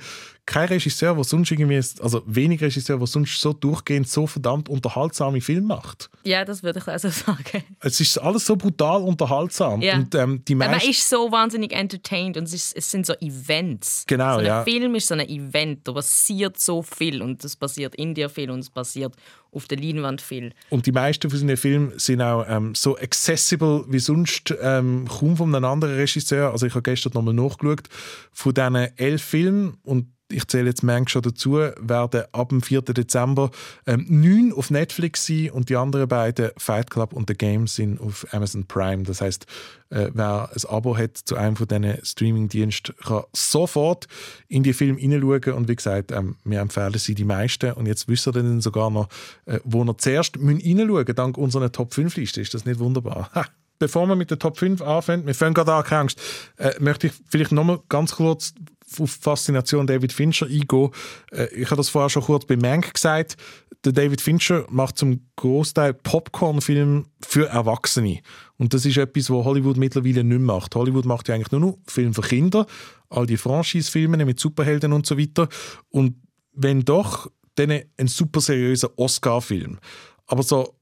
kein 0.49 0.67
Regisseur, 0.67 1.13
der 1.13 1.23
sonst 1.23 1.51
irgendwie, 1.51 1.75
also 1.75 2.23
wenig 2.25 2.59
Regisseur, 2.59 2.97
der 2.97 3.05
sonst 3.05 3.39
so 3.39 3.53
durchgehend 3.53 4.09
so 4.09 4.25
verdammt 4.25 4.67
unterhaltsame 4.67 5.41
Filme 5.41 5.67
macht. 5.67 6.09
Ja, 6.23 6.43
das 6.43 6.63
würde 6.63 6.79
ich 6.79 6.87
also 6.87 7.09
sagen. 7.09 7.63
Es 7.81 7.99
ist 7.99 8.17
alles 8.17 8.47
so 8.47 8.55
brutal 8.55 9.03
unterhaltsam. 9.03 9.79
Ja. 9.81 9.97
Und, 9.97 10.15
ähm, 10.15 10.43
die 10.47 10.55
Man 10.55 10.73
ist 10.81 11.07
so 11.07 11.31
wahnsinnig 11.31 11.71
entertained 11.71 12.35
und 12.35 12.45
es, 12.45 12.53
ist, 12.53 12.75
es 12.75 12.89
sind 12.89 13.05
so 13.05 13.13
Events. 13.21 14.05
Genau, 14.07 14.33
so 14.33 14.39
ein 14.39 14.45
ja. 14.47 14.63
Film 14.63 14.95
ist 14.95 15.07
so 15.07 15.13
ein 15.13 15.29
Event, 15.29 15.87
da 15.87 15.93
passiert 15.93 16.59
so 16.59 16.81
viel 16.81 17.21
und 17.21 17.43
es 17.43 17.55
passiert 17.55 17.93
in 17.93 18.15
dir 18.15 18.27
viel 18.27 18.49
und 18.49 18.61
es 18.61 18.71
passiert 18.71 19.13
auf 19.51 19.67
der 19.67 19.77
Leinwand 19.77 20.19
viel. 20.19 20.53
Und 20.71 20.87
die 20.87 20.91
meisten 20.91 21.29
von 21.29 21.37
seinen 21.37 21.57
Filmen 21.57 21.93
sind 21.97 22.23
auch 22.23 22.43
ähm, 22.47 22.73
so 22.73 22.97
accessible 22.97 23.85
wie 23.87 23.99
sonst 23.99 24.53
ähm, 24.61 25.07
kaum 25.07 25.37
von 25.37 25.53
einem 25.53 25.65
anderen 25.65 25.95
Regisseur. 25.95 26.51
Also 26.51 26.65
ich 26.65 26.73
habe 26.73 26.81
gestern 26.81 27.13
nochmal 27.13 27.35
nachgeschaut. 27.35 27.87
Von 28.31 28.55
diesen 28.55 28.75
elf 28.97 29.21
Filmen 29.21 29.77
und 29.83 30.07
ich 30.31 30.47
zähle 30.47 30.67
jetzt 30.67 30.83
manchmal 30.83 31.09
schon 31.09 31.21
dazu, 31.23 31.53
werden 31.53 32.23
ab 32.31 32.49
dem 32.49 32.61
4. 32.61 32.81
Dezember 32.81 33.49
ähm, 33.87 34.05
neun 34.09 34.53
auf 34.53 34.69
Netflix 34.69 35.25
sein 35.25 35.49
und 35.49 35.69
die 35.69 35.75
anderen 35.75 36.07
beiden, 36.07 36.51
Fight 36.57 36.91
Club 36.91 37.13
und 37.13 37.29
The 37.29 37.35
Game, 37.35 37.67
sind 37.67 37.99
auf 37.99 38.25
Amazon 38.31 38.65
Prime. 38.65 39.03
Das 39.03 39.21
heißt, 39.21 39.45
äh, 39.89 40.11
wer 40.13 40.49
ein 40.53 40.69
Abo 40.69 40.95
hat 40.95 41.17
zu 41.17 41.35
einem 41.35 41.55
von 41.55 41.67
diesen 41.67 41.97
Streaming-Diensten, 42.03 42.95
kann 43.03 43.23
sofort 43.33 44.07
in 44.47 44.63
die 44.63 44.73
Filme 44.73 44.99
hineinschauen 44.99 45.53
und 45.53 45.67
wie 45.67 45.75
gesagt, 45.75 46.11
ähm, 46.11 46.35
wir 46.43 46.59
empfehlen 46.59 46.93
sie 46.93 47.15
die 47.15 47.25
meisten 47.25 47.73
und 47.73 47.87
jetzt 47.87 48.07
wissen 48.07 48.29
ihr 48.29 48.43
dann 48.43 48.61
sogar 48.61 48.91
noch, 48.91 49.09
äh, 49.45 49.59
wo 49.63 49.83
ihr 49.83 49.97
zuerst 49.97 50.37
hineinschauen 50.37 51.05
müsst, 51.05 51.17
dank 51.17 51.37
unserer 51.37 51.71
Top-5-Liste. 51.71 52.41
Ist 52.41 52.53
das 52.53 52.65
nicht 52.65 52.79
wunderbar? 52.79 53.31
Ha. 53.33 53.45
Bevor 53.79 54.05
wir 54.07 54.17
mit 54.17 54.29
der 54.29 54.37
Top 54.37 54.57
5 54.57 54.81
anfangen, 54.81 55.25
wir 55.25 55.33
fangen 55.33 55.53
gerade 55.53 55.73
an, 55.73 55.83
keine 55.85 56.01
Angst, 56.01 56.21
äh, 56.57 56.73
möchte 56.79 57.07
ich 57.07 57.13
vielleicht 57.29 57.53
nochmal 57.53 57.79
ganz 57.87 58.15
kurz 58.15 58.53
auf 58.99 59.11
Faszination 59.11 59.87
David 59.87 60.13
Fincher 60.13 60.45
eingehen. 60.47 60.91
Äh, 61.31 61.53
ich 61.53 61.67
habe 61.67 61.77
das 61.77 61.89
vorher 61.89 62.09
schon 62.09 62.23
kurz 62.23 62.45
bei 62.45 62.55
Mank 62.55 62.93
gesagt. 62.93 63.37
Der 63.85 63.93
David 63.93 64.21
Fincher 64.21 64.65
macht 64.69 64.97
zum 64.97 65.29
Großteil 65.37 65.93
Popcorn-Film 65.93 67.05
für 67.21 67.47
Erwachsene. 67.47 68.19
Und 68.57 68.73
das 68.73 68.85
ist 68.85 68.97
etwas, 68.97 69.29
was 69.29 69.45
Hollywood 69.45 69.77
mittlerweile 69.77 70.23
nicht 70.23 70.41
macht. 70.41 70.75
Hollywood 70.75 71.05
macht 71.05 71.27
ja 71.27 71.35
eigentlich 71.35 71.51
nur 71.51 71.61
noch 71.61 71.77
Filme 71.87 72.13
für 72.13 72.21
Kinder, 72.21 72.65
all 73.09 73.25
die 73.25 73.37
Franchise-Filme 73.37 74.25
mit 74.25 74.39
Superhelden 74.39 74.91
und 74.91 75.05
so 75.05 75.17
weiter. 75.17 75.47
Und 75.89 76.15
wenn 76.53 76.83
doch, 76.83 77.31
dann 77.55 77.71
ein 77.97 78.07
super 78.07 78.41
seriöser 78.41 78.97
Oscar-Film. 78.97 79.79
Aber 80.27 80.43
so 80.43 80.75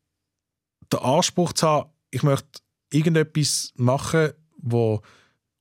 der 0.92 1.04
Anspruch 1.04 1.54
zu 1.54 1.68
haben, 1.68 1.90
ich 2.12 2.24
möchte 2.24 2.62
irgendetwas 2.92 3.74
machen, 3.76 4.32
wo 4.58 5.02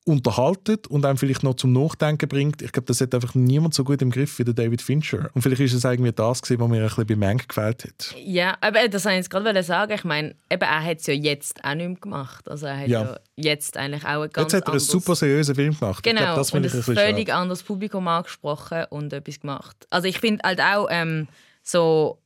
unterhaltet 0.07 0.87
und 0.87 1.05
einem 1.05 1.19
vielleicht 1.19 1.43
noch 1.43 1.55
zum 1.55 1.73
Nachdenken 1.73 2.29
bringt. 2.29 2.63
Ich 2.63 2.71
glaube, 2.71 2.87
das 2.87 3.01
hat 3.01 3.13
einfach 3.13 3.35
niemand 3.35 3.75
so 3.75 3.83
gut 3.83 4.01
im 4.03 4.13
Griff 4.13 4.39
wie 4.39 4.45
der 4.45 4.55
David 4.55 4.81
Fincher. 4.81 5.31
Und 5.35 5.43
vielleicht 5.43 5.61
ist 5.61 5.73
es 5.73 5.83
irgendwie 5.83 6.13
das, 6.13 6.43
gewesen, 6.43 6.61
was 6.61 6.69
mir 6.69 6.77
ein 6.77 6.85
bisschen 6.85 7.07
bei 7.09 7.17
Mank 7.17 7.49
gefällt 7.49 7.83
hat. 7.83 8.15
Ja, 8.25 8.57
aber 8.61 8.87
das 8.89 9.05
wollte 9.05 9.17
ich 9.17 9.25
jetzt 9.25 9.31
gerade 9.31 9.63
sagen. 9.65 9.91
Ich 9.93 10.05
meine, 10.05 10.37
eben, 10.49 10.63
er 10.63 10.85
hat 10.85 10.99
es 10.99 11.07
ja 11.09 11.15
jetzt 11.15 11.65
auch 11.65 11.75
nicht 11.75 11.89
mehr 11.89 11.97
gemacht. 11.97 12.49
Also 12.49 12.67
er 12.67 12.79
hat 12.79 12.87
Ja. 12.89 13.03
ja, 13.03 13.19
jetzt 13.35 13.77
eigentlich 13.77 14.05
auch 14.05 14.23
ein 14.23 14.31
ganz 14.31 14.53
Jetzt 14.53 14.61
hat 14.63 14.69
er 14.69 14.75
einen 14.75 14.79
super 14.81 15.17
seriösen 15.17 15.57
Film 15.57 15.77
gemacht. 15.77 16.05
Genau, 16.05 16.21
ich 16.21 16.25
glaube, 16.25 16.39
das 16.39 16.53
und 16.53 16.53
finde 16.53 16.69
ich 16.69 16.75
ein 16.75 16.83
völlig 16.83 17.29
schade. 17.29 17.35
anderes 17.35 17.65
Publikum 17.65 18.07
angesprochen 18.07 18.85
und 18.91 19.13
etwas 19.13 19.41
gemacht. 19.41 19.89
Also 19.91 20.07
ich 20.07 20.21
finde 20.21 20.43
halt 20.45 20.61
auch 20.61 20.87
ähm, 20.89 21.27
so, 21.65 22.21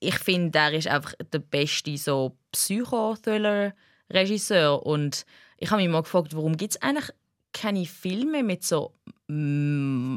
ich 0.00 0.18
finde, 0.18 0.58
er 0.58 0.74
ist 0.74 0.86
einfach 0.88 1.14
der 1.32 1.38
beste 1.38 1.96
so 1.96 2.36
Psychothriller-Regisseur 2.52 4.84
und 4.84 5.24
ich 5.58 5.70
habe 5.70 5.80
mich 5.82 5.90
mal 5.90 6.02
gefragt, 6.02 6.34
warum 6.36 6.56
gibt 6.56 6.72
es 6.74 6.82
eigentlich 6.82 7.10
keine 7.52 7.86
Filme 7.86 8.42
mit 8.42 8.62
so 8.64 8.92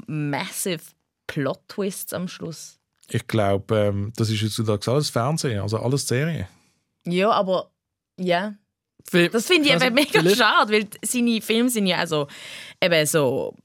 massive 0.08 0.82
Plot-Twists 1.28 2.14
am 2.14 2.28
Schluss? 2.28 2.80
Ich 3.10 3.26
glaube, 3.28 3.76
ähm, 3.76 4.14
das 4.16 4.30
ist 4.30 4.44
heutzutage 4.44 4.92
alles 4.92 5.10
Fernsehen, 5.10 5.60
also 5.62 5.78
alles 5.80 6.08
Serien. 6.08 6.48
Ja, 7.06 7.32
aber 7.32 7.72
ja, 8.20 8.56
Für- 9.10 9.30
Das 9.30 9.48
finde 9.48 9.68
ich 9.70 9.74
also, 9.74 9.86
eben 9.86 9.96
mega 9.96 10.20
vielleicht- 10.20 10.38
schade, 10.38 10.74
weil 10.74 10.88
seine 11.04 11.42
Filme 11.42 11.70
sind 11.70 11.88
ja 11.88 11.98
also 11.98 12.28
eben 12.84 13.06
so 13.08 13.56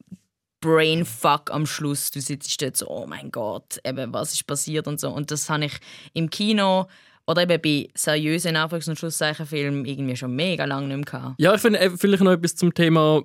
Brainfuck 0.60 1.50
am 1.50 1.66
Schluss. 1.66 2.10
Du 2.12 2.20
sitzt 2.20 2.62
dort 2.62 2.76
so, 2.76 2.88
oh 2.88 3.06
mein 3.06 3.30
Gott, 3.30 3.78
eben, 3.84 4.12
was 4.14 4.32
ist 4.32 4.46
passiert 4.46 4.86
und 4.86 4.98
so. 5.00 5.10
Und 5.10 5.30
das 5.30 5.50
habe 5.50 5.66
ich 5.66 5.74
im 6.14 6.30
Kino 6.30 6.86
oder 7.26 7.42
eben 7.42 7.60
bei 7.60 7.88
seriösen 7.94 8.56
Anfangs- 8.56 8.88
und 8.88 8.98
Schlusszeichen-Filmen 8.98 9.84
irgendwie 9.84 10.16
schon 10.16 10.34
mega 10.34 10.64
lange 10.64 10.88
nicht 10.88 10.96
mehr 10.96 11.04
gehabt. 11.04 11.34
Ja, 11.40 11.54
ich 11.54 11.60
finde 11.60 11.92
vielleicht 11.96 12.22
noch 12.22 12.32
etwas 12.32 12.54
zum 12.54 12.74
Thema, 12.74 13.22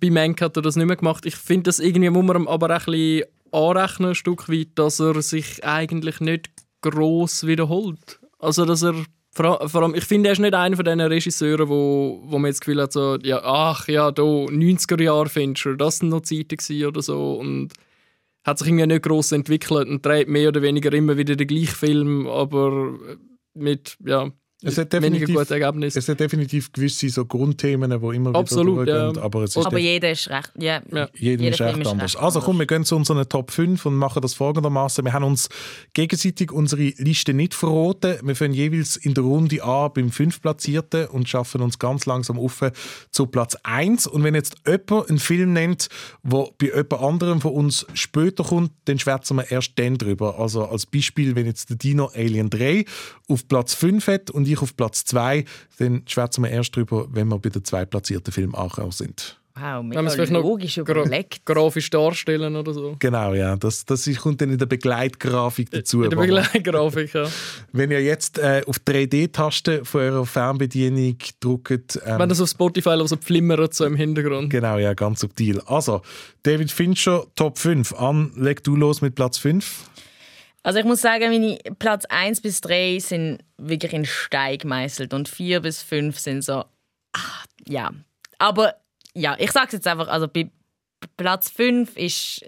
bei 0.00 0.10
Mank 0.10 0.40
hat 0.40 0.56
er 0.56 0.62
das 0.62 0.76
nicht 0.76 0.86
mehr 0.86 0.96
gemacht. 0.96 1.26
Ich 1.26 1.36
finde, 1.36 1.64
das 1.64 1.78
irgendwie 1.78 2.10
muss 2.10 2.24
man 2.24 2.42
ihm 2.42 2.48
aber 2.48 2.70
ein 2.70 2.78
bisschen 2.84 3.24
anrechnen, 3.52 4.10
ein 4.10 4.14
Stück 4.14 4.48
weit, 4.48 4.68
dass 4.74 5.00
er 5.00 5.20
sich 5.22 5.64
eigentlich 5.64 6.20
nicht 6.20 6.50
gross 6.80 7.46
wiederholt. 7.46 8.20
Also, 8.38 8.64
dass 8.64 8.82
er 8.82 8.94
vor 9.32 9.82
allem, 9.82 9.94
ich 9.94 10.04
finde, 10.04 10.30
er 10.30 10.32
ist 10.32 10.38
nicht 10.38 10.54
einer 10.54 10.76
von 10.76 10.84
diesen 10.84 11.00
Regisseuren, 11.00 11.68
wo, 11.68 12.22
wo 12.24 12.38
man 12.38 12.46
jetzt 12.48 12.56
das 12.56 12.60
Gefühl 12.60 12.80
hat, 12.80 12.92
so, 12.92 13.18
ja, 13.22 13.42
ach 13.44 13.86
ja, 13.86 14.10
da 14.10 14.22
90er 14.22 15.02
Jahre 15.02 15.28
Fincher, 15.28 15.76
das 15.76 15.98
sind 15.98 16.08
noch 16.08 16.22
Zeiten 16.22 16.84
oder 16.86 17.02
so 17.02 17.34
und 17.34 17.68
hat 18.46 18.58
sich 18.58 18.68
irgendwie 18.68 18.86
nicht 18.86 19.02
gross 19.02 19.32
entwickelt 19.32 19.88
und 19.88 20.06
dreht 20.06 20.28
mehr 20.28 20.48
oder 20.48 20.62
weniger 20.62 20.92
immer 20.92 21.16
wieder 21.16 21.34
den 21.34 21.48
gleichen 21.48 21.74
Film, 21.74 22.26
aber 22.28 22.96
mit, 23.54 23.96
ja, 24.04 24.30
Es 24.66 24.78
hat 24.78 24.92
weniger 24.92 25.10
definitiv, 25.10 25.36
guten 25.36 25.52
Ergebnissen. 25.52 25.98
es 25.98 26.08
hat 26.08 26.20
definitiv 26.20 26.72
gewisse 26.72 27.08
so 27.08 27.24
Grundthemen, 27.24 27.90
die 27.90 28.16
immer 28.16 28.34
Absolut, 28.34 28.82
wieder 28.82 29.04
durchgehen, 29.04 29.16
ja. 29.16 29.22
aber 29.22 29.42
es 29.44 29.56
ist 29.56 29.66
Aber 29.66 29.78
jeder 29.78 30.10
ist 30.10 30.28
recht. 30.28 30.52
Ja, 30.58 30.82
Ja. 30.92 31.08
Jedem 31.14 31.44
jeder 31.44 31.54
ist 31.54 31.60
echt 31.60 31.86
anders. 31.86 32.14
recht 32.14 32.22
Also 32.22 32.40
komm, 32.40 32.58
wir 32.58 32.66
gehen 32.66 32.84
zu 32.84 32.96
unseren 32.96 33.28
Top 33.28 33.50
5 33.50 33.86
und 33.86 33.94
machen 33.94 34.22
das 34.22 34.34
folgendermaßen. 34.34 35.04
Wir 35.04 35.12
haben 35.12 35.24
uns 35.24 35.48
gegenseitig 35.94 36.52
unsere 36.52 36.82
Liste 36.82 37.32
nicht 37.32 37.54
verraten. 37.54 38.16
Wir 38.22 38.36
fangen 38.36 38.54
jeweils 38.54 38.96
in 38.96 39.14
der 39.14 39.24
Runde 39.24 39.62
an 39.62 39.90
beim 39.94 40.10
5 40.10 40.40
Platzierten 40.42 41.06
und 41.06 41.28
schaffen 41.28 41.60
uns 41.60 41.78
ganz 41.78 42.06
langsam 42.06 42.38
auf 42.38 42.62
zu 43.10 43.26
Platz 43.26 43.56
1. 43.62 44.06
Und 44.06 44.24
wenn 44.24 44.34
jetzt 44.34 44.56
jemand 44.66 45.08
einen 45.08 45.18
Film 45.18 45.52
nennt, 45.52 45.88
der 46.22 46.48
bei 46.58 46.66
jemand 46.66 46.92
anderem 46.94 47.40
von 47.40 47.52
uns 47.52 47.86
später 47.94 48.44
kommt, 48.44 48.72
dann 48.86 48.98
schwätzen 48.98 49.36
wir 49.36 49.50
erst 49.50 49.78
dann 49.78 49.98
drüber. 49.98 50.38
Also 50.38 50.64
als 50.64 50.86
Beispiel, 50.86 51.34
wenn 51.36 51.46
jetzt 51.46 51.70
der 51.70 51.76
Dino 51.76 52.10
Alien 52.14 52.50
3 52.50 52.84
auf 53.28 53.46
Platz 53.48 53.74
5 53.74 54.06
hat 54.06 54.30
und 54.30 54.48
ich 54.48 54.55
auf 54.62 54.76
Platz 54.76 55.04
2, 55.04 55.44
dann 55.78 56.02
schwätzen 56.06 56.44
wir 56.44 56.50
erst 56.50 56.74
drüber, 56.76 57.06
wenn 57.10 57.28
wir 57.28 57.38
bei 57.38 57.50
den 57.50 57.64
zwei 57.64 57.84
platzierten 57.84 58.32
Filmen 58.32 58.54
angekommen 58.54 58.92
sind. 58.92 59.38
Wow, 59.58 59.78
Wenn 59.78 59.88
mega 59.88 60.02
man 60.02 60.06
es 60.08 60.14
vielleicht 60.16 60.32
noch 60.32 60.42
logisch 60.42 60.74
gra 60.74 60.82
überlegt. 60.82 61.46
grafisch 61.46 61.88
darstellen 61.88 62.56
oder 62.56 62.74
so. 62.74 62.96
Genau, 62.98 63.32
ja. 63.32 63.56
Das, 63.56 63.86
das 63.86 64.06
ist, 64.06 64.20
kommt 64.20 64.38
dann 64.42 64.50
in 64.50 64.58
der 64.58 64.66
Begleitgrafik 64.66 65.70
dazu. 65.70 66.02
In 66.02 66.10
der 66.10 66.16
Begleitgrafik, 66.18 67.14
ja. 67.14 67.26
Wenn 67.72 67.90
ihr 67.90 68.02
jetzt 68.02 68.36
äh, 68.38 68.62
auf 68.66 68.78
die 68.80 68.92
3D-Taste 68.92 69.86
von 69.86 70.02
eurer 70.02 70.26
Fernbedienung 70.26 71.16
drückt, 71.40 71.98
ähm, 72.04 72.18
Wenn 72.18 72.28
das 72.28 72.42
auf 72.42 72.50
Spotify 72.50 72.90
also 72.90 73.16
flimmert 73.16 73.72
so 73.72 73.86
im 73.86 73.96
Hintergrund. 73.96 74.50
genau, 74.50 74.76
ja, 74.76 74.92
ganz 74.92 75.20
subtil. 75.20 75.62
Also, 75.64 76.02
David 76.42 76.70
Fincher, 76.70 77.24
Top 77.34 77.56
5. 77.56 77.94
An, 77.94 78.32
leg 78.36 78.62
du 78.62 78.76
los 78.76 79.00
mit 79.00 79.14
Platz 79.14 79.38
5. 79.38 79.88
Also 80.66 80.80
ich 80.80 80.84
muss 80.84 81.00
sagen, 81.00 81.30
meine 81.30 81.58
Platz 81.78 82.06
1 82.06 82.40
bis 82.40 82.60
3 82.60 82.98
sind 82.98 83.38
wirklich 83.56 83.92
in 83.92 84.04
Stein 84.04 84.58
gemeißelt 84.58 85.14
und 85.14 85.28
4 85.28 85.60
bis 85.60 85.80
5 85.80 86.18
sind 86.18 86.42
so, 86.42 86.64
ah, 87.12 87.44
ja. 87.68 87.92
Aber 88.38 88.74
ja, 89.14 89.36
ich 89.38 89.52
sag's 89.52 89.74
jetzt 89.74 89.86
einfach, 89.86 90.08
also 90.08 90.26
bei 90.26 90.50
Platz 91.16 91.50
5 91.50 91.96
ist 91.96 92.44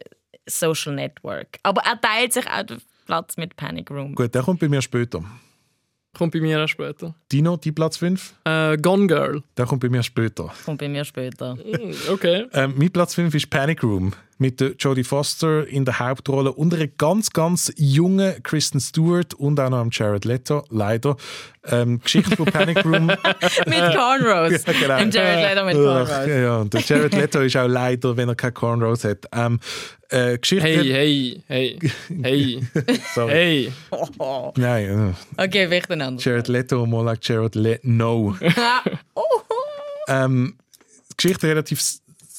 Social 0.48 0.96
Network. 0.96 1.60
Aber 1.62 1.82
er 1.82 2.00
teilt 2.00 2.32
sich 2.32 2.44
auch 2.48 2.64
den 2.64 2.82
Platz 3.06 3.36
mit 3.36 3.54
Panic 3.54 3.88
Room. 3.88 4.16
Gut, 4.16 4.34
der 4.34 4.42
kommt 4.42 4.58
bei 4.58 4.68
mir 4.68 4.82
später. 4.82 5.22
Kommt 6.12 6.32
bei 6.32 6.40
mir 6.40 6.64
auch 6.64 6.66
später. 6.66 7.14
Dino, 7.30 7.56
die 7.56 7.70
Platz 7.70 7.98
5? 7.98 8.34
Äh, 8.42 8.78
Gone 8.78 9.06
Girl. 9.06 9.44
Der 9.56 9.66
kommt 9.66 9.80
bei 9.80 9.88
mir 9.88 10.02
später. 10.02 10.52
Kommt 10.64 10.80
bei 10.80 10.88
mir 10.88 11.04
später. 11.04 11.56
Hm, 11.56 11.94
Okay. 12.08 12.46
Ähm, 12.52 12.74
mein 12.76 12.90
Platz 12.90 13.14
5 13.14 13.32
ist 13.32 13.48
Panic 13.48 13.84
Room 13.84 14.12
mit 14.38 14.60
der 14.60 14.72
Jodie 14.78 15.04
Foster 15.04 15.66
in 15.66 15.84
der 15.84 15.98
Hauptrolle 15.98 16.52
und 16.52 16.72
einer 16.72 16.86
ganz, 16.86 17.30
ganz 17.30 17.72
jungen 17.76 18.40
Kristen 18.42 18.80
Stewart 18.80 19.34
und 19.34 19.58
auch 19.60 19.68
noch 19.70 19.80
einem 19.80 19.90
Jared 19.92 20.24
Leto, 20.24 20.64
leider. 20.70 21.16
Ähm, 21.70 22.00
Geschichte 22.00 22.36
von 22.36 22.46
Panic 22.46 22.84
Room. 22.84 23.06
mit 23.66 23.94
Cornrows. 23.94 24.64
Ja, 24.64 24.72
genau. 24.72 25.02
Und 25.02 25.14
Jared 25.14 25.54
Leto 25.54 25.64
mit 25.66 25.76
Ach, 25.76 25.80
Cornrows. 26.08 26.26
ja, 26.28 26.38
ja. 26.38 26.56
Und 26.58 26.72
der 26.72 26.80
Jared 26.80 27.14
Leto 27.14 27.40
ist 27.40 27.56
auch 27.56 27.66
leider, 27.66 28.16
wenn 28.16 28.28
er 28.28 28.34
keine 28.36 28.52
Cornrows 28.52 29.04
hat. 29.04 29.26
Ähm, 29.32 29.58
äh, 30.10 30.38
Geschichte. 30.38 30.66
Hey, 30.66 31.42
hey, 31.46 31.78
hey, 31.78 31.78
hey, 32.22 32.62
Sorry. 33.14 33.72
hey. 33.90 34.52
Nein, 34.56 35.14
äh, 35.36 35.44
Okay, 35.44 35.66
vielleicht 35.66 35.90
ein 35.90 36.00
anderes. 36.00 36.24
Jared 36.24 36.48
Leto, 36.48 36.86
more 36.86 37.04
like 37.04 37.18
Jared 37.22 37.54
Le 37.54 37.78
No. 37.82 38.34
ähm, 40.08 40.54
die 41.10 41.16
Geschichte 41.16 41.48
relativ 41.48 41.82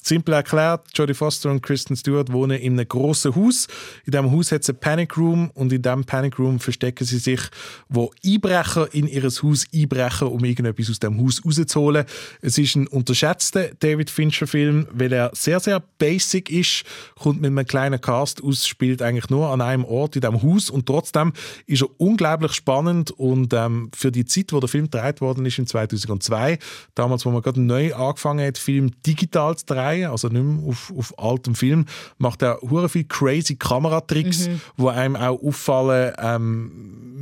Simpel 0.10 0.34
erklärt, 0.34 0.88
Jodie 0.96 1.14
Foster 1.14 1.52
und 1.52 1.62
Kristen 1.62 1.96
Stewart 1.96 2.34
wohnen 2.34 2.60
in 2.60 2.74
einem 2.74 2.88
grossen 2.88 3.36
Haus. 3.36 3.68
In 4.06 4.12
diesem 4.12 4.32
Haus 4.32 4.52
hat 4.52 4.64
es 4.64 4.70
einen 4.70 4.80
Panic 4.80 5.16
Room 5.18 5.52
und 5.54 5.72
in 5.72 5.84
diesem 5.84 6.04
Panic 6.04 6.40
Room 6.40 6.60
verstecken 6.60 7.06
sie 7.06 7.20
sich, 7.20 7.42
wo 7.90 8.12
Einbrecher 8.26 8.92
in 8.92 9.08
ihr 9.08 9.24
Haus 9.24 9.66
einbrechen, 9.72 10.28
um 10.28 10.44
irgendetwas 10.44 10.90
aus 10.90 11.00
dem 11.00 11.22
Haus 11.22 11.44
rauszuholen. 11.46 12.06
Es 12.42 12.58
ist 12.58 12.76
ein 12.76 12.88
unterschätzter 12.88 13.70
David 13.80 14.10
Fincher-Film, 14.10 14.88
weil 14.92 15.14
er 15.14 15.30
sehr, 15.36 15.60
sehr 15.60 15.80
basic 16.00 16.50
ist, 16.50 16.86
kommt 17.20 17.42
mit 17.42 17.52
einem 17.52 17.66
kleinen 17.68 18.02
Cast 18.02 18.44
aus, 18.44 18.66
spielt 18.66 19.04
eigentlich 19.04 19.30
nur 19.30 19.50
an 19.50 19.62
einem 19.62 19.86
Ort 19.86 20.16
in 20.16 20.22
diesem 20.22 20.42
Haus 20.42 20.72
und 20.72 20.88
trotzdem 20.88 21.34
ist 21.68 21.84
er 21.84 21.90
unglaublich 22.00 22.54
spannend 22.54 23.12
und 23.12 23.54
ähm, 23.54 23.92
für 23.96 24.12
die 24.12 24.26
Zeit, 24.26 24.54
wo 24.54 24.60
der 24.60 24.70
Film 24.70 24.90
gedreht 24.90 25.22
worden 25.22 25.46
ist, 25.46 25.60
in 25.60 25.68
2002, 25.68 26.58
damals, 26.96 27.28
wo 27.28 27.30
man 27.30 27.44
gerade 27.44 27.62
neu 27.62 27.94
angefangen 27.94 28.44
hat, 28.46 28.58
Film 28.58 28.92
digital 29.06 29.56
zu 29.56 29.68
drehen, 29.68 29.99
also 30.06 30.28
nicht 30.30 30.44
mehr 30.44 30.68
auf, 30.68 30.94
auf 30.98 31.18
altem 31.20 31.56
Film, 31.56 31.86
macht 32.18 32.42
er 32.42 32.60
hure 32.62 32.90
viel 32.90 33.04
crazy 33.06 33.56
Kameratricks, 33.56 34.48
Mhm. 34.48 34.62
wo 34.78 34.88
einem 34.90 35.16
auch 35.16 35.42
auffallen, 35.44 36.14
ähm, 36.20 36.72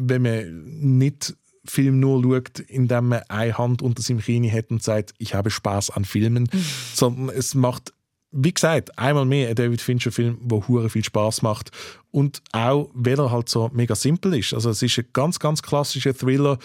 wenn 0.07 0.21
man 0.21 0.63
nicht 0.97 1.35
Film 1.65 1.99
nur 1.99 2.23
schaut, 2.23 2.59
indem 2.59 3.09
man 3.09 3.21
eine 3.27 3.57
Hand 3.57 3.81
unter 3.81 4.01
seinem 4.01 4.19
Kinn 4.19 4.49
hat 4.51 4.71
und 4.71 4.81
sagt, 4.81 5.13
ich 5.17 5.33
habe 5.33 5.49
Spaß 5.49 5.89
an 5.89 6.05
Filmen, 6.05 6.49
sondern 6.93 7.29
es 7.35 7.55
macht, 7.55 7.93
wie 8.31 8.53
gesagt, 8.53 8.97
einmal 8.97 9.25
mehr 9.25 9.49
ein 9.49 9.55
David 9.55 9.81
Fincher-Film, 9.81 10.37
der 10.47 10.67
hure 10.67 10.89
viel 10.89 11.03
Spaß 11.03 11.41
macht 11.41 11.71
und 12.11 12.41
auch, 12.53 12.89
weil 12.93 13.19
er 13.19 13.31
halt 13.31 13.49
so 13.49 13.69
mega 13.73 13.95
simpel 13.95 14.35
ist. 14.35 14.53
Also 14.53 14.69
es 14.69 14.81
ist 14.81 14.97
ein 14.97 15.07
ganz, 15.11 15.39
ganz 15.39 15.61
klassischer 15.61 16.15
Thriller. 16.15 16.57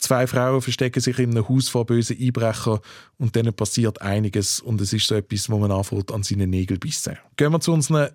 Zwei 0.00 0.26
Frauen 0.26 0.62
verstecken 0.62 1.00
sich 1.00 1.18
in 1.18 1.30
einem 1.30 1.46
Haus 1.48 1.68
vor 1.68 1.84
bösen 1.84 2.18
Einbrechern 2.18 2.80
und 3.18 3.36
dann 3.36 3.52
passiert 3.52 4.00
einiges 4.00 4.60
und 4.60 4.80
es 4.80 4.94
ist 4.94 5.06
so 5.06 5.14
etwas, 5.14 5.50
wo 5.50 5.58
man 5.58 5.70
anfängt 5.70 6.10
an 6.10 6.22
seinen 6.22 6.48
Nägeln 6.50 6.80
bissen. 6.80 7.18
Gehen 7.36 7.52
wir 7.52 7.60
zu 7.60 7.72
unserem 7.72 8.08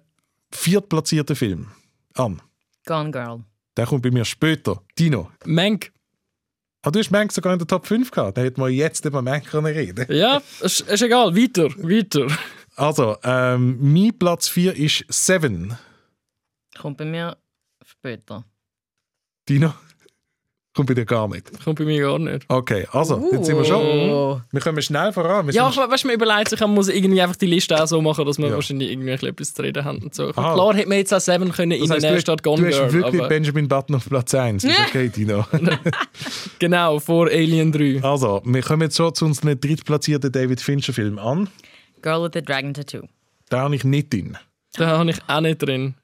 viertplatzierten 0.51 1.35
Film 1.35 1.67
an. 2.15 2.41
Gone 2.85 3.11
Girl. 3.11 3.43
Der 3.77 3.85
kommt 3.85 4.01
bei 4.01 4.09
mir 4.09 4.25
später. 4.25 4.81
Dino. 4.97 5.29
Mank. 5.45 5.91
Ah, 6.81 6.91
du 6.91 6.99
hast 6.99 7.11
Mank 7.11 7.31
sogar 7.31 7.53
in 7.53 7.59
der 7.59 7.67
Top 7.67 7.85
5 7.85 8.09
gehabt. 8.09 8.37
Dann 8.37 8.45
hätten 8.45 8.61
wir 8.61 8.69
jetzt 8.69 9.05
über 9.05 9.21
Mank 9.21 9.45
können 9.45 9.65
reden 9.67 10.05
Ja, 10.09 10.41
ist, 10.61 10.81
ist 10.81 11.01
egal. 11.01 11.35
Weiter, 11.35 11.65
weiter. 11.77 12.27
Also, 12.75 13.17
ähm, 13.23 13.77
mein 13.79 14.17
Platz 14.17 14.47
4 14.47 14.75
ist 14.75 15.05
Seven. 15.09 15.77
Kommt 16.77 16.97
bei 16.97 17.05
mir 17.05 17.37
später. 17.85 18.43
Dino? 19.47 19.73
Kommt 20.75 20.89
bei 20.89 20.93
dir 20.93 21.05
gar 21.05 21.27
nicht. 21.29 21.63
Kommt 21.63 21.79
bei 21.79 21.85
mir 21.85 22.01
gar 22.01 22.19
nicht. 22.19 22.45
Okay, 22.49 22.85
also, 22.91 23.29
jetzt 23.31 23.45
sind 23.45 23.57
wir 23.57 23.63
schon. 23.63 23.81
Oh. 23.81 24.41
Wir 24.51 24.59
kommen 24.59 24.81
schnell 24.81 25.13
voran. 25.13 25.47
Wir 25.47 25.53
Ja, 25.53 25.69
ich, 25.69 25.77
weißt, 25.77 26.03
man 26.03 26.15
überlegt 26.15 26.49
sich, 26.49 26.59
man 26.59 26.71
muss 26.73 26.89
irgendwie 26.89 27.21
einfach 27.21 27.37
die 27.37 27.45
Liste 27.45 27.81
auch 27.81 27.87
so 27.87 28.01
machen, 28.01 28.25
dass 28.25 28.37
man 28.37 28.49
Ja. 28.49 28.55
wahrscheinlich 28.55 28.91
irgendwie 28.91 29.11
ein 29.11 29.15
bisschen 29.15 29.29
etwas 29.29 29.53
zu 29.53 29.61
reden 29.61 29.85
hat 29.85 30.03
und 30.03 30.13
so. 30.13 30.27
Ah. 30.35 30.53
Klar 30.53 30.73
hätte 30.75 30.89
man 30.89 30.97
jetzt 30.97 31.13
auch 31.13 31.21
Seven 31.21 31.49
können 31.53 31.71
das 31.71 31.79
in 31.87 31.93
heißt, 31.93 32.03
der 32.03 32.13
du, 32.15 32.19
statt 32.19 32.39
du 32.43 32.49
Gone 32.49 32.67
hast 32.67 32.77
Girl. 32.77 32.91
wirklich 32.93 33.21
Aber 33.21 33.29
Benjamin 33.29 33.67
Button 33.69 33.95
auf 33.95 34.09
Platz 34.09 34.35
1. 34.35 34.65
Ist 34.65 34.79
okay, 34.89 35.07
Dino. 35.07 35.45
genau, 36.59 36.99
vor 36.99 37.27
Alien 37.27 37.71
3. 37.71 38.01
also, 38.03 38.41
wir 38.43 38.61
kommen 38.61 38.81
jetzt 38.81 38.97
schon 38.97 39.15
zu 39.15 39.25
unserem 39.25 39.57
drittplatzierten 39.59 40.29
David 40.31 40.59
Fincher-Film 40.59 41.19
an. 41.19 41.47
Girl 42.01 42.21
with 42.23 42.31
the 42.33 42.41
Dragon 42.41 42.73
Tattoo. 42.73 43.03
Da 43.49 43.61
habe 43.61 43.75
ich 43.75 43.85
nicht 43.85 44.11
drin. 44.11 44.37
Da 44.75 44.97
habe 44.97 45.09
ich 45.11 45.17
auch 45.27 45.39
nicht 45.39 45.61
drin. 45.61 45.95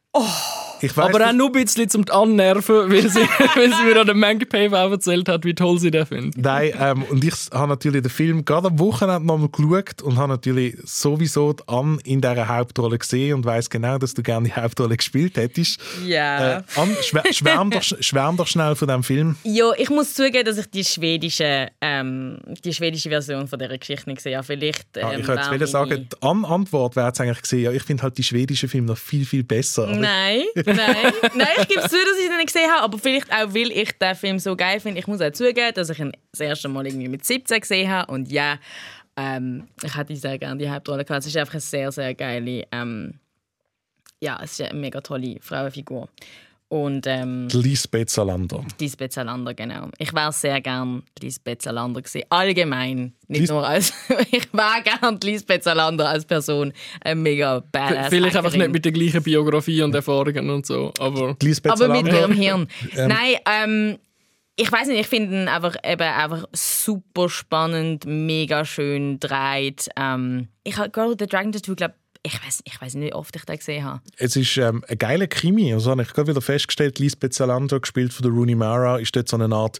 Ich 0.81 0.95
weiss, 0.97 1.13
Aber 1.13 1.27
auch 1.27 1.33
nur 1.33 1.47
ein 1.47 1.51
bisschen 1.63 1.89
zum 1.89 2.05
Annerven, 2.09 2.75
weil 2.91 3.09
sie, 3.09 3.19
weil 3.55 3.69
sie 3.73 3.83
mir 3.85 3.99
an 4.01 4.07
dem 4.07 4.19
Mango 4.19 4.45
Pave 4.45 4.77
auch 4.79 4.91
erzählt 4.91 5.29
hat, 5.29 5.45
wie 5.45 5.53
toll 5.53 5.79
sie 5.79 5.91
den 5.91 6.05
findet. 6.05 6.37
Nein, 6.43 6.73
ähm, 6.79 7.03
und 7.03 7.23
ich 7.23 7.33
habe 7.53 7.67
natürlich 7.69 8.01
den 8.01 8.09
Film 8.11 8.45
gerade 8.45 8.67
am 8.67 8.79
Wochenende 8.79 9.25
nochmal 9.25 9.49
geschaut 9.49 10.01
und 10.01 10.17
habe 10.17 10.33
natürlich 10.33 10.75
sowieso 10.83 11.53
die 11.53 11.63
Anne 11.67 11.97
in 12.03 12.21
dieser 12.21 12.47
Hauptrolle 12.47 12.97
gesehen 12.97 13.35
und 13.35 13.45
weiß 13.45 13.69
genau, 13.69 13.97
dass 13.97 14.13
du 14.13 14.23
gerne 14.23 14.47
die 14.49 14.53
Hauptrolle 14.55 14.97
gespielt 14.97 15.37
hättest. 15.37 15.79
Ja. 16.05 16.57
Äh, 16.59 16.63
Anne, 16.75 16.95
schwär, 17.03 17.23
schwärm, 17.31 17.69
doch, 17.71 17.81
schwärm 17.83 18.37
doch 18.37 18.47
schnell 18.47 18.75
von 18.75 18.87
diesem 18.87 19.03
Film. 19.03 19.35
Ja, 19.43 19.71
ich 19.77 19.89
muss 19.89 20.13
zugeben, 20.13 20.45
dass 20.45 20.57
ich 20.57 20.69
die 20.69 20.83
schwedische, 20.83 21.67
ähm, 21.81 22.37
die 22.63 22.73
schwedische 22.73 23.09
Version 23.09 23.47
von 23.47 23.59
dieser 23.59 23.77
Geschichte 23.77 24.09
nicht 24.09 24.17
gesehen 24.17 24.35
habe. 24.37 24.45
Vielleicht, 24.45 24.85
ähm, 24.97 25.01
Ja, 25.03 25.17
ich 25.19 25.27
wollte 25.27 25.41
wäre 25.51 25.57
jetzt 25.57 25.71
sagen, 25.71 25.89
meine- 25.89 26.01
die 26.05 26.21
An 26.21 26.45
Antwort 26.45 26.95
wäre 26.95 27.07
jetzt 27.07 27.21
eigentlich 27.21 27.41
gesehen, 27.41 27.63
ja, 27.63 27.71
ich 27.71 27.83
finde 27.83 28.03
halt 28.03 28.17
die 28.17 28.23
schwedischen 28.23 28.69
Filme 28.69 28.87
noch 28.87 28.97
viel, 28.97 29.25
viel 29.25 29.43
besser. 29.43 29.87
Nein, 29.87 30.41
nein. 30.75 31.13
nein, 31.35 31.47
ich 31.59 31.67
gebe 31.67 31.81
zu, 31.81 31.97
dass 31.97 32.19
ich 32.19 32.27
den 32.27 32.37
nicht 32.37 32.47
gesehen 32.47 32.69
habe, 32.71 32.83
aber 32.83 32.97
vielleicht 32.97 33.31
auch, 33.31 33.53
weil 33.53 33.71
ich 33.71 33.91
den 33.97 34.15
Film 34.15 34.39
so 34.39 34.55
geil 34.55 34.79
finde. 34.79 34.99
Ich 34.99 35.07
muss 35.07 35.21
auch 35.21 35.31
zugeben, 35.31 35.73
dass 35.73 35.89
ich 35.89 35.99
ihn 35.99 36.11
das 36.31 36.39
erste 36.39 36.69
Mal 36.69 36.87
irgendwie 36.87 37.07
mit 37.07 37.25
17 37.25 37.61
gesehen 37.61 37.89
habe 37.89 38.11
und 38.11 38.31
ja, 38.31 38.57
ähm, 39.17 39.67
ich 39.83 39.95
hätte 39.95 40.15
sehr 40.15 40.37
gerne 40.37 40.57
die 40.57 40.69
Hauptrolle 40.69 41.05
gehabt. 41.05 41.21
Es 41.21 41.27
ist 41.27 41.37
einfach 41.37 41.53
eine 41.53 41.61
sehr, 41.61 41.91
sehr 41.91 42.13
geile, 42.15 42.65
ähm, 42.71 43.19
ja, 44.19 44.39
es 44.43 44.59
ist 44.59 44.61
eine 44.61 44.79
mega 44.79 45.01
tolle 45.01 45.37
Frauenfigur. 45.41 46.07
Und 46.71 47.05
ähm, 47.05 47.49
Die 47.51 47.57
Lisbeth 47.57 48.09
Salander. 48.09 48.63
Lisbeth 48.79 49.11
Salander, 49.11 49.53
genau. 49.53 49.89
Ich 49.97 50.13
wäre 50.13 50.31
sehr 50.31 50.61
gern 50.61 51.03
Lisbeth 51.21 51.61
Salander 51.63 52.01
gesehen. 52.01 52.23
Allgemein. 52.29 53.11
Nicht 53.27 53.41
Lis- 53.41 53.49
nur 53.49 53.67
als. 53.67 53.91
ich 54.31 54.47
wäre 54.53 54.81
gern 54.81 55.19
Lisbeth 55.21 55.65
Salander 55.65 56.07
als 56.07 56.23
Person. 56.23 56.71
Ein 57.03 57.23
mega 57.23 57.59
badass. 57.73 58.07
Vielleicht 58.07 58.37
einfach 58.37 58.55
nicht 58.55 58.71
mit 58.71 58.85
der 58.85 58.93
gleichen 58.93 59.21
Biografie 59.21 59.81
und 59.81 59.93
Erfahrungen 59.93 60.49
und 60.49 60.65
so. 60.65 60.93
Aber 60.97 61.35
Die 61.41 61.53
Aber 61.67 61.89
mit 61.89 62.07
ihrem 62.07 62.31
Hirn. 62.31 62.67
Ähm. 62.95 63.07
Nein, 63.09 63.35
ähm, 63.45 63.97
ich 64.55 64.71
weiß 64.71 64.87
nicht, 64.87 65.01
ich 65.01 65.07
finde 65.07 65.41
ihn 65.41 65.47
einfach, 65.49 65.75
eben 65.83 66.01
einfach 66.01 66.45
super 66.53 67.27
spannend, 67.27 68.05
mega 68.05 68.63
schön 68.63 69.19
dreht. 69.19 69.89
Ähm, 69.97 70.47
ich 70.63 70.77
habe 70.77 70.89
Girl 70.89 71.09
with 71.09 71.17
the 71.19 71.27
Dragon 71.27 71.51
Tattoo, 71.51 71.75
glaube 71.75 71.95
ich 72.23 72.33
weiß 72.33 72.61
ich 72.65 72.79
weiß 72.79 72.95
nicht, 72.95 73.07
wie 73.09 73.13
oft 73.13 73.35
ich 73.35 73.45
den 73.45 73.57
gesehen 73.57 73.83
habe. 73.83 74.01
Es 74.17 74.35
ist 74.35 74.57
ähm, 74.57 74.83
ein 74.87 74.97
geiler 74.97 75.27
Krimi. 75.27 75.73
Also 75.73 75.91
habe 75.91 76.03
ich 76.03 76.13
gerade 76.13 76.29
wieder 76.29 76.41
festgestellt, 76.41 76.99
Lisbeth 76.99 77.33
Salander, 77.33 77.79
gespielt 77.79 78.13
von 78.13 78.23
der 78.23 78.31
Rooney 78.31 78.55
Mara, 78.55 78.97
ist 78.97 79.15
dort 79.15 79.27
so 79.27 79.37
eine 79.37 79.53
Art 79.55 79.79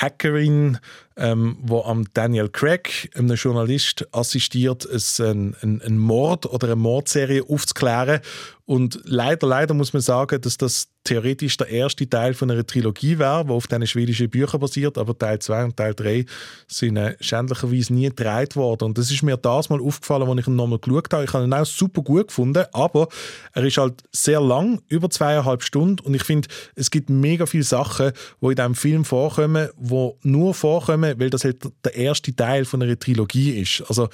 Hackerin, 0.00 0.78
ähm, 1.16 1.56
wo 1.62 1.82
am 1.82 2.06
Daniel 2.14 2.48
Craig, 2.48 3.10
einem 3.14 3.36
Journalist, 3.36 4.06
assistiert, 4.12 4.84
es 4.84 5.20
ein, 5.20 5.54
ein, 5.62 5.80
ein 5.82 5.98
Mord 5.98 6.46
oder 6.46 6.66
eine 6.68 6.76
Mordserie 6.76 7.44
aufzuklären. 7.48 8.20
Und 8.66 9.00
leider, 9.04 9.46
leider 9.46 9.74
muss 9.74 9.92
man 9.92 10.00
sagen, 10.00 10.40
dass 10.40 10.56
das 10.56 10.88
theoretisch 11.04 11.58
der 11.58 11.68
erste 11.68 12.08
Teil 12.08 12.32
von 12.32 12.50
einer 12.50 12.66
Trilogie 12.66 13.18
wäre, 13.18 13.44
die 13.44 13.50
auf 13.50 13.66
diesen 13.66 13.86
schwedischen 13.86 14.30
Büchern 14.30 14.58
basiert, 14.58 14.96
aber 14.96 15.16
Teil 15.16 15.38
2 15.38 15.64
und 15.64 15.76
Teil 15.76 15.94
3 15.94 16.24
sind 16.66 16.96
äh, 16.96 17.14
schändlicherweise 17.20 17.92
nie 17.92 18.08
gedreht 18.08 18.56
worden. 18.56 18.84
Und 18.84 18.98
das 18.98 19.10
ist 19.10 19.22
mir 19.22 19.36
das 19.36 19.68
mal 19.68 19.82
aufgefallen, 19.82 20.28
als 20.28 20.40
ich 20.40 20.46
ihn 20.46 20.56
nochmal 20.56 20.78
geschaut 20.78 21.12
habe. 21.12 21.24
Ich 21.24 21.32
habe 21.34 21.44
ihn 21.44 21.52
auch 21.52 21.66
super 21.66 22.00
gut 22.00 22.28
gefunden, 22.28 22.64
aber 22.72 23.08
er 23.52 23.64
ist 23.64 23.76
halt 23.76 24.02
sehr 24.12 24.40
lang, 24.40 24.80
über 24.88 25.10
zweieinhalb 25.10 25.62
Stunden 25.62 26.00
und 26.00 26.14
ich 26.14 26.24
finde, 26.24 26.48
es 26.74 26.90
gibt 26.90 27.10
mega 27.10 27.44
viele 27.44 27.64
Sachen, 27.64 28.12
die 28.40 28.46
in 28.46 28.54
diesem 28.54 28.74
Film 28.74 29.04
vorkommen, 29.04 29.68
die 29.88 30.10
nur 30.28 30.54
vorkommen, 30.54 31.18
weil 31.18 31.30
das 31.30 31.44
halt 31.44 31.62
der 31.84 31.94
erste 31.94 32.34
Teil 32.34 32.64
von 32.64 32.82
einer 32.82 32.98
Trilogie 32.98 33.60
ist. 33.60 33.82
Also 33.88 34.08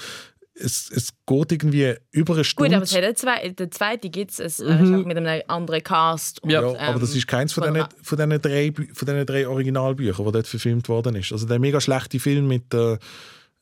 es, 0.54 0.90
es 0.90 1.12
geht 1.26 1.52
irgendwie 1.52 1.94
über 2.10 2.34
eine 2.34 2.44
Stunde. 2.44 2.68
Gut, 2.68 2.74
aber 2.76 2.84
es 2.84 2.94
hat 2.94 3.02
einen 3.04 3.16
zwei, 3.16 3.48
der 3.48 3.70
zweite 3.70 4.10
gibt 4.10 4.32
es, 4.32 4.40
äh, 4.40 4.46
ist 4.46 4.60
auch 4.62 5.06
mit 5.06 5.16
einem 5.16 5.42
anderen 5.48 5.82
Cast. 5.82 6.42
Und, 6.42 6.50
Ja, 6.50 6.60
Ja, 6.60 6.78
aber 6.88 7.00
das 7.00 7.12
ähm, 7.12 7.16
ist 7.18 7.26
keins 7.28 7.52
von 7.52 7.64
von 7.64 7.72
diesen, 7.72 7.86
einem- 7.86 8.04
von 8.04 8.40
drei, 8.42 8.72
von 8.92 9.26
drei 9.26 9.48
Originalbüchern, 9.48 10.26
die 10.26 10.32
dort 10.32 10.46
verfilmt 10.46 10.88
worden 10.88 11.16
ist. 11.16 11.32
Also 11.32 11.46
der 11.46 11.58
mega 11.58 11.80
schlechte 11.80 12.20
Film 12.20 12.46
mit 12.48 12.72
der, 12.72 12.98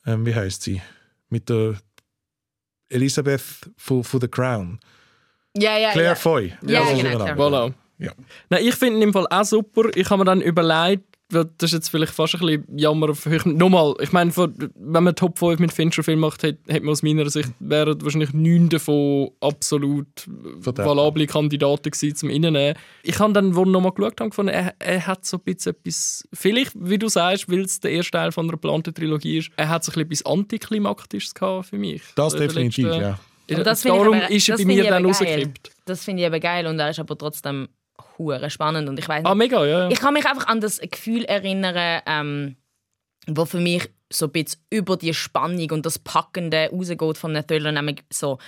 ähm, 0.05 0.25
wie 0.25 0.35
heißt 0.35 0.61
sie? 0.63 0.81
Mit 1.29 1.47
der 1.49 1.75
Elisabeth 2.89 3.41
von, 3.77 4.03
von 4.03 4.21
The 4.21 4.27
Crown. 4.27 4.79
Ja, 5.55 5.77
ja, 5.77 5.91
Claire 5.91 6.09
ja. 6.09 6.15
Foy. 6.15 6.53
Ja, 6.65 6.85
so 6.85 6.97
genau, 7.01 7.25
voilà. 7.25 7.73
Ja. 7.97 8.13
Nein, 8.49 8.65
ich 8.65 8.75
finde 8.75 8.97
ihn 8.97 9.03
im 9.03 9.13
Fall 9.13 9.27
auch 9.29 9.43
super. 9.43 9.89
Ich 9.95 10.09
habe 10.09 10.19
mir 10.19 10.25
dann 10.25 10.41
überlegt, 10.41 11.08
das 11.29 11.47
ist 11.61 11.73
jetzt 11.73 11.89
vielleicht 11.89 12.13
fast 12.13 12.33
ein 12.35 12.39
bisschen 12.41 12.65
Jammer 12.77 13.09
auf 13.11 13.25
höchstem... 13.25 13.55
Nochmal, 13.55 13.93
ich 14.01 14.11
meine, 14.11 14.35
wenn 14.35 15.03
man 15.03 15.15
Top 15.15 15.37
5 15.37 15.59
mit 15.59 15.71
Fincher-Film 15.71 16.19
macht, 16.19 16.41
hätte 16.41 16.59
hätte 16.67 16.83
man 16.85 16.93
aus 16.93 17.03
meiner 17.03 17.29
Sicht 17.29 17.51
wären 17.59 18.01
wahrscheinlich 18.01 18.33
neun 18.33 18.67
davon 18.69 19.29
absolut 19.39 20.07
valable 20.25 21.27
Kandidaten 21.27 21.91
gewesen 21.91 22.15
zum 22.15 22.29
Innennehmen. 22.29 22.75
Ich 23.03 23.19
habe 23.19 23.31
dann, 23.33 23.55
wo 23.55 23.61
ich 23.63 23.69
nochmal 23.69 23.91
geschaut 23.91 24.19
habe, 24.19 24.29
gefunden, 24.31 24.53
er, 24.53 24.73
er 24.79 25.05
hat 25.05 25.25
so 25.25 25.37
ein 25.37 25.43
bisschen 25.43 25.75
etwas... 25.75 26.27
Vielleicht, 26.33 26.71
wie 26.75 26.97
du 26.97 27.07
sagst, 27.07 27.49
weil 27.51 27.61
es 27.61 27.79
der 27.79 27.91
erste 27.91 28.11
Teil 28.11 28.31
von 28.31 28.45
einer 28.45 28.53
geplanten 28.53 28.93
Trilogie 28.93 29.37
ist, 29.37 29.51
er 29.55 29.69
hat 29.69 29.83
so 29.83 29.91
ein 29.91 30.07
bisschen 30.07 30.25
etwas 30.25 30.25
Antiklimaktisches 30.25 31.33
gehabt 31.35 31.67
für 31.67 31.77
mich. 31.77 32.01
Das 32.15 32.33
der 32.33 32.47
definitiv, 32.47 32.85
letzten- 32.87 33.01
ja. 33.01 33.19
Aber 33.51 33.63
das 33.63 33.81
Darum 33.81 34.13
aber- 34.13 34.29
ist 34.31 34.47
er 34.47 34.57
bei 34.57 34.65
mir 34.65 34.83
dann 34.83 34.93
aber 34.93 35.01
geil. 35.01 35.07
rausgekippt. 35.07 35.71
Das 35.85 36.03
finde 36.03 36.21
ich 36.21 36.27
eben 36.27 36.39
geil 36.39 36.67
und 36.67 36.79
er 36.79 36.91
ist 36.91 36.99
aber 36.99 37.17
trotzdem 37.17 37.67
hure 38.17 38.49
spannend 38.49 38.89
und 38.89 38.97
ich 38.99 39.07
weiß 39.07 39.25
Ah, 39.25 39.35
mega, 39.35 39.65
ja. 39.65 39.79
ja. 39.81 39.89
Ich 39.89 39.99
kann 39.99 40.13
mich 40.13 40.25
einfach 40.25 40.47
an 40.47 40.61
das 40.61 40.79
Gefühl 40.79 41.23
erinnern, 41.25 42.01
ähm, 42.05 42.55
wo 43.27 43.45
für 43.45 43.59
mich 43.59 43.89
so 44.11 44.25
ein 44.25 44.31
bisschen 44.31 44.59
über 44.69 44.97
die 44.97 45.13
Spannung 45.13 45.69
und 45.71 45.85
das 45.85 45.99
Packende 45.99 46.69
rausgeht 46.71 47.17
von 47.17 47.35
einem 47.35 47.45
Thriller, 47.45 47.71
nämlich 47.71 48.03
so 48.11 48.39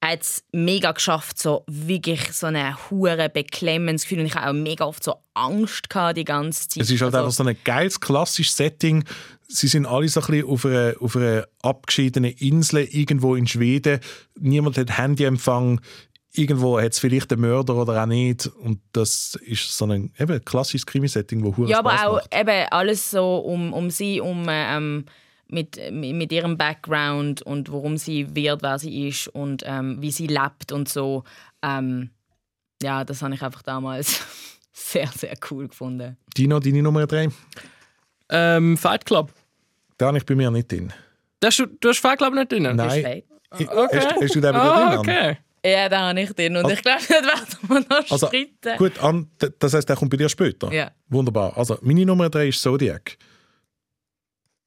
er 0.00 0.10
hat 0.12 0.22
es 0.22 0.44
mega 0.52 0.92
geschafft, 0.92 1.40
so 1.40 1.64
wirklich 1.66 2.32
so 2.32 2.46
ein 2.46 2.76
hure 2.88 3.28
beklemmendes 3.28 4.02
Gefühl. 4.04 4.20
Und 4.20 4.26
ich 4.26 4.36
habe 4.36 4.48
auch 4.48 4.52
mega 4.52 4.84
oft 4.84 5.02
so 5.02 5.16
Angst 5.34 5.90
gehabt 5.90 6.16
die 6.18 6.24
ganze 6.24 6.68
Zeit. 6.68 6.84
Es 6.84 6.90
ist 6.92 7.00
halt 7.02 7.12
Also- 7.16 7.24
einfach 7.26 7.36
so 7.36 7.42
ein 7.42 7.56
geiles, 7.64 7.98
klassisches 7.98 8.56
Setting. 8.56 9.02
Sie 9.48 9.66
sind 9.66 9.86
alle 9.86 10.08
so 10.08 10.20
ein 10.20 10.26
bisschen 10.28 10.46
auf 10.48 10.64
einer, 10.64 10.94
auf 11.00 11.16
einer 11.16 11.48
abgeschiedenen 11.62 12.30
Insel 12.30 12.84
irgendwo 12.84 13.34
in 13.34 13.48
Schweden. 13.48 13.98
Niemand 14.38 14.78
hat 14.78 14.96
Handyempfang. 14.96 15.80
Irgendwo 16.32 16.78
hat 16.78 16.92
es 16.92 16.98
vielleicht 16.98 17.32
einen 17.32 17.40
Mörder 17.40 17.74
oder 17.76 18.02
auch 18.02 18.06
nicht. 18.06 18.46
Und 18.46 18.80
das 18.92 19.34
ist 19.42 19.76
so 19.76 19.86
ein 19.86 20.12
eben, 20.18 20.44
klassisches 20.44 20.84
Krimi-Setting, 20.86 21.42
wo 21.42 21.56
hure 21.56 21.70
Ja, 21.70 21.78
aber 21.78 21.92
Spaß 21.92 22.06
auch 22.06 22.12
macht. 22.16 22.34
eben 22.38 22.66
alles 22.70 23.10
so 23.10 23.36
um, 23.38 23.72
um 23.72 23.90
sie, 23.90 24.20
um 24.20 24.46
ähm, 24.48 25.06
mit, 25.48 25.80
mit 25.90 26.30
ihrem 26.30 26.58
Background 26.58 27.40
und 27.42 27.72
warum 27.72 27.96
sie 27.96 28.34
wird, 28.36 28.62
wer 28.62 28.78
sie 28.78 29.08
ist 29.08 29.28
und 29.28 29.62
ähm, 29.66 29.96
wie 30.02 30.10
sie 30.10 30.26
lebt 30.26 30.70
und 30.70 30.88
so. 30.88 31.24
Ähm, 31.62 32.10
ja, 32.82 33.04
das 33.04 33.22
habe 33.22 33.34
ich 33.34 33.42
einfach 33.42 33.62
damals 33.62 34.20
sehr, 34.72 35.08
sehr 35.08 35.34
cool 35.50 35.68
gefunden. 35.68 36.16
Dino, 36.36 36.60
deine 36.60 36.82
Nummer 36.82 37.06
drei? 37.06 37.30
Ähm, 38.28 38.76
Fight 38.76 39.06
Club. 39.06 39.32
Da 39.96 40.08
habe 40.08 40.18
ich 40.18 40.26
bei 40.26 40.34
mir 40.34 40.50
nicht 40.50 40.70
drin. 40.70 40.92
Da 41.40 41.48
hast 41.48 41.58
du, 41.58 41.66
hast 41.88 41.98
Fight 42.00 42.18
Club 42.18 42.34
nicht 42.34 42.52
drin? 42.52 42.64
Nein. 42.76 43.22
Ich- 43.58 43.66
Hast, 43.70 44.14
hast 44.20 44.34
du 44.34 44.40
den 44.42 44.52
bei 44.52 44.58
dir 44.60 44.60
Ah, 44.60 44.88
drin? 44.90 44.98
Okay. 44.98 45.38
Ja, 45.64 45.88
da 45.88 46.08
habe 46.08 46.20
ich 46.20 46.32
den 46.32 46.56
und 46.56 46.70
ich 46.70 46.82
glaube, 46.82 46.98
das 47.08 47.10
werden 47.10 47.28
wir 47.68 47.80
noch 47.80 48.10
Also, 48.10 48.26
streiten. 48.28 48.76
gut, 48.78 48.98
Ann, 49.02 49.30
d- 49.40 49.50
das 49.58 49.74
heißt, 49.74 49.88
der 49.88 49.96
kommt 49.96 50.10
bei 50.10 50.16
dir 50.16 50.28
später? 50.28 50.72
Ja. 50.72 50.90
Wunderbar. 51.08 51.56
Also, 51.56 51.78
meine 51.82 52.04
Nummer 52.06 52.28
drei 52.30 52.48
ist 52.48 52.62
Zodiac. 52.62 53.16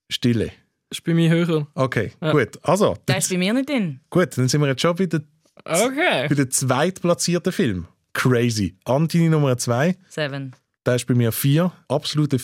Stille. 0.09 0.51
Ist 0.89 1.03
bei 1.03 1.13
mir 1.13 1.29
höher. 1.29 1.67
Okay, 1.73 2.11
Ja. 2.21 2.31
gut. 2.31 2.59
Also, 2.63 2.97
Der 3.07 3.17
ist 3.17 3.29
bei 3.29 3.37
mir 3.37 3.53
nicht 3.53 3.69
drin. 3.69 4.01
gut, 4.09 4.37
dann 4.37 4.47
sind 4.47 4.59
wir 4.61 4.67
jetzt 4.67 4.81
schon 4.81 4.95
bei 4.95 5.05
der, 5.05 5.21
Okay. 5.63 6.27
bei 6.27 6.35
der 6.35 6.49
zweitplatzierten 6.49 7.51
Film. 7.53 7.87
Crazy. 8.13 8.75
Ann, 8.83 9.07
deine 9.07 9.29
Nummer 9.29 9.57
zwei. 9.57 9.95
Seven. 10.09 10.53
Der 10.85 10.95
ist 10.95 11.07
bei 11.07 11.13
mir 11.13 11.31
vier. 11.31 11.71
Absolute, 11.87 12.37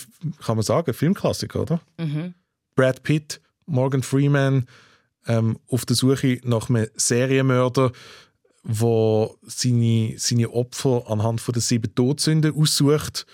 kann 0.44 0.56
man 0.56 0.62
sagen, 0.62 0.94
Filmklassiker, 0.94 1.60
oder? 1.62 1.80
Mhm. 1.98 2.34
Brad 2.74 3.02
Pitt, 3.02 3.40
Morgan 3.66 4.02
Freeman 4.02 4.66
ähm, 5.26 5.58
auf 5.68 5.84
der 5.84 5.96
Suche 5.96 6.40
nach 6.44 6.70
einem 6.70 6.86
Serienmörder, 6.94 7.92
der 8.68 9.30
seine, 9.42 10.14
seine 10.18 10.50
Opfer 10.50 11.04
anhand 11.08 11.40
von 11.40 11.52
der 11.54 11.62
sieben 11.62 11.94
Todsünden 11.94 12.54
aussucht. 12.54 13.26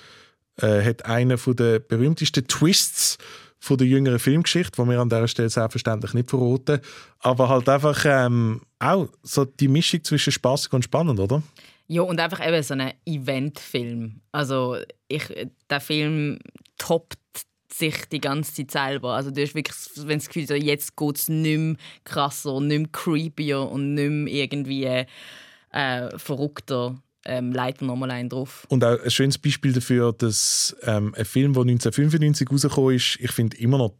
Äh, 0.56 0.84
hat 0.84 1.04
einen 1.04 1.36
von 1.36 1.56
der 1.56 1.80
berühmtesten 1.80 2.46
Twists 2.46 3.18
von 3.58 3.76
der 3.76 3.86
jüngeren 3.86 4.18
Filmgeschichte, 4.18 4.78
wo 4.78 4.88
wir 4.88 5.00
an 5.00 5.08
dieser 5.08 5.26
Stelle 5.26 5.50
selbstverständlich 5.50 6.14
nicht 6.14 6.30
verraten. 6.30 6.80
Aber 7.18 7.48
halt 7.48 7.68
einfach 7.68 8.04
ähm, 8.06 8.60
auch 8.78 9.08
so 9.22 9.44
die 9.44 9.68
Mischung 9.68 10.04
zwischen 10.04 10.32
spaßig 10.32 10.72
und 10.72 10.84
spannend, 10.84 11.18
oder? 11.18 11.42
Ja, 11.88 12.02
und 12.02 12.20
einfach 12.20 12.46
eben 12.46 12.62
so 12.62 12.74
ein 12.74 12.92
Eventfilm. 13.04 14.20
Also, 14.32 14.76
ich, 15.08 15.24
der 15.68 15.80
Film 15.80 16.38
toppt 16.78 17.18
sich 17.78 18.08
die 18.10 18.20
ganze 18.20 18.54
Zeit 18.54 18.70
selber. 18.70 19.14
Also, 19.14 19.30
du 19.30 19.42
hast 19.42 19.54
wirklich 19.54 19.76
wenn 19.96 20.18
das 20.18 20.28
Gefühl, 20.28 20.46
so, 20.46 20.54
jetzt 20.54 20.96
geht 20.96 21.16
es 21.16 21.28
nicht 21.28 21.58
mehr 21.58 21.76
krasser, 22.04 22.60
nicht 22.60 22.78
mehr 22.78 22.88
creepier 22.92 23.60
und 23.60 23.94
nicht 23.94 24.10
mehr 24.10 24.34
irgendwie 24.34 25.06
äh, 25.72 26.18
verrückter. 26.18 26.96
Ähm, 27.26 27.52
leider 27.52 27.86
nochmal 27.86 28.10
einen 28.10 28.28
drauf. 28.28 28.66
Und 28.68 28.84
auch 28.84 29.00
ein 29.02 29.10
schönes 29.10 29.38
Beispiel 29.38 29.72
dafür, 29.72 30.12
dass 30.12 30.76
ähm, 30.82 31.14
ein 31.16 31.24
Film, 31.24 31.54
der 31.54 31.62
1995 31.62 32.50
rausgekommen 32.50 32.96
ist, 32.96 33.18
ich 33.18 33.32
finde, 33.32 33.56
immer 33.56 33.78
noch 33.78 33.94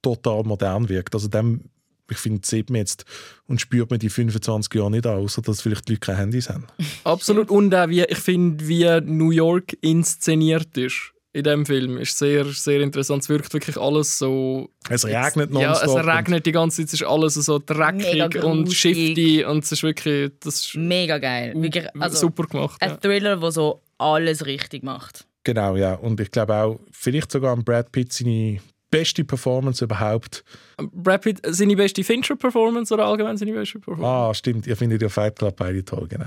total 0.00 0.44
modern 0.44 0.88
wirkt. 0.88 1.14
Also 1.14 1.28
dem, 1.28 1.64
ich 2.10 2.16
finde, 2.16 2.40
sieht 2.46 2.70
man 2.70 2.78
jetzt 2.78 3.04
und 3.46 3.60
spürt 3.60 3.90
man 3.90 3.98
die 3.98 4.08
25 4.08 4.72
Jahre 4.74 4.90
nicht 4.90 5.06
an, 5.06 5.18
außer 5.18 5.42
dass 5.42 5.60
vielleicht 5.60 5.88
die 5.88 5.92
Leute 5.92 6.00
keine 6.00 6.18
Handys 6.18 6.48
haben. 6.48 6.66
Absolut. 7.04 7.50
Und 7.50 7.74
auch 7.74 7.88
wie, 7.88 8.02
ich 8.02 8.18
finde, 8.18 8.66
wie 8.66 9.00
New 9.02 9.30
York 9.30 9.76
inszeniert 9.82 10.78
ist 10.78 11.12
in 11.32 11.44
diesem 11.44 11.64
Film, 11.64 11.96
ist 11.98 12.18
sehr, 12.18 12.44
sehr 12.46 12.80
interessant. 12.80 13.22
Es 13.22 13.28
wirkt 13.28 13.52
wirklich 13.54 13.76
alles 13.76 14.18
so. 14.18 14.68
Es 14.88 15.04
regnet 15.04 15.52
Ja, 15.52 15.68
nonstop. 15.68 15.98
es 16.00 16.06
regnet 16.06 16.46
die 16.46 16.52
ganze 16.52 16.78
Zeit, 16.78 16.86
es 16.88 16.94
ist 16.94 17.06
alles 17.06 17.34
so 17.34 17.60
dreckig 17.64 18.42
und 18.42 18.72
shifty 18.72 19.44
und 19.44 19.62
es 19.64 19.72
ist 19.72 19.82
wirklich 19.82 20.32
das 20.40 20.56
ist 20.66 20.74
Mega 20.76 21.18
geil. 21.18 21.52
Wirklich, 21.56 21.86
also, 22.00 22.16
super 22.18 22.44
gemacht. 22.44 22.76
Ein 22.80 22.90
Ja. 22.90 22.96
Thriller, 22.96 23.36
der 23.36 23.52
so 23.52 23.80
alles 23.98 24.44
richtig 24.46 24.82
macht. 24.82 25.26
Genau, 25.44 25.76
ja. 25.76 25.94
Und 25.94 26.20
ich 26.20 26.30
glaube 26.30 26.54
auch, 26.54 26.80
vielleicht 26.90 27.30
sogar 27.32 27.52
an 27.52 27.64
Brad 27.64 27.92
Pitt 27.92 28.12
seine 28.12 28.58
beste 28.90 29.24
Performance 29.24 29.84
überhaupt. 29.84 30.44
Brad 30.92 31.22
Pitt, 31.22 31.40
seine 31.46 31.76
beste 31.76 32.02
Fincher-Performance 32.02 32.92
oder 32.92 33.06
allgemein 33.06 33.36
seine 33.36 33.52
beste 33.52 33.78
Performance? 33.78 34.06
Ah, 34.06 34.34
stimmt. 34.34 34.66
Ihr 34.66 34.76
findet 34.76 35.02
ja 35.02 35.08
Fight 35.08 35.36
Club 35.36 35.56
beide 35.56 35.84
toll, 35.84 36.06
genau. 36.08 36.26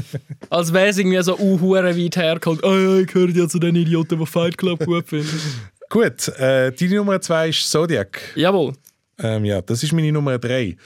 Als 0.50 0.72
wäre 0.72 0.88
es 0.88 0.98
irgendwie 0.98 1.22
so 1.22 1.38
uh, 1.38 1.60
hure 1.60 1.96
weit 1.96 2.16
hergeholt. 2.16 2.62
Oh 2.64 2.74
ja, 2.74 2.98
ich 2.98 3.06
gehöre 3.06 3.30
ja 3.30 3.48
zu 3.48 3.58
den 3.58 3.76
Idioten, 3.76 4.18
die 4.18 4.26
Fight 4.26 4.58
Club 4.58 4.84
gut 4.84 5.08
finden. 5.08 5.40
Gut, 5.90 6.28
äh, 6.38 6.70
deine 6.70 6.94
Nummer 6.94 7.20
zwei 7.20 7.48
ist 7.48 7.68
Zodiac. 7.68 8.20
Jawohl. 8.36 8.74
Ähm, 9.18 9.44
ja, 9.44 9.60
das 9.60 9.82
ist 9.82 9.92
meine 9.92 10.12
Nummer 10.12 10.38
drei. 10.38 10.76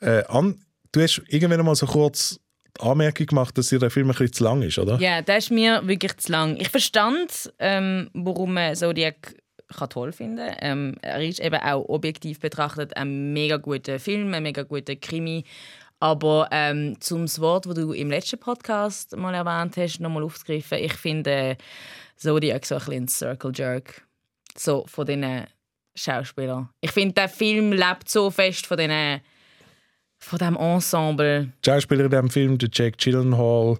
Äh, 0.00 0.22
Ann, 0.28 0.60
du 0.92 1.00
hast 1.00 1.20
irgendwann 1.26 1.66
mal 1.66 1.74
so 1.74 1.86
kurz 1.86 2.38
die 2.76 2.84
Anmerkung 2.84 3.26
gemacht, 3.26 3.58
dass 3.58 3.68
dir 3.68 3.80
der 3.80 3.90
Film 3.90 4.06
ein 4.06 4.12
bisschen 4.12 4.32
zu 4.32 4.44
lang 4.44 4.62
ist, 4.62 4.78
oder? 4.78 4.96
Ja, 5.00 5.22
das 5.22 5.44
ist 5.44 5.50
mir 5.50 5.82
wirklich 5.88 6.16
zu 6.18 6.30
lang. 6.30 6.56
Ich 6.56 6.68
verstand, 6.68 7.52
ähm, 7.58 8.10
warum 8.14 8.54
man 8.54 8.76
Zodiac 8.76 9.34
kann 9.76 9.90
toll 9.90 10.12
finden 10.12 10.50
ähm, 10.60 10.94
Er 11.02 11.22
ist 11.22 11.40
eben 11.40 11.60
auch 11.60 11.88
objektiv 11.88 12.40
betrachtet 12.40 12.96
ein 12.96 13.32
mega 13.32 13.56
guter 13.56 13.98
Film, 13.98 14.32
ein 14.34 14.42
mega 14.42 14.62
guter 14.62 14.96
Krimi. 14.96 15.44
Aber 16.00 16.48
ähm, 16.52 17.00
zum 17.00 17.26
Wort, 17.38 17.66
das 17.66 17.74
du 17.74 17.92
im 17.92 18.10
letzten 18.10 18.38
Podcast 18.38 19.16
mal 19.16 19.34
erwähnt 19.34 19.76
hast, 19.76 20.00
nochmal 20.00 20.22
aufzugreifen, 20.22 20.78
ich 20.78 20.94
finde 20.94 21.56
Zodiac 22.16 22.64
so 22.64 22.76
ein 22.76 22.78
bisschen 22.78 23.02
ein 23.02 23.08
Circle 23.08 23.52
Jerk. 23.54 24.06
So 24.56 24.84
von 24.86 25.06
diesen 25.06 25.46
Schauspielern. 25.94 26.68
Ich 26.80 26.92
finde, 26.92 27.14
der 27.14 27.28
Film 27.28 27.72
lebt 27.72 28.08
so 28.08 28.30
fest 28.30 28.66
von 28.66 28.76
diesen 28.76 29.20
von 30.20 30.38
dem 30.38 30.56
Ensemble. 30.56 31.52
Die 31.64 31.70
Schauspieler 31.70 32.04
in 32.04 32.10
diesem 32.10 32.30
Film, 32.30 32.58
Jake 32.60 32.96
Gyllenhaal, 32.96 33.78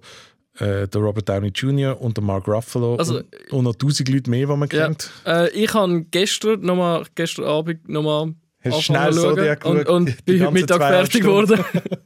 äh, 0.59 0.87
der 0.87 1.01
Robert 1.01 1.27
Downey 1.27 1.49
Jr. 1.49 1.99
und 1.99 2.17
der 2.17 2.23
Mark 2.23 2.47
Ruffalo 2.47 2.95
Also- 2.95 3.17
und, 3.17 3.53
und 3.53 3.63
noch 3.63 3.75
tausend 3.75 4.09
Leute 4.09 4.29
mehr, 4.29 4.47
die 4.47 4.55
man 4.55 4.69
Ja. 4.71 4.85
kennt. 4.87 5.09
Äh, 5.25 5.49
ich 5.51 5.73
habe 5.73 6.05
gestern, 6.11 6.61
noch 6.61 6.75
mal, 6.75 7.05
gestern 7.15 7.45
Abend 7.45 7.87
nochmal 7.89 8.33
Hast 8.61 8.81
schnell 8.83 9.13
Zodiac 9.13 9.63
und, 9.63 9.87
und 9.87 10.25
bin 10.25 10.41
heute 10.41 10.51
Mittag 10.51 10.79
fertig 10.81 11.21
geworden. 11.21 11.63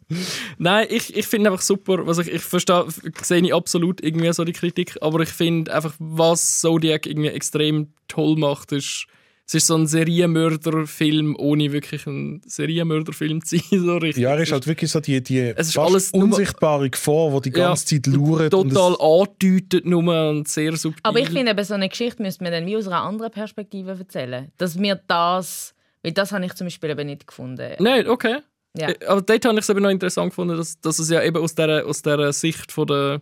Nein, 0.60 0.86
ich, 0.90 1.16
ich 1.16 1.26
finde 1.26 1.50
einfach 1.50 1.64
super, 1.64 2.06
was 2.06 2.20
ich, 2.20 2.32
ich 2.32 2.42
verstehe, 2.44 2.86
sehe 3.24 3.42
ich 3.42 3.54
absolut 3.54 4.04
irgendwie 4.04 4.32
so 4.34 4.44
die 4.44 4.54
Kritik, 4.54 4.96
aber 5.02 5.22
ich 5.22 5.30
finde 5.30 5.74
einfach, 5.74 5.96
was 5.98 6.60
Zodiac 6.60 7.08
irgendwie 7.08 7.30
extrem 7.30 7.94
toll 8.08 8.36
macht, 8.38 8.72
ist, 8.72 9.08
es 9.46 9.56
ist 9.56 9.68
so 9.68 9.76
ein 9.76 9.88
Serienmörderfilm, 9.88 11.36
ohne 11.38 11.72
wirklich 11.72 12.06
ein 12.08 12.42
Serienmörderfilm 12.46 13.44
zu 13.44 13.58
sein, 13.58 13.80
so 13.86 13.98
richtig. 13.98 14.24
Ja, 14.24 14.32
er 14.32 14.42
ist 14.42 14.52
halt 14.52 14.68
wirklich 14.68 14.92
so 14.92 15.00
die, 15.00 15.22
die 15.22 15.40
Es 15.40 15.70
ist 15.70 15.78
alles 15.78 16.14
nur- 16.14 16.24
unsichtbare 16.24 16.90
Gefahr, 16.90 17.42
die 17.42 17.52
die 17.52 17.60
Ja, 17.60 17.68
ganze 17.68 17.86
Zeit 17.86 18.08
lauert. 18.08 18.52
Total 18.52 18.96
andeutet 19.00 19.86
nur 19.86 20.30
und 20.30 20.48
sehr 20.48 20.76
subtil. 20.78 21.02
Aber 21.04 21.20
ich 21.20 21.30
finde, 21.30 21.52
eben 21.52 21.64
so 21.64 21.74
eine 21.74 21.90
Geschichte 21.90 22.22
müsste 22.22 22.44
man 22.44 22.54
dann 22.54 22.66
wie 22.66 22.78
aus 22.78 22.88
einer 22.88 23.02
anderen 23.02 23.32
Perspektive 23.32 23.92
erzählen. 23.92 24.52
Dass 24.58 24.80
wir 24.80 24.96
das, 25.08 25.74
weil 26.04 26.12
das 26.14 26.32
habe 26.32 26.46
ich 26.46 26.54
zum 26.54 26.68
Beispiel 26.68 26.90
eben 26.92 27.08
nicht 27.08 27.28
gefunden. 27.28 27.74
Nein, 27.80 28.08
okay. 28.08 28.40
Ja. 28.78 28.90
Äh, 28.90 29.06
Aber 29.08 29.22
dort 29.22 29.46
habe 29.46 29.56
ich 29.56 29.62
es 29.64 29.70
eben 29.70 29.84
noch 29.84 29.90
interessant 29.92 30.30
gefunden, 30.32 30.58
dass, 30.58 30.80
dass 30.82 30.98
es 31.00 31.10
ja 31.10 31.22
eben 31.22 31.38
aus 31.38 31.54
dieser, 31.54 31.86
aus 31.86 32.02
dieser 32.02 32.34
Sicht 32.34 32.72
von 32.72 32.88
der 32.88 33.22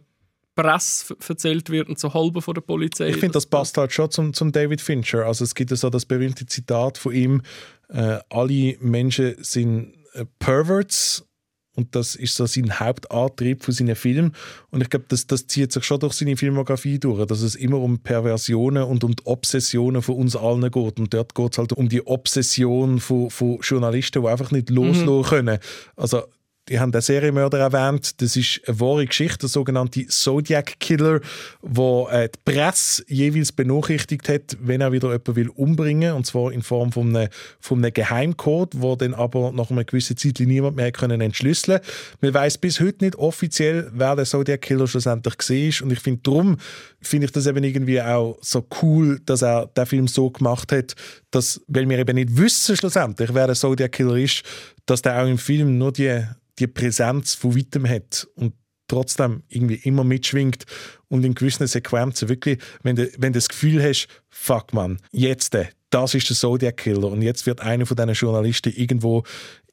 Presse 0.56 1.14
f- 1.14 1.30
erzählt 1.30 1.70
wird 1.70 1.90
und 1.90 2.00
so 2.00 2.14
halb 2.14 2.42
von 2.44 2.54
der 2.54 2.62
Polizei. 2.62 3.10
Ich 3.10 3.18
finde, 3.18 3.34
das 3.34 3.46
passt 3.46 3.78
halt 3.78 3.94
schon 3.94 4.12
zum, 4.12 4.34
zum 4.34 4.52
David 4.52 4.82
Fincher. 4.82 5.26
Also 5.26 5.44
es 5.44 5.56
gibt 5.56 5.76
so 5.76 5.90
das 5.90 6.06
berühmte 6.06 6.46
Zitat 6.46 6.98
von 6.98 7.14
ihm, 7.14 7.42
äh, 7.90 8.20
alle 8.30 8.78
Menschen 8.80 9.36
sind 9.40 9.94
äh, 10.14 10.26
Perverts 10.40 11.26
und 11.74 11.96
das 11.96 12.16
ist 12.16 12.36
so 12.36 12.46
sein 12.46 12.82
Hauptantrieb 12.82 13.64
von 13.64 13.74
seinen 13.74 13.96
Filmen. 13.96 14.36
Und 14.72 14.82
ich 14.82 14.90
glaube, 14.90 15.06
das, 15.08 15.26
das 15.26 15.48
zieht 15.48 15.72
sich 15.72 15.86
schon 15.86 16.02
durch 16.02 16.14
seine 16.14 16.36
Filmografie 16.36 17.00
durch, 17.00 17.26
dass 17.26 17.42
es 17.42 17.56
immer 17.56 17.78
um 17.78 18.00
Perversionen 18.00 18.84
und 18.84 19.06
um 19.06 19.16
die 19.16 19.26
Obsessionen 19.26 20.02
von 20.02 20.16
uns 20.16 20.36
allen 20.36 20.70
geht. 20.70 21.00
Und 21.00 21.14
dort 21.14 21.34
geht 21.34 21.54
es 21.54 21.58
halt 21.58 21.72
um 21.72 21.88
die 21.88 22.06
Obsession 22.06 23.00
von, 23.00 23.30
von 23.30 23.60
Journalisten, 23.62 24.22
die 24.22 24.28
einfach 24.28 24.52
nicht 24.52 24.70
loslassen 24.70 25.24
können. 25.24 25.60
Also 25.96 26.24
die 26.70 26.80
haben 26.80 26.92
den 26.92 27.02
Serienmörder 27.02 27.60
erwähnt. 27.60 28.22
Das 28.22 28.36
ist 28.36 28.62
eine 28.68 28.80
wahre 28.80 29.06
Geschichte, 29.06 29.40
der 29.40 29.50
sogenannte 29.50 30.06
Zodiac 30.08 30.80
Killer, 30.80 31.20
wo 31.62 32.08
äh, 32.10 32.30
die 32.30 32.52
Presse 32.52 33.04
jeweils 33.08 33.52
benachrichtigt 33.52 34.30
hat, 34.30 34.58
wenn 34.62 34.82
er 34.82 34.92
wieder 34.92 35.10
jemanden 35.10 35.36
will 35.36 35.50
umbringen 35.50 36.14
und 36.14 36.26
zwar 36.26 36.52
in 36.52 36.62
Form 36.62 36.92
von 36.92 37.16
einem, 37.16 37.30
von 37.60 37.80
einem 37.80 37.94
Geheimcode, 37.94 38.80
wo 38.80 38.96
dann 38.96 39.14
aber 39.14 39.52
nach 39.52 39.72
einer 39.72 39.84
gewissen 39.84 40.18
Zeit 40.18 40.40
niemand 40.40 40.76
mehr 40.76 40.92
können 40.92 41.20
entschlüsseln. 41.20 41.80
Man 42.22 42.34
weiß 42.34 42.60
bis 42.60 42.80
heute 42.80 43.06
nicht 43.06 43.16
offiziell, 43.16 43.90
wer 43.94 44.16
der 44.16 44.26
Zodiac 44.26 44.62
Killer 44.62 44.88
schlussendlich 44.88 45.36
war 45.38 45.86
und 45.86 45.92
ich 45.92 46.00
finde 46.00 46.22
darum 46.24 46.58
finde 47.02 47.26
ich 47.26 47.32
das 47.32 47.48
eben 47.48 47.64
irgendwie 47.64 48.02
auch 48.02 48.38
so 48.42 48.66
cool, 48.82 49.20
dass 49.26 49.42
er 49.42 49.66
den 49.66 49.86
Film 49.88 50.08
so 50.08 50.30
gemacht 50.30 50.72
hat, 50.72 50.96
dass, 51.32 51.62
weil 51.68 51.90
wir 51.90 51.98
eben 51.98 52.16
nicht 52.16 52.38
wissen 52.38 52.78
schlussendlich, 52.78 53.34
wer 53.34 53.48
der 53.48 53.56
Zodiac 53.56 53.92
Killer 53.92 54.18
ist, 54.18 54.44
dass 54.86 55.02
der 55.02 55.22
auch 55.22 55.28
im 55.28 55.38
Film 55.38 55.78
nur 55.78 55.92
die, 55.92 56.24
die 56.60 56.68
Präsenz 56.68 57.34
von 57.34 57.56
weitem 57.56 57.88
hat 57.88 58.28
und 58.36 58.54
trotzdem 58.88 59.44
irgendwie 59.48 59.76
immer 59.76 60.04
mitschwingt 60.04 60.66
und 61.08 61.24
in 61.24 61.34
gewissen 61.34 61.66
Sequenzen 61.66 62.28
wirklich, 62.28 62.60
wenn 62.84 62.98
du, 62.98 63.10
wenn 63.18 63.32
du 63.32 63.38
das 63.38 63.48
Gefühl 63.48 63.82
hast, 63.82 64.08
fuck 64.30 64.74
man, 64.74 64.98
jetzt, 65.12 65.56
äh, 65.56 65.68
das 65.92 66.14
ist 66.14 66.30
der 66.30 66.36
Zodiac 66.36 66.78
Killer 66.78 67.08
und 67.08 67.22
jetzt 67.22 67.46
wird 67.46 67.62
einer 67.62 67.86
von 67.86 67.96
diesen 67.96 68.14
Journalisten 68.14 68.74
irgendwo 68.74 69.24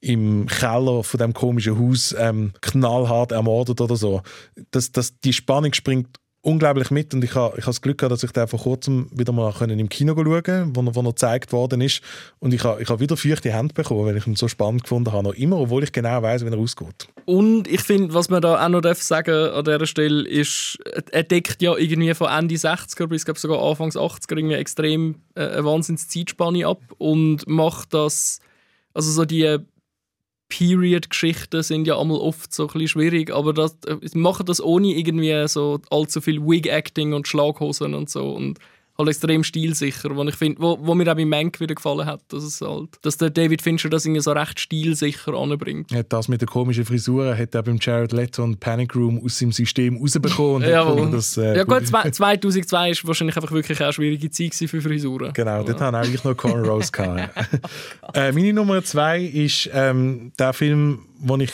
im 0.01 0.47
Keller 0.47 1.03
von 1.03 1.19
dem 1.19 1.33
komischen 1.33 1.79
Haus 1.79 2.15
ähm, 2.17 2.53
knallhart 2.61 3.33
ermordet 3.33 3.81
oder 3.81 3.97
so. 3.97 4.23
Das, 4.71 4.93
das, 4.93 5.19
die 5.21 5.33
Spannung 5.33 5.73
springt 5.73 6.19
unglaublich 6.49 6.91
mit 6.91 7.13
und 7.13 7.23
ich 7.23 7.35
habe 7.35 7.59
ich 7.59 7.65
ha 7.65 7.69
das 7.69 7.83
Glück 7.83 7.99
gehabt, 7.99 8.13
dass 8.13 8.23
ich 8.23 8.33
den 8.33 8.49
vor 8.49 8.59
kurzem 8.59 9.09
wieder 9.13 9.33
mal 9.33 9.53
können 9.53 9.79
im 9.79 9.89
Kino 9.89 10.15
schauen 10.15 10.25
konnte, 10.25 10.67
wo, 10.73 10.95
wo 10.95 11.01
er 11.01 11.13
gezeigt 11.13 11.53
worden 11.53 11.81
ist 11.83 12.01
und 12.41 12.55
ich 12.55 12.65
habe 12.65 12.83
ich 12.83 12.89
ha 12.89 12.99
wieder 12.99 13.17
feuchte 13.17 13.53
Hände 13.53 13.75
bekommen, 13.75 14.07
weil 14.07 14.17
ich 14.17 14.27
ihn 14.27 14.35
so 14.35 14.49
spannend 14.49 14.83
gefunden 14.83 15.13
habe, 15.13 15.25
noch 15.25 15.35
immer, 15.35 15.59
obwohl 15.59 15.85
ich 15.85 15.93
genau 15.93 16.23
weiß, 16.23 16.45
wie 16.45 16.51
er 16.51 16.59
ausgeht. 16.59 17.09
Und 17.27 17.69
ich 17.69 17.83
finde, 17.83 18.15
was 18.15 18.31
man 18.31 18.41
da 18.41 18.65
auch 18.65 18.69
noch 18.69 18.83
sagen 18.95 19.51
an 19.51 19.65
dieser 19.65 19.87
Stelle 19.87 20.27
ist, 20.27 20.79
er 21.13 21.23
deckt 21.23 21.61
ja 21.61 21.77
irgendwie 21.77 22.15
von 22.15 22.29
Ende 22.29 22.55
60er 22.55 23.07
bis 23.07 23.25
glaub, 23.25 23.39
sogar 23.39 23.63
Anfangs 23.63 23.97
80er 23.97 24.37
irgendwie 24.37 24.57
extrem 24.57 25.17
äh, 25.35 25.43
eine 25.43 25.65
wahnsinns 25.65 26.09
Zeitspanne 26.09 26.67
ab 26.67 26.81
und 26.97 27.47
macht 27.47 27.93
das, 27.93 28.41
also 28.95 29.11
so 29.11 29.25
die 29.25 29.59
Period-Geschichten 30.49 31.63
sind 31.63 31.87
ja 31.87 31.99
einmal 31.99 32.19
oft 32.19 32.53
so 32.53 32.65
ein 32.65 32.67
bisschen 32.69 32.89
schwierig, 32.89 33.31
aber 33.33 33.53
das, 33.53 33.77
äh, 33.87 33.97
sie 34.03 34.19
machen 34.19 34.47
das 34.47 34.63
ohne 34.63 34.89
irgendwie 34.89 35.47
so 35.49 35.81
allzu 35.91 36.21
viel 36.21 36.41
Wig-Acting 36.41 37.13
und 37.13 37.29
Schlaghosen 37.29 37.95
und 37.95 38.09
so 38.09 38.31
und 38.31 38.59
halt 38.99 39.09
extrem 39.09 39.45
stilsicher, 39.45 40.15
wo 40.15 40.25
ich 40.25 40.35
finde, 40.35 40.61
wo, 40.61 40.79
wo 40.81 40.95
mir 40.95 41.11
auch 41.11 41.17
bei 41.17 41.25
Mank 41.25 41.61
wieder 41.61 41.75
gefallen 41.75 42.05
hat, 42.05 42.21
dass 42.29 42.43
es 42.43 42.61
halt, 42.61 42.91
dass 43.03 43.17
der 43.17 43.31
David 43.31 43.63
Fincher 43.63 43.89
das 43.89 44.05
irgendwie 44.05 44.23
so 44.23 44.33
recht 44.33 44.59
stilsicher 44.59 45.35
anbringt. 45.35 45.93
Hat 45.93 46.13
das 46.13 46.29
mit 46.29 46.41
der 46.41 46.49
komischen 46.49 46.85
Frisur 46.85 47.37
hat 47.37 47.55
er 47.55 47.63
beim 47.63 47.79
Jared 47.81 48.13
Leto 48.13 48.43
und 48.43 48.59
Panic 48.59 48.97
Room 48.97 49.23
aus 49.25 49.39
seinem 49.39 49.53
System 49.53 49.97
rausbekommen. 49.97 50.63
gefunden, 50.69 51.13
dass, 51.13 51.37
äh, 51.37 51.57
ja 51.57 51.65
gut, 51.65 51.87
zwei- 51.87 52.11
2002 52.11 52.91
ist 52.91 53.07
wahrscheinlich 53.07 53.37
einfach 53.37 53.53
wirklich 53.53 53.79
auch 53.79 53.85
eine 53.85 53.93
schwierige 53.93 54.31
Zeit 54.31 54.55
für 54.55 54.81
Frisuren. 54.81 55.33
Genau, 55.33 55.63
dort 55.63 55.81
haben 55.81 55.95
eigentlich 55.95 56.25
noch 56.25 56.37
Cornrows 56.37 56.91
gehabt. 56.91 57.31
äh, 58.15 58.33
meine 58.33 58.53
Nummer 58.53 58.83
zwei 58.83 59.23
ist 59.23 59.71
ähm, 59.73 60.33
der 60.39 60.53
Film, 60.53 61.01
den 61.21 61.41
ich 61.41 61.53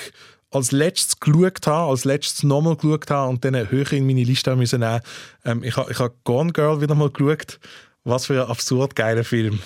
als 0.54 0.72
letztes 0.72 1.18
geschaut 1.20 1.66
habe, 1.66 1.90
als 1.90 2.04
letztes 2.04 2.42
nochmal 2.42 2.76
geschaut 2.76 3.10
habe 3.10 3.30
und 3.30 3.44
dann 3.44 3.70
höher 3.70 3.92
in 3.92 4.06
meine 4.06 4.24
Liste 4.24 4.54
müssen 4.56 4.80
nehmen. 4.80 5.00
Ähm, 5.44 5.62
ich 5.62 5.76
habe 5.76 5.90
ich 5.90 5.98
hab 5.98 6.12
Gone 6.24 6.52
Girl 6.52 6.80
wieder 6.80 6.94
mal 6.94 7.10
geschaut. 7.10 7.58
Was 8.04 8.26
für 8.26 8.42
ein 8.44 8.50
absurd 8.50 8.94
geiler 8.94 9.24
Film. 9.24 9.60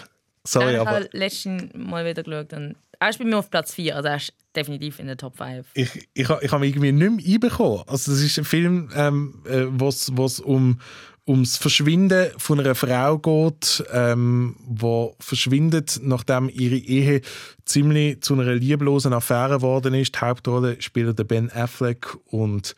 Sorry, 0.45 0.75
ich 0.75 0.81
aber 0.81 0.91
habe 0.91 1.09
letzten 1.13 1.71
Mal 1.75 2.07
wieder 2.07 2.23
geschaut 2.23 2.53
und 2.53 2.77
er 3.01 3.11
ist 3.11 3.19
bei 3.19 3.25
mir 3.25 3.37
auf 3.39 3.51
Platz 3.51 3.75
4, 3.75 3.95
also 3.95 4.09
er 4.09 4.17
ist 4.17 4.33
definitiv 4.57 4.99
in 4.99 5.07
der 5.07 5.17
Top 5.17 5.37
5. 5.37 5.67
ich, 5.75 6.09
ich, 6.15 6.29
ha- 6.29 6.39
ich 6.43 6.51
habe 6.51 6.61
mich 6.61 6.71
irgendwie 6.75 6.91
nicht 6.93 7.27
mehr 7.27 7.35
einbekommen. 7.35 7.83
Also 7.87 8.11
das 8.13 8.21
ist 8.21 8.39
ein 8.39 8.45
Film, 8.45 8.91
ähm, 8.95 9.43
äh, 9.45 9.67
wo 9.69 9.89
es 9.89 10.41
um 10.41 10.81
ums 11.29 11.59
Verschwinden 11.59 12.31
von 12.39 12.59
einer 12.59 12.75
Frau 12.75 13.19
geht, 13.19 13.85
ähm, 13.93 14.57
wo 14.67 15.15
verschwindet, 15.21 16.01
nachdem 16.03 16.49
ihre 16.49 16.77
Ehe 16.77 17.21
ziemlich 17.67 18.23
zu 18.23 18.35
einer 18.35 18.55
lieblosen 18.55 19.13
Affäre 19.13 19.57
geworden 19.57 19.93
ist. 19.93 20.15
Die 20.15 20.21
Hauptrolle 20.21 20.81
spielen 20.81 21.15
Ben 21.15 21.53
Affleck 21.53 22.17
und 22.27 22.75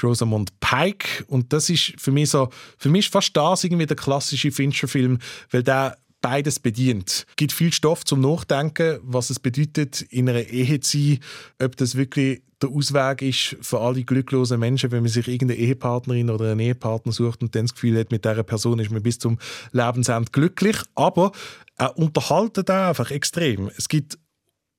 die 0.00 0.06
Rosamund 0.06 0.58
Pike 0.60 1.24
und 1.28 1.52
das 1.52 1.70
ist 1.70 1.94
für 1.98 2.10
mich 2.10 2.30
so, 2.30 2.50
für 2.78 2.88
mich 2.88 3.06
ist 3.06 3.12
fast 3.12 3.36
das 3.36 3.62
irgendwie 3.62 3.86
der 3.86 3.96
klassische 3.96 4.50
Fincher-Film, 4.50 5.18
weil 5.50 5.62
der 5.62 5.96
beides 6.22 6.58
bedient. 6.58 7.26
Es 7.28 7.36
gibt 7.36 7.52
viel 7.52 7.72
Stoff 7.72 8.04
zum 8.04 8.20
Nachdenken, 8.20 8.98
was 9.02 9.28
es 9.28 9.38
bedeutet, 9.38 10.00
in 10.00 10.28
einer 10.28 10.44
Ehe 10.44 10.80
zu 10.80 10.98
sein, 10.98 11.18
ob 11.62 11.76
das 11.76 11.96
wirklich 11.96 12.42
der 12.62 12.70
Ausweg 12.70 13.22
ist 13.22 13.56
für 13.60 13.80
alle 13.80 14.04
glücklosen 14.04 14.58
Menschen, 14.60 14.92
wenn 14.92 15.02
man 15.02 15.10
sich 15.10 15.26
irgendeine 15.26 15.58
Ehepartnerin 15.60 16.30
oder 16.30 16.52
einen 16.52 16.60
Ehepartner 16.60 17.12
sucht 17.12 17.42
und 17.42 17.54
dann 17.54 17.64
das 17.64 17.74
Gefühl 17.74 17.98
hat, 17.98 18.12
mit 18.12 18.24
dieser 18.24 18.44
Person 18.44 18.78
ist 18.78 18.90
man 18.90 19.02
bis 19.02 19.18
zum 19.18 19.38
Lebensende 19.72 20.30
glücklich. 20.30 20.76
Aber 20.94 21.32
er 21.76 21.98
unterhaltet 21.98 22.70
auch 22.70 22.88
einfach 22.88 23.10
extrem. 23.10 23.70
Es 23.76 23.88
gibt 23.88 24.18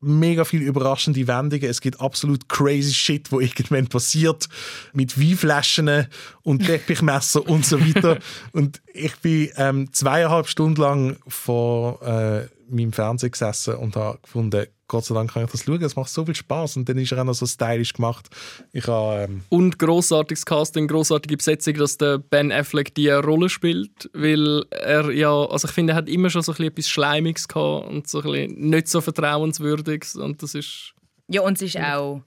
mega 0.04 0.46
viel 0.46 0.62
überraschende 0.62 1.28
Wendungen. 1.28 1.70
Es 1.70 1.82
gibt 1.82 2.00
absolut 2.00 2.48
crazy 2.50 2.94
Shit, 2.94 3.32
wo 3.32 3.40
irgendwann 3.40 3.88
passiert 3.88 4.48
mit 4.94 5.20
Weinflaschen 5.20 6.08
und 6.44 6.60
Teppichmesser 6.66 7.48
und 7.48 7.66
so 7.66 7.80
weiter. 7.80 8.20
Und 8.52 8.82
ich 8.94 9.16
bin 9.18 9.50
ähm, 9.56 9.94
zweieinhalb 9.94 10.48
Stunden 10.48 10.82
lang 10.82 11.18
vor 11.28 12.02
äh, 12.02 12.48
meinem 12.70 12.94
Fernseher 12.94 13.30
gesessen 13.30 13.76
und 13.76 13.96
habe 13.96 14.20
gefunden, 14.22 14.68
Gott 14.94 15.06
sei 15.06 15.16
Dank 15.16 15.34
kann 15.34 15.44
ich 15.44 15.50
das 15.50 15.64
schauen. 15.64 15.82
Es 15.82 15.96
macht 15.96 16.10
so 16.10 16.24
viel 16.24 16.36
Spaß 16.36 16.78
und 16.78 16.88
dann 16.88 17.00
ist 17.00 17.12
er 17.12 17.20
auch 17.20 17.24
noch 17.24 17.34
so 17.34 17.48
stylisch 17.48 17.94
gemacht. 17.94 18.30
Ich 18.74 18.86
habe 18.86 19.24
ähm, 19.24 19.42
Und 19.50 19.80
grossartiges 19.80 20.46
Casting, 20.46 20.88
grossartige 20.88 21.36
Besetzung, 21.36 21.74
dass 21.74 21.98
der 21.98 22.20
Ben 22.20 22.52
Affleck 22.52 22.94
die 22.94 23.10
Rolle 23.10 23.50
spielt, 23.50 24.08
weil 24.14 24.64
er 24.70 25.10
ja, 25.10 25.32
also 25.32 25.68
ich 25.68 25.74
finde, 25.74 25.94
er 25.94 25.96
hat 25.98 26.10
immer 26.10 26.30
schon 26.30 26.44
so 26.44 26.52
ein 26.52 26.58
bisschen 26.58 26.72
etwas 26.72 26.90
Schleimiges 26.90 27.48
gehabt 27.48 27.90
und 27.90 28.08
so 28.08 28.20
ein 28.20 28.32
bisschen 28.32 28.70
nicht 28.70 28.88
so 28.88 29.02
vertrauenswürdiges 29.02 30.16
und 30.16 30.44
das 30.44 30.54
ist 30.54 30.94
Ja, 31.28 31.42
und 31.42 31.60
es 31.60 31.64
ist 31.64 31.80
auch. 31.80 32.22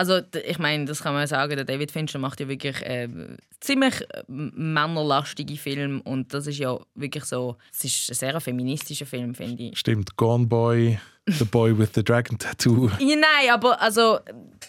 Also, 0.00 0.22
ich 0.46 0.58
meine, 0.58 0.86
das 0.86 1.02
kann 1.02 1.12
man 1.12 1.26
sagen, 1.26 1.56
der 1.56 1.66
David 1.66 1.90
Fincher 1.90 2.18
macht 2.18 2.40
ja 2.40 2.48
wirklich 2.48 2.80
äh, 2.80 3.06
ziemlich 3.60 4.00
äh, 4.00 4.22
männerlastige 4.26 5.58
Filme 5.58 6.00
und 6.04 6.32
das 6.32 6.46
ist 6.46 6.56
ja 6.56 6.78
wirklich 6.94 7.26
so. 7.26 7.58
Es 7.70 7.84
ist 7.84 8.10
ein 8.10 8.14
sehr 8.14 8.40
feministischer 8.40 9.04
Film, 9.04 9.34
finde 9.34 9.64
ich. 9.64 9.78
stimmt, 9.78 10.16
Gone 10.16 10.46
Boy, 10.46 10.98
The 11.26 11.44
Boy 11.44 11.78
with 11.78 11.90
the 11.94 12.02
Dragon 12.02 12.38
Tattoo. 12.38 12.90
Ja, 12.98 13.14
nein, 13.14 13.50
aber 13.52 13.78
also, 13.82 14.20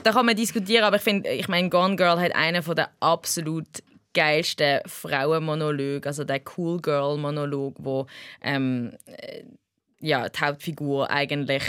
da 0.03 0.11
kann 0.11 0.25
man 0.25 0.35
diskutieren, 0.35 0.83
aber 0.83 0.97
ich 0.97 1.01
finde, 1.01 1.29
ich 1.29 1.47
meine, 1.47 1.69
Gone 1.69 1.95
Girl 1.95 2.19
hat 2.19 2.35
einen 2.35 2.61
von 2.61 2.75
der 2.75 2.89
absolut 2.99 3.69
geilsten 4.13 4.81
Frauenmonologe, 4.85 6.05
also 6.09 6.25
der 6.25 6.41
Cool 6.57 6.81
Girl 6.81 7.17
Monolog, 7.17 7.77
wo 7.79 8.05
ähm, 8.41 8.91
äh, 9.05 9.43
ja, 10.01 10.27
die 10.27 10.39
Hauptfigur 10.39 11.09
eigentlich 11.09 11.63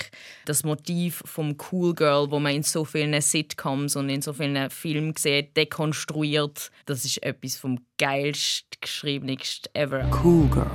das 0.47 0.65
Motiv 0.65 1.23
vom 1.25 1.57
Cool 1.71 1.95
Girl, 1.95 2.31
wo 2.31 2.39
man 2.39 2.55
in 2.55 2.63
so 2.63 2.85
vielen 2.85 3.21
Sitcoms 3.21 3.97
und 3.97 4.09
in 4.09 4.23
so 4.23 4.33
vielen 4.33 4.71
Filmen 4.71 5.15
sieht, 5.17 5.57
dekonstruiert. 5.57 6.71
Das 6.87 7.05
ist 7.05 7.23
etwas 7.23 7.57
vom 7.57 7.79
geilst 7.99 8.81
geschriebensten 8.81 9.71
ever. 9.75 10.09
Cool 10.25 10.49
girl. 10.49 10.71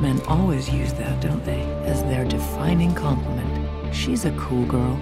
Men 0.00 0.20
always 0.26 0.68
use 0.68 0.92
that, 0.94 1.20
don't 1.22 1.44
they? 1.44 1.62
As 1.86 2.02
their 2.04 2.24
defining 2.24 2.94
compliment. 2.94 3.50
She's 3.92 4.24
a 4.24 4.32
cool 4.32 4.64
girl. 4.66 4.98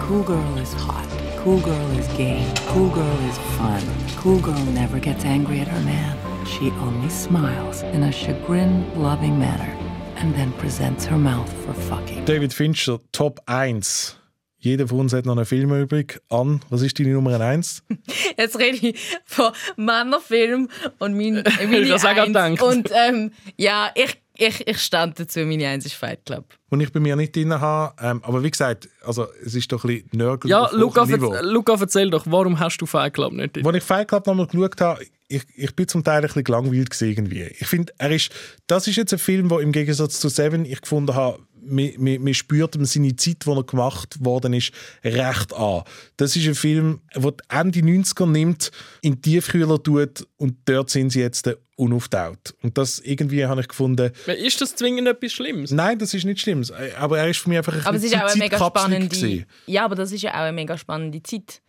Cool 0.00 0.22
girl 0.22 0.58
is 0.58 0.72
hot. 0.74 1.06
Cool 1.38 1.60
girl 1.60 1.90
is 1.98 2.06
game. 2.16 2.52
Cool 2.68 2.90
girl 2.90 3.18
is 3.28 3.38
fun. 3.56 3.82
Cool 4.16 4.40
girl 4.40 4.64
never 4.72 4.98
gets 4.98 5.24
angry 5.24 5.60
at 5.60 5.68
her 5.68 5.80
man. 5.80 6.16
She 6.46 6.70
only 6.72 7.08
smiles 7.08 7.82
in 7.82 8.02
a 8.02 8.12
chagrin 8.12 8.84
loving 9.00 9.38
manner 9.38 9.83
and 10.16 10.34
then 10.34 10.52
presents 10.54 11.04
her 11.06 11.18
mouth 11.18 11.50
for 11.64 11.74
fucking. 11.74 12.24
David 12.24 12.52
Fincher, 12.52 12.98
Top 13.12 13.40
1. 13.46 14.16
Jeder 14.58 14.88
von 14.88 15.00
uns 15.00 15.12
hat 15.12 15.26
noch 15.26 15.36
einen 15.36 15.44
Film 15.44 15.72
übrig. 15.74 16.22
An, 16.30 16.62
was 16.70 16.80
ist 16.80 16.98
deine 16.98 17.10
Nummer 17.10 17.38
1? 17.38 17.82
Jetzt 18.38 18.58
rede 18.58 18.78
ich 18.78 19.18
von 19.26 19.52
Männerfilm 19.76 20.70
und 20.98 21.16
mein, 21.16 21.44
meine 21.58 21.84
Das 21.88 22.04
Eins. 22.04 22.62
Und 22.62 22.90
ähm, 22.94 23.32
ja, 23.58 23.90
ich, 23.94 24.16
ich, 24.36 24.66
ich 24.66 24.78
stand 24.78 25.18
dazu, 25.20 25.40
meine 25.40 25.68
Eins 25.68 25.86
ist 25.86 25.94
Fight 25.94 26.24
Club. 26.26 26.44
Und 26.70 26.80
ich 26.80 26.92
bei 26.92 27.00
mir 27.00 27.14
nicht 27.14 27.34
drin 27.36 27.52
habe. 27.52 27.94
Ähm, 28.02 28.20
aber 28.24 28.42
wie 28.42 28.50
gesagt, 28.50 28.88
also, 29.04 29.28
es 29.44 29.54
ist 29.54 29.70
doch 29.70 29.84
ein 29.84 29.88
bisschen 29.88 30.08
Nörgel 30.12 30.50
Ja, 30.50 30.68
Luca, 30.72 31.04
Niveau. 31.06 31.34
Luca, 31.42 31.76
erzähl 31.78 32.10
doch, 32.10 32.26
warum 32.28 32.58
hast 32.58 32.78
du 32.78 32.86
Fight 32.86 33.14
Club 33.14 33.32
nicht 33.32 33.56
drin? 33.56 33.66
Als 33.66 33.76
ich 33.76 33.82
Fight 33.82 34.08
Club 34.08 34.26
nochmal 34.26 34.46
geschaut 34.46 34.80
habe, 34.80 35.04
ich, 35.28 35.42
ich 35.56 35.74
bin 35.74 35.88
zum 35.88 36.02
Teil 36.02 36.16
ein 36.16 36.22
bisschen 36.22 36.44
gelangweilt 36.44 37.00
irgendwie. 37.00 37.42
Ich 37.58 37.66
finde, 37.66 37.92
er 37.98 38.10
ist, 38.10 38.30
das 38.66 38.86
ist 38.88 38.96
jetzt 38.96 39.12
ein 39.12 39.18
Film, 39.18 39.50
wo 39.50 39.58
im 39.58 39.72
Gegensatz 39.72 40.20
zu 40.20 40.28
Seven 40.28 40.64
ich 40.64 40.80
gefunden 40.80 41.14
habe, 41.14 41.38
man, 41.66 41.90
man, 41.98 42.22
man 42.22 42.34
spürt 42.34 42.74
ihm 42.76 42.84
seine 42.84 43.14
Zeit, 43.16 43.44
die 43.46 43.50
er 43.50 43.62
gemacht 43.64 44.22
worden 44.24 44.52
ist, 44.54 44.72
recht 45.04 45.52
an. 45.54 45.82
Das 46.16 46.36
ist 46.36 46.46
ein 46.46 46.54
Film, 46.54 47.00
der 47.14 47.32
die 47.32 47.44
Ende 47.48 47.78
90er 47.80 48.26
nimmt, 48.26 48.70
in 49.02 49.20
die 49.20 49.32
Tiefkühler 49.32 49.82
tut 49.82 50.26
und 50.36 50.56
dort 50.66 50.90
sind 50.90 51.10
sie 51.10 51.20
jetzt 51.20 51.48
unauftaut. 51.76 52.54
Und 52.62 52.78
das 52.78 53.00
irgendwie 53.00 53.46
habe 53.46 53.60
ich 53.60 53.68
gefunden, 53.68 54.12
Ist 54.26 54.60
das 54.60 54.76
zwingend 54.76 55.08
etwas 55.08 55.32
Schlimmes? 55.32 55.70
nein, 55.72 55.98
das 55.98 56.14
ist 56.14 56.24
nicht 56.24 56.40
schlimm. 56.40 56.64
Aber 56.98 57.18
er 57.18 57.28
ist 57.28 57.40
für 57.40 57.48
mich 57.48 57.58
einfach 57.58 57.74
ein 57.74 57.84
Aber 57.86 57.96
es 57.96 58.04
ist 58.04 58.14
auch 58.16 58.20
eine 58.30 58.36
mega 58.36 58.56
spannende. 58.58 59.08
gewesen. 59.08 59.46
Ja, 59.66 59.84
aber 59.84 59.94
das 59.96 60.12
ist 60.12 60.22
ja 60.22 60.30
auch 60.32 60.38
eine 60.44 60.52
mega 60.52 60.78
spannende 60.78 61.22
Zeit. 61.22 61.60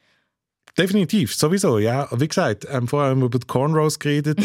Definitiv, 0.77 1.33
sowieso, 1.33 1.79
ja. 1.79 2.07
Wie 2.11 2.27
gesagt, 2.27 2.67
ähm, 2.69 2.87
vorher 2.87 3.11
haben 3.11 3.21
wir 3.21 3.27
über 3.27 3.39
die 3.39 3.47
Cornrows 3.47 3.97
geredet. 3.97 4.39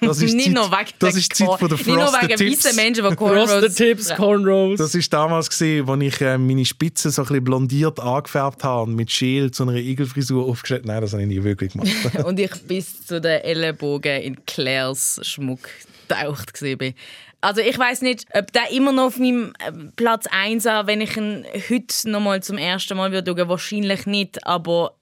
Das 0.00 0.22
ist 0.22 0.32
nicht 0.34 0.46
Zeit, 0.46 0.54
nur 0.54 0.70
wegen 0.70 0.90
das 0.98 1.10
der 1.12 1.20
ist 1.20 1.38
die 1.38 1.44
Zeit 1.44 1.58
von 1.58 1.68
der 1.68 1.76
Nicht 1.76 1.86
nur 1.86 1.98
Frosted 1.98 2.22
wegen 2.22 2.36
Tips. 2.38 2.64
weißen 2.64 2.76
Menschen, 2.76 2.94
die 2.94 3.00
Frosted 3.16 3.18
Cornrows... 3.18 3.74
Tips, 3.74 4.14
Cornrows. 4.14 4.78
Das 4.78 4.94
ist 4.94 5.12
damals 5.12 5.50
gesehen, 5.50 5.86
als 5.86 6.02
ich 6.02 6.20
äh, 6.22 6.38
meine 6.38 6.64
Spitzen 6.64 7.10
so 7.10 7.22
ein 7.22 7.28
bisschen 7.28 7.44
blondiert 7.44 8.00
angefärbt 8.00 8.64
habe 8.64 8.84
und 8.84 8.94
mit 8.94 9.10
Schäl 9.10 9.50
zu 9.50 9.64
einer 9.64 9.74
Igelfrisur 9.74 10.46
aufgestellt. 10.46 10.86
Nein, 10.86 11.02
das 11.02 11.12
habe 11.12 11.22
ich 11.22 11.28
nie 11.28 11.42
wirklich 11.44 11.72
gemacht. 11.72 11.90
und 12.24 12.40
ich 12.40 12.52
bis 12.66 13.06
zu 13.06 13.20
den 13.20 13.42
Ellenbogen 13.42 14.22
in 14.22 14.46
Claires 14.46 15.20
Schmuck 15.22 15.68
getaucht 16.08 16.58
bin. 16.60 16.94
Also 17.42 17.60
ich 17.60 17.78
weiß 17.78 18.00
nicht, 18.00 18.24
ob 18.32 18.50
der 18.52 18.70
immer 18.72 18.90
noch 18.90 19.04
auf 19.04 19.18
meinem 19.18 19.52
äh, 19.58 19.70
Platz 19.96 20.26
1 20.30 20.64
ist, 20.64 20.72
wenn 20.86 21.02
ich 21.02 21.14
ihn 21.14 21.44
heute 21.68 22.10
noch 22.10 22.20
mal 22.20 22.42
zum 22.42 22.56
ersten 22.56 22.96
Mal 22.96 23.12
würde 23.12 23.34
schauen, 23.36 23.48
wahrscheinlich 23.50 24.06
nicht, 24.06 24.46
aber 24.46 24.94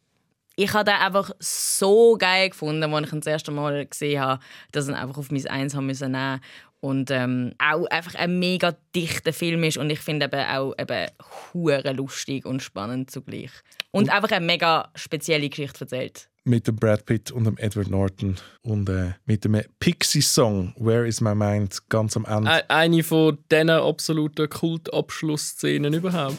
ich 0.57 0.73
habe 0.73 0.85
den 0.85 0.95
einfach 0.95 1.31
so 1.39 2.17
geil 2.19 2.51
gefunden, 2.51 2.93
als 2.93 3.07
ich 3.07 3.13
ihn 3.13 3.21
das 3.21 3.27
erste 3.27 3.51
Mal 3.51 3.87
gesehen 3.87 4.21
habe, 4.21 4.43
dass 4.73 4.87
ich 4.87 4.91
ihn 4.91 4.97
einfach 4.97 5.19
auf 5.19 5.31
mein 5.31 5.47
Eins 5.47 5.75
haben 5.75 5.87
müssen 5.87 6.13
nehmen 6.13 6.41
und 6.81 7.11
ähm, 7.11 7.53
auch 7.59 7.87
einfach 7.87 8.17
ein 8.17 8.39
mega 8.39 8.75
dichter 8.95 9.33
Film 9.33 9.63
ist 9.65 9.79
und 9.79 9.89
ich 9.91 10.01
finde 10.01 10.27
eben 10.27 10.45
auch 10.45 10.75
eben 10.79 11.11
hure 11.53 11.93
lustig 11.93 12.45
und 12.45 12.63
spannend 12.63 13.11
zugleich 13.11 13.53
und 13.93 14.11
einfach 14.11 14.33
eine 14.33 14.45
mega 14.45 14.91
spezielle 14.95 15.49
Geschichte 15.49 15.83
erzählt. 15.83 16.29
mit 16.45 16.67
dem 16.67 16.77
Brad 16.77 17.07
Pitt 17.07 17.31
und 17.31 17.45
dem 17.45 17.57
Edward 17.59 17.89
Norton 17.89 18.37
und 18.63 18.89
äh, 18.89 19.13
mit 19.27 19.45
dem 19.45 19.61
Pixie-Song 19.79 20.75
«Where 20.77 21.07
is 21.07 21.21
my 21.21 21.35
mind» 21.35 21.89
ganz 21.89 22.17
am 22.17 22.25
Ende. 22.25 22.69
Eine 22.69 23.03
von 23.05 23.39
diesen 23.51 23.71
absoluten 23.71 24.49
Kultabschlussszenen 24.49 25.95
überhaupt. 25.95 26.37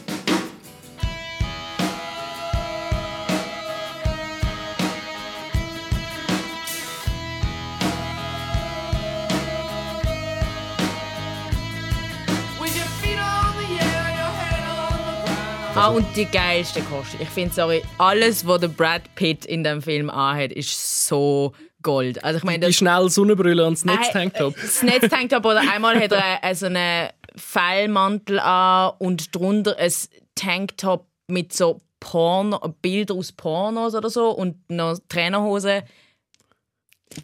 Ah, 15.75 15.87
und 15.87 16.05
die 16.15 16.25
geilste 16.25 16.81
Kostüm. 16.81 17.19
Ich 17.21 17.29
finde, 17.29 17.53
sorry, 17.53 17.81
alles, 17.97 18.45
was 18.45 18.61
der 18.61 18.67
Brad 18.67 19.01
Pitt 19.15 19.43
in 19.45 19.63
dem 19.63 19.81
Film 19.81 20.09
anhat, 20.09 20.51
ist 20.51 21.07
so 21.07 21.53
Gold. 21.81 22.23
Also 22.23 22.37
ich 22.37 22.43
meine, 22.43 22.67
Die 22.67 22.73
schnell 22.73 23.09
Sonnenbrille 23.09 23.65
und 23.65 23.73
das 23.73 23.83
Äh, 23.83 23.97
Netztanktop. 23.97 24.53
das 24.55 24.83
Netztanktop 24.83 25.43
oder 25.45 25.61
einmal 25.61 25.99
hat 25.99 26.11
er 26.11 26.43
äh, 26.43 26.53
so 26.53 26.67
einen 26.67 27.09
Pfeilmantel 27.35 28.39
an 28.39 28.93
und 28.99 29.35
drunter 29.35 29.75
ein 29.77 29.91
Tanktop 30.35 31.07
mit 31.27 31.53
so 31.53 31.81
Porno, 31.99 32.59
Bilder 32.81 33.15
aus 33.15 33.31
Pornos 33.31 33.95
oder 33.95 34.09
so 34.11 34.29
und 34.29 34.55
noch 34.69 34.97
Trainerhose. 35.09 35.83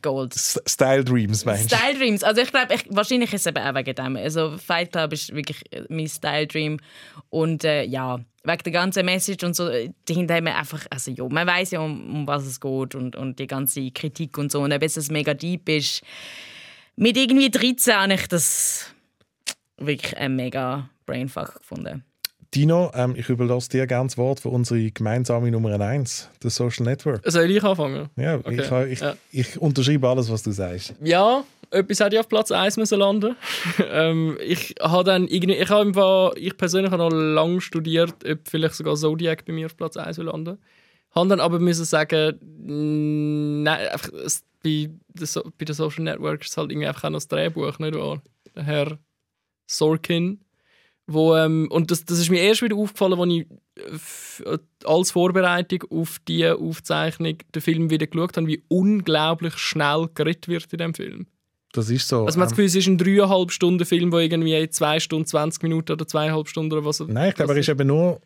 Gold. 0.02 0.36
S- 0.36 0.62
Style 0.68 1.04
Dreams, 1.04 1.46
meinst 1.46 1.72
du? 1.72 1.76
Style 1.76 1.98
Dreams. 1.98 2.24
Also 2.24 2.42
ich 2.42 2.52
glaube, 2.52 2.74
ich, 2.74 2.86
wahrscheinlich 2.90 3.34
ist 3.34 3.42
es 3.42 3.48
eben 3.48 3.64
auch 3.64 3.76
wegen 3.76 3.96
dem. 3.96 4.16
Also 4.16 4.58
Fight 4.58 4.92
Club 4.92 5.14
ist 5.14 5.34
wirklich 5.34 5.62
äh, 5.72 5.84
mein 5.90 6.08
Style 6.08 6.48
Dream. 6.48 6.80
Und 7.30 7.64
äh, 7.64 7.84
ja, 7.84 8.20
wegen 8.44 8.64
der 8.64 8.72
ganzen 8.74 9.06
Message 9.06 9.44
und 9.44 9.56
so, 9.56 9.68
äh, 9.70 9.92
dahinter 10.06 10.36
haben 10.36 10.46
wir 10.46 10.58
einfach, 10.58 10.86
also 10.90 11.12
ja, 11.12 11.28
man 11.30 11.46
weiß 11.48 11.72
ja, 11.72 11.80
um, 11.82 12.16
um 12.16 12.28
was 12.28 12.46
es 12.46 12.60
geht 12.60 12.96
und, 12.96 13.16
und 13.16 13.40
die 13.40 13.48
ganze 13.48 13.92
Kritik 13.92 14.38
und 14.38 14.52
so. 14.52 14.62
Und 14.62 14.72
ob 14.74 14.82
es 14.82 15.10
mega 15.12 15.34
deep 15.34 15.68
ist, 15.70 16.02
mit 16.96 17.18
irgendwie 17.18 17.50
13 17.50 17.94
habe 17.94 18.14
ich 18.14 18.28
das 18.28 18.94
wirklich 19.78 20.18
ein 20.18 20.36
mega 20.36 20.90
Brainfuck 21.06 21.60
gefunden. 21.60 22.04
Dino, 22.56 22.92
ähm, 22.96 23.16
ich 23.16 23.30
überlasse 23.30 23.70
dir 23.70 23.86
gerne 23.86 24.08
das 24.08 24.18
Wort 24.18 24.40
für 24.40 24.50
unsere 24.50 24.90
gemeinsame 24.92 25.52
Nummer 25.52 25.80
1, 25.80 26.30
das 26.40 26.56
Social 26.56 26.86
Network. 26.86 27.22
Soll 27.26 27.52
ich 27.52 27.64
anfangen? 27.64 28.10
Ja, 28.16 28.38
Okay, 28.38 28.86
ich, 28.86 28.94
ich, 28.94 29.00
ja. 29.02 29.16
ich 29.32 29.62
unterschreibe 29.62 30.08
alles, 30.08 30.32
was 30.32 30.42
du 30.42 30.52
sagst. 30.52 30.96
Ja, 31.02 31.44
etwas 31.70 32.00
hätte 32.00 32.16
ich 32.16 32.20
auf 32.20 32.28
Platz 32.28 32.52
1 32.52 32.78
müssen 32.78 33.00
landen. 33.00 33.36
ähm, 33.92 34.38
ich 34.44 34.74
habe 34.82 35.04
dann 35.04 35.28
irgendwie, 35.28 35.56
ich 35.56 35.70
habe 35.70 35.82
einfach, 35.82 36.34
ich 36.36 36.58
persönlich 36.58 36.92
habe 36.92 37.04
noch 37.04 37.12
lange 37.12 37.62
studiert, 37.62 38.16
ob 38.28 38.40
vielleicht 38.48 38.76
sogar 38.76 38.96
Zodiac 38.96 39.46
bei 39.46 39.54
mir 39.54 39.68
auf 39.68 39.78
Platz 39.78 39.96
1 39.96 40.18
will 40.18 40.26
landen. 40.26 40.58
Habe 41.12 41.30
dann 41.30 41.40
aber 41.40 41.60
müssen 41.60 41.86
sagen, 41.86 42.40
nein, 43.64 43.88
einfach, 43.90 44.12
es, 44.26 44.44
bei, 44.64 44.90
der 45.14 45.28
so 45.28 45.44
bei 45.58 45.66
den 45.66 45.76
Social 45.76 46.04
Networks 46.04 46.48
ist 46.48 46.52
es 46.52 46.58
halt 46.58 46.72
irgendwie 46.72 46.88
einfach 46.88 47.04
auch 47.06 47.10
noch 47.10 47.18
das 47.18 47.28
Drehbuch, 47.28 47.78
nicht 47.80 47.96
wahr? 47.96 48.22
Der 48.56 48.64
Herr 48.64 49.00
Sorkin. 49.68 50.40
Wo, 51.12 51.36
ähm, 51.36 51.68
und 51.72 51.90
das, 51.90 52.06
das 52.06 52.20
ist 52.20 52.30
mir 52.30 52.40
erst 52.42 52.62
wieder 52.62 52.76
aufgefallen, 52.76 53.20
als 53.20 53.32
ich 53.32 53.48
äh, 54.46 54.54
äh, 54.54 54.60
als 54.86 55.12
Vorbereitung 55.12 55.84
auf 55.90 56.20
diese 56.28 56.56
Aufzeichnung 56.58 57.38
den 57.54 57.62
Film 57.62 57.90
wieder 57.90 58.06
geschaut 58.06 58.38
habe, 58.38 58.46
wie 58.46 58.64
unglaublich 58.68 59.58
schnell 59.58 60.08
geredet 60.14 60.48
wird 60.48 60.72
in 60.72 60.78
dem 60.78 60.94
Film. 60.94 61.28
Das 61.72 61.90
ist 61.90 62.08
so. 62.08 62.26
Also 62.26 62.38
man 62.38 62.48
hat 62.48 62.52
das 62.52 62.58
ähm, 62.60 62.64
Gefühl, 62.64 62.66
es 62.66 62.76
ist 62.76 62.88
ein 62.88 62.98
dreieinhalb 62.98 63.52
Stunden 63.52 63.86
Film, 63.86 64.12
der 64.12 64.20
irgendwie 64.22 64.70
zwei 64.70 65.00
Stunden, 65.00 65.26
20 65.26 65.64
Minuten 65.64 65.92
oder 65.92 66.08
zweieinhalb 66.08 66.48
Stunden 66.48 66.74
oder 66.74 66.86
was 66.86 67.00
nein, 67.00 67.30
ich 67.30 67.36
glaube, 67.36 67.54
er 67.54 67.60
ist 67.60 67.70
eben 67.70 67.88
nur 67.88 68.22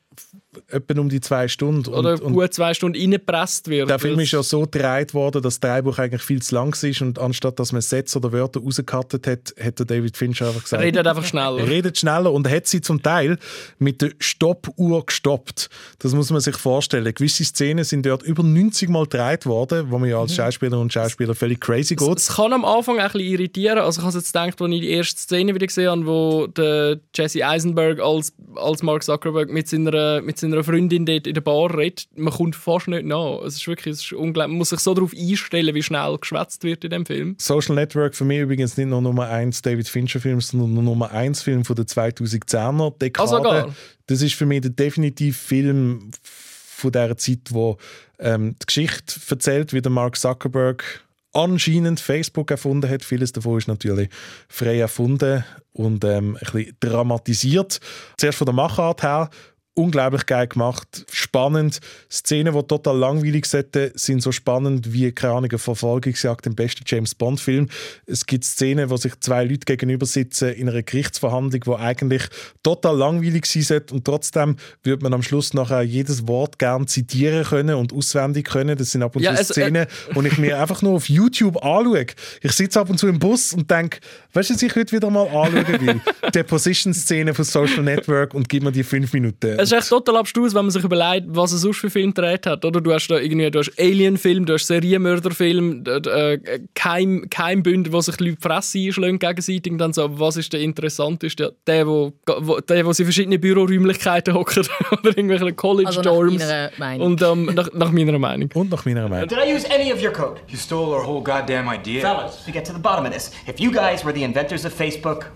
etwa 0.70 1.00
um 1.00 1.10
die 1.10 1.22
zwei 1.22 1.48
Stunden. 1.48 1.90
Und, 1.90 2.06
oder 2.06 2.24
und 2.24 2.34
gut 2.34 2.54
zwei 2.54 2.74
Stunden 2.74 3.00
reingepresst 3.00 3.68
wird. 3.70 3.90
der 3.90 4.00
Film 4.00 4.20
ist 4.20 4.32
ja 4.32 4.44
so 4.44 4.62
gedreht 4.62 5.14
worden, 5.14 5.42
dass 5.42 5.60
das 5.60 5.72
Drehbuch 5.72 5.98
eigentlich 6.00 6.22
viel 6.22 6.42
zu 6.42 6.56
lang 6.56 6.76
ist 6.82 7.02
und 7.02 7.20
anstatt 7.20 7.60
dass 7.60 7.72
man 7.72 7.82
Sätze 7.82 8.18
oder 8.18 8.32
Wörter 8.32 8.60
rausgekattet 8.62 9.28
hat, 9.28 9.54
hat 9.60 9.80
der 9.80 9.86
David 9.86 10.18
Fincher 10.18 10.48
einfach 10.48 10.64
gesagt, 10.64 10.84
redet 10.84 11.08
einfach 11.08 11.26
schneller. 11.26 11.60
Er 11.60 11.68
redet 11.68 11.98
schneller 11.98 12.32
und 12.32 12.50
hat 12.50 12.68
sie 12.68 12.82
zum 12.82 13.02
Teil 13.02 13.38
mit 13.80 14.02
der 14.02 14.12
Stoppuhr 14.20 15.06
gestoppt. 15.06 15.70
Das 16.00 16.14
muss 16.14 16.30
man 16.30 16.42
sich 16.42 16.58
vorstellen. 16.58 17.14
Gewisse 17.14 17.44
Szenen 17.46 17.84
sind 17.84 18.06
dort 18.06 18.24
über 18.24 18.44
90 18.44 18.90
Mal 18.90 19.04
gedreht 19.04 19.46
worden, 19.46 19.90
wo 19.90 20.00
man 20.00 20.10
ja 20.10 20.20
als 20.20 20.36
Schauspieler 20.36 20.80
und 20.80 20.92
Schauspieler 20.92 21.36
völlig 21.36 21.60
crazy 21.62 21.96
geht. 21.96 22.18
Es 22.18 22.36
kann 22.36 22.54
am 22.54 22.66
Anfang 22.66 23.00
ein 23.00 23.06
bisschen 23.06 23.22
irritieren. 23.22 23.80
Also 23.80 24.02
ich 24.02 24.06
habe 24.06 24.18
jetzt 24.18 24.34
gedacht, 24.34 24.62
als 24.62 24.72
ich 24.72 24.82
die 24.82 24.90
erste 24.90 25.20
Szene 25.20 25.56
wieder 25.56 25.68
gesehen 25.68 25.90
habe, 25.90 26.06
wo 26.06 26.48
der 26.48 27.00
Jesse 27.16 27.46
Eisenberg 27.46 28.00
als, 28.00 28.34
als 28.56 28.84
Mark 28.84 29.04
Zuckerberg 29.04 29.50
mit 29.50 29.68
seiner, 29.68 29.94
mit 30.22 30.38
seiner 30.38 30.64
Freundin 30.64 31.06
dort 31.06 31.28
in 31.28 31.34
der 31.34 31.42
Bar 31.42 31.78
redet, 31.78 32.08
man 32.16 32.34
kommt 32.34 32.56
fast 32.56 32.88
nicht 32.88 33.06
nach. 33.06 33.42
Es 33.46 33.56
ist 33.56 33.68
wirklich 33.68 33.94
es 33.94 34.02
ist 34.02 34.14
unglaublich. 34.14 34.50
Man 34.50 34.58
muss 34.58 34.70
sich 34.70 34.80
so 34.80 34.94
darauf 34.94 35.14
einstellen, 35.14 35.74
wie 35.76 35.84
schnell 35.84 36.18
geschwätzt 36.18 36.64
wird 36.64 36.84
in 36.84 36.90
dem 36.92 37.06
Film. 37.06 37.36
Social 37.40 37.76
Network 37.76 38.16
für 38.16 38.26
mich 38.26 38.40
übrigens 38.40 38.78
nicht 38.78 38.88
nur 38.88 39.02
Nummer 39.02 39.28
1 39.28 39.62
David 39.62 39.88
Fincher 39.88 40.20
Film, 40.20 40.42
sondern 40.42 40.74
nur 40.74 40.84
Nummer 40.84 41.12
1 41.12 41.42
Film 41.42 41.66
von 41.66 41.76
der 41.76 41.86
2010er 41.86 42.98
Dekade. 42.98 43.30
Sogar? 43.30 43.76
das 44.08 44.22
ist 44.22 44.36
für 44.36 44.46
mich 44.46 44.62
der 44.62 44.72
definitiv 44.72 45.38
Film 45.38 46.12
von 46.22 46.92
der 46.92 47.16
Zeit, 47.18 47.50
wo 47.50 47.78
ähm, 48.20 48.56
die 48.62 48.66
Geschichte 48.66 49.16
erzählt, 49.30 49.74
wie 49.74 49.82
der 49.82 49.92
Mark 49.92 50.18
Zuckerberg 50.18 51.04
anscheinend 51.34 52.00
Facebook 52.00 52.52
erfunden 52.52 52.90
hat. 52.90 53.04
Vieles 53.04 53.32
davon 53.32 53.58
ist 53.58 53.68
natürlich 53.68 54.10
frei 54.48 54.80
erfunden 54.80 55.44
und 55.72 56.04
ähm, 56.04 56.36
ein 56.36 56.40
bisschen 56.40 56.78
dramatisiert. 56.80 57.80
Zuerst 58.18 58.38
von 58.38 58.46
der 58.46 58.54
Machart 58.54 59.04
her 59.04 59.30
unglaublich 59.76 60.26
geil 60.26 60.48
gemacht, 60.48 61.06
spannend. 61.38 61.80
Szenen, 62.12 62.54
die 62.54 62.64
total 62.68 62.96
langweilig 62.96 63.48
sind, 63.48 63.76
sind 63.96 64.22
so 64.22 64.32
spannend 64.32 64.94
wie 64.94 65.12
keine 65.12 65.34
Ahnung, 65.34 65.50
eine 65.50 65.58
Verfolgungsjagd 65.58 66.46
im 66.46 66.54
besten 66.56 66.84
James 66.86 67.16
Bond 67.16 67.40
Film. 67.40 67.70
Es 68.06 68.28
gibt 68.28 68.44
Szenen, 68.46 68.92
wo 68.92 68.98
sich 68.98 69.20
zwei 69.20 69.44
Leute 69.44 69.66
gegenüber 69.66 70.06
sitzen 70.06 70.50
in 70.54 70.70
einer 70.70 70.84
Gerichtsverhandlung, 70.84 71.62
wo 71.66 71.76
eigentlich 71.76 72.22
total 72.62 72.96
langweilig 72.98 73.48
sein 73.48 73.64
sollte 73.64 73.96
und 73.96 74.06
trotzdem 74.06 74.58
würde 74.84 75.02
man 75.02 75.14
am 75.16 75.24
Schluss 75.24 75.56
nachher 75.56 75.82
jedes 75.82 76.28
Wort 76.28 76.60
gern 76.60 76.86
zitieren 76.88 77.44
können 77.44 77.76
und 77.78 77.94
auswendig 77.94 78.48
können. 78.50 78.78
Das 78.78 78.92
sind 78.92 79.02
ab 79.02 79.16
und 79.16 79.24
Ja, 79.24 79.34
zu 79.34 79.42
es- 79.42 79.48
Szenen, 79.48 79.88
die 80.16 80.28
ich 80.28 80.38
mir 80.38 80.62
einfach 80.62 80.84
nur 80.84 80.94
auf 80.94 81.10
YouTube 81.10 81.58
anschaue. 81.66 82.06
Ich 82.42 82.52
sitze 82.52 82.80
ab 82.80 82.92
und 82.92 83.00
zu 83.00 83.08
im 83.08 83.18
Bus 83.18 83.54
und 83.54 83.72
denke, 83.72 84.00
weißt 84.34 84.52
du, 84.52 84.54
was 84.54 84.62
ich 84.62 84.76
heute 84.76 84.92
wieder 84.96 85.10
mal 85.10 85.26
anschauen 85.28 85.66
will? 85.88 86.02
Die 86.36 86.44
Position-Szene 86.44 87.34
von 87.34 87.44
Social 87.46 87.82
Network 87.84 88.34
und 88.36 88.48
gib 88.50 88.64
mir 88.64 88.72
die 88.72 88.84
fünf 88.84 89.14
Minuten. 89.14 89.58
Es 89.60 89.72
ist 89.72 89.74
echt 89.74 89.90
total 89.90 90.18
abstrus, 90.18 90.54
wenn 90.54 90.66
man 90.66 90.72
sich 90.72 90.84
überlegt, 90.84 91.23
was 91.28 91.52
er 91.52 91.58
sonst 91.60 91.78
für 91.78 91.90
Film 91.90 92.14
gedreht 92.14 92.46
hat. 92.46 92.66
Oder? 92.66 92.82
Du 92.82 92.94
hast 92.94 93.08
da 93.08 93.18
irgendwie 93.18 93.50
du 93.50 93.60
hast 93.60 93.72
Alien-Film, 93.80 94.46
du 94.46 94.54
hast 94.54 94.68
Serienmörder-Film, 94.68 95.84
äh, 95.86 96.40
Keim, 96.76 97.28
Keimbünder, 97.30 97.92
wo 97.92 98.02
sich 98.02 98.16
die 98.18 98.26
Leute 98.26 98.38
die 98.38 98.42
Fresse 98.42 98.80
einschlagen 98.80 99.20
gegenseitig 99.20 99.72
und 99.72 99.78
dann 99.78 99.94
so, 99.94 100.20
was 100.20 100.38
ist 100.38 100.54
der 100.54 100.62
interessanteste? 100.62 101.56
Der, 101.68 101.88
wo, 101.88 102.14
wo, 102.26 102.60
der, 102.60 102.86
wo 102.86 102.94
sie 102.94 103.04
in 103.04 103.08
verschiedene 103.08 103.40
Büroräumlichkeiten 103.40 104.34
hocken 104.34 104.66
oder 104.92 105.18
irgendwelche 105.18 105.54
College-Dorms. 105.54 106.42
Also 106.42 106.54
nach 106.54 106.78
meiner 106.78 107.00
Meinung. 107.00 107.08
und 107.08 107.22
ähm, 107.22 107.46
nach, 107.56 107.70
nach 107.74 107.92
meiner 107.92 108.20
Meinung. 108.20 108.50
und 108.54 108.72
nach 108.72 108.86
meiner 108.86 109.08
Meinung. 109.08 109.28
Did 109.28 109.38
I 109.38 109.54
use 109.54 109.70
any 109.70 109.92
of 109.92 110.02
your 110.04 110.12
code? 110.12 110.42
You 110.48 110.58
stole 110.58 110.94
our 110.96 111.06
whole 111.06 111.22
goddamn 111.24 111.70
idea. 111.70 112.02
Fellas, 112.02 112.44
to 112.46 112.52
get 112.52 112.66
to 112.66 112.74
the 112.74 112.80
bottom 112.80 113.06
of 113.06 113.14
this, 113.14 113.32
if 113.48 113.60
you 113.60 113.72
guys 113.72 114.04
were 114.04 114.14
the 114.14 114.24
inventors 114.24 114.66
of 114.66 114.74
Facebook, 114.74 115.28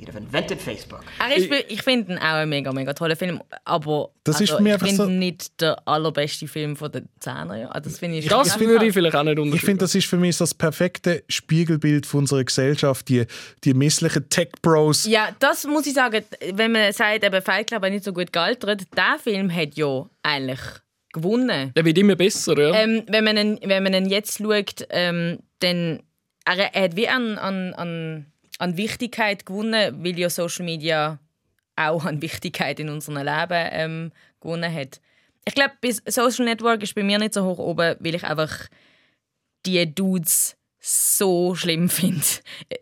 you'd 0.00 0.08
have 0.08 0.18
invented 0.18 0.60
Facebook. 0.60 1.02
Er 1.18 1.36
ist, 1.36 1.50
ich 1.68 1.82
finde 1.82 2.12
ihn 2.12 2.18
auch 2.18 2.22
ein 2.36 2.48
mega, 2.48 2.72
mega 2.72 2.92
toller 2.94 3.16
Film, 3.16 3.40
aber 3.64 4.10
Das 4.24 4.40
ist 4.40 4.50
also, 4.50 4.56
für 4.56 4.62
mich 4.62 4.74
ich 4.74 4.78
finde 4.80 4.96
so- 4.96 5.04
ihn 5.08 5.18
nicht 5.18 5.60
der 5.60 5.86
allerbeste 5.86 6.48
Film 6.48 6.76
von 6.76 6.90
den 6.90 7.08
Zehner. 7.20 7.56
Ja. 7.56 7.80
Das 7.80 7.98
finde 7.98 8.18
ich 8.18 8.26
Das 8.28 8.58
würde 8.58 8.86
ich 8.86 8.94
vielleicht 8.94 9.14
auch 9.16 9.22
nicht 9.22 9.32
Ich 9.34 9.38
unterschreiben. 9.38 9.66
finde, 9.66 9.80
das 9.84 9.94
ist 9.94 10.06
für 10.06 10.16
mich 10.16 10.36
so 10.36 10.44
das 10.44 10.54
perfekte 10.54 11.22
Spiegelbild 11.28 12.06
von 12.06 12.20
unserer 12.20 12.44
Gesellschaft, 12.44 13.08
die, 13.08 13.26
die 13.64 13.74
misslichen 13.74 14.28
Tech-Bros. 14.28 15.06
Ja, 15.06 15.28
das 15.38 15.64
muss 15.66 15.86
ich 15.86 15.94
sagen, 15.94 16.24
wenn 16.54 16.72
man 16.72 16.92
sagt, 16.92 17.24
eben 17.24 17.42
Fight 17.42 17.66
Club 17.68 17.82
hat 17.82 17.92
nicht 17.92 18.04
so 18.04 18.12
gut 18.12 18.32
gealtert, 18.32 18.82
der 18.96 19.18
Film 19.22 19.54
hat 19.54 19.74
ja 19.76 20.08
eigentlich 20.22 20.60
gewonnen. 21.12 21.72
Der 21.74 21.84
wird 21.84 21.98
immer 21.98 22.14
besser, 22.16 22.56
ja. 22.58 22.72
Ähm, 22.74 23.02
wenn, 23.08 23.24
man 23.24 23.36
ihn, 23.36 23.58
wenn 23.64 23.82
man 23.82 23.94
ihn 23.94 24.06
jetzt 24.08 24.38
schaut, 24.38 24.86
ähm, 24.90 25.40
dann 25.58 26.00
er, 26.46 26.74
er 26.74 26.84
hat 26.84 26.96
wie 26.96 27.08
an, 27.08 27.36
an, 27.36 27.74
an, 27.74 28.29
an 28.60 28.76
Wichtigkeit 28.76 29.46
gewonnen, 29.46 30.04
weil 30.04 30.18
ja 30.18 30.28
Social 30.28 30.64
Media 30.64 31.18
auch 31.76 32.04
an 32.04 32.20
Wichtigkeit 32.20 32.78
in 32.78 32.90
unserem 32.90 33.16
Leben 33.16 33.68
ähm, 33.72 34.12
gewonnen 34.40 34.72
hat. 34.72 35.00
Ich 35.46 35.54
glaube, 35.54 35.72
Social 36.06 36.44
Network 36.44 36.82
ist 36.82 36.94
bei 36.94 37.02
mir 37.02 37.18
nicht 37.18 37.34
so 37.34 37.44
hoch 37.44 37.58
oben, 37.58 37.96
weil 37.98 38.14
ich 38.14 38.24
einfach 38.24 38.68
die 39.64 39.92
Dudes 39.94 40.56
so 40.80 41.54
schlimm 41.54 41.88
finde. 41.90 42.24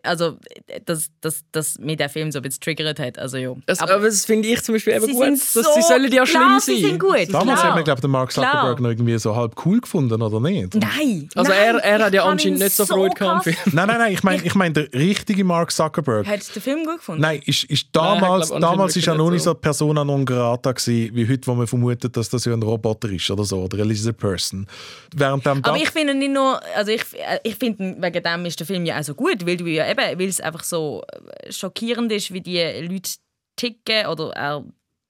Also, 0.03 0.37
dass, 0.85 1.09
dass, 1.19 1.43
dass 1.51 1.77
mich 1.79 1.97
der 1.97 2.09
Film 2.09 2.31
so 2.31 2.39
ein 2.39 2.43
bisschen 2.43 2.61
triggert 2.61 2.99
hat. 2.99 3.19
Also, 3.19 3.37
ja. 3.37 3.53
Das, 3.65 3.79
aber, 3.79 3.95
aber 3.95 4.05
das 4.05 4.25
finde 4.25 4.47
ich 4.47 4.63
zum 4.63 4.75
Beispiel 4.75 4.93
eben 4.93 5.05
sie 5.05 5.11
gut. 5.11 5.23
Sind 5.25 5.39
dass 5.39 5.53
so, 5.53 5.73
sie 5.75 5.81
sollen 5.81 6.11
ja 6.11 6.25
schlimm 6.25 6.41
klar, 6.41 6.59
sein. 6.61 6.75
Sie 6.75 6.81
sind 6.85 6.99
gut, 6.99 7.33
Damals 7.33 7.59
klar. 7.59 7.63
hat 7.63 7.75
man, 7.75 7.83
glaube 7.83 7.99
ich, 8.01 8.07
Mark 8.07 8.31
Zuckerberg 8.31 8.77
Klar. 8.77 8.81
noch 8.81 8.89
irgendwie 8.89 9.17
so 9.19 9.35
halb 9.35 9.55
cool 9.65 9.81
gefunden, 9.81 10.21
oder 10.21 10.39
nicht? 10.39 10.75
Nein! 10.75 11.29
Also 11.35 11.51
nein, 11.51 11.75
er, 11.75 11.83
er 11.83 12.05
hat 12.05 12.13
ja 12.13 12.23
anscheinend 12.23 12.59
nicht 12.59 12.75
so 12.75 12.85
Freude 12.85 13.15
gehabt 13.15 13.43
Film. 13.43 13.55
Nein, 13.73 13.87
nein, 13.87 13.97
nein, 13.97 14.13
ich 14.13 14.23
meine 14.23 14.43
ich 14.43 14.55
mein, 14.55 14.73
der 14.73 14.91
richtige 14.93 15.43
Mark 15.43 15.71
Zuckerberg. 15.71 16.25
Hat 16.25 16.55
den 16.55 16.61
Film 16.61 16.85
gut 16.85 16.97
gefunden? 16.97 17.21
Nein, 17.21 17.41
ist, 17.45 17.65
ist 17.65 17.87
Nein, 17.93 18.21
damals, 18.21 18.47
glaub, 18.47 18.61
damals 18.61 18.95
ist 18.95 19.07
er 19.07 19.15
noch 19.15 19.29
nicht 19.29 19.43
so 19.43 19.53
Persona 19.53 20.05
non 20.05 20.25
grata 20.25 20.71
gewesen, 20.71 21.13
wie 21.13 21.27
heute, 21.27 21.47
wo 21.47 21.53
man 21.53 21.67
vermutet, 21.67 22.15
dass 22.15 22.29
das 22.29 22.45
ja 22.45 22.53
ein 22.53 22.63
Roboter 22.63 23.09
ist 23.09 23.29
oder 23.29 23.43
so, 23.43 23.63
oder 23.63 23.77
eine 23.77 23.85
lizard 23.85 24.17
person. 24.17 24.67
Während 25.13 25.45
Aber 25.45 25.75
ich 25.75 25.89
finde 25.89 26.13
nicht 26.13 26.31
nur, 26.31 26.61
also 26.75 26.91
ich, 26.91 27.03
ich 27.43 27.55
finde 27.55 27.98
wegen 28.01 28.23
dem 28.23 28.45
ist 28.45 28.59
der 28.59 28.67
Film 28.67 28.85
ja 28.85 28.99
auch 28.99 29.03
so 29.03 29.15
gut, 29.15 29.45
weil 29.45 29.57
du 29.57 29.65
ja 29.67 29.89
eben, 29.89 30.19
weil 30.19 30.27
es 30.27 30.41
einfach 30.41 30.63
so 30.63 31.03
äh, 31.11 31.51
schockierend 31.51 32.11
ist, 32.11 32.31
wie 32.33 32.41
die 32.41 32.61
Leute 32.81 33.11
ticken 33.55 34.07
oder 34.07 34.33
auch, 34.35 34.65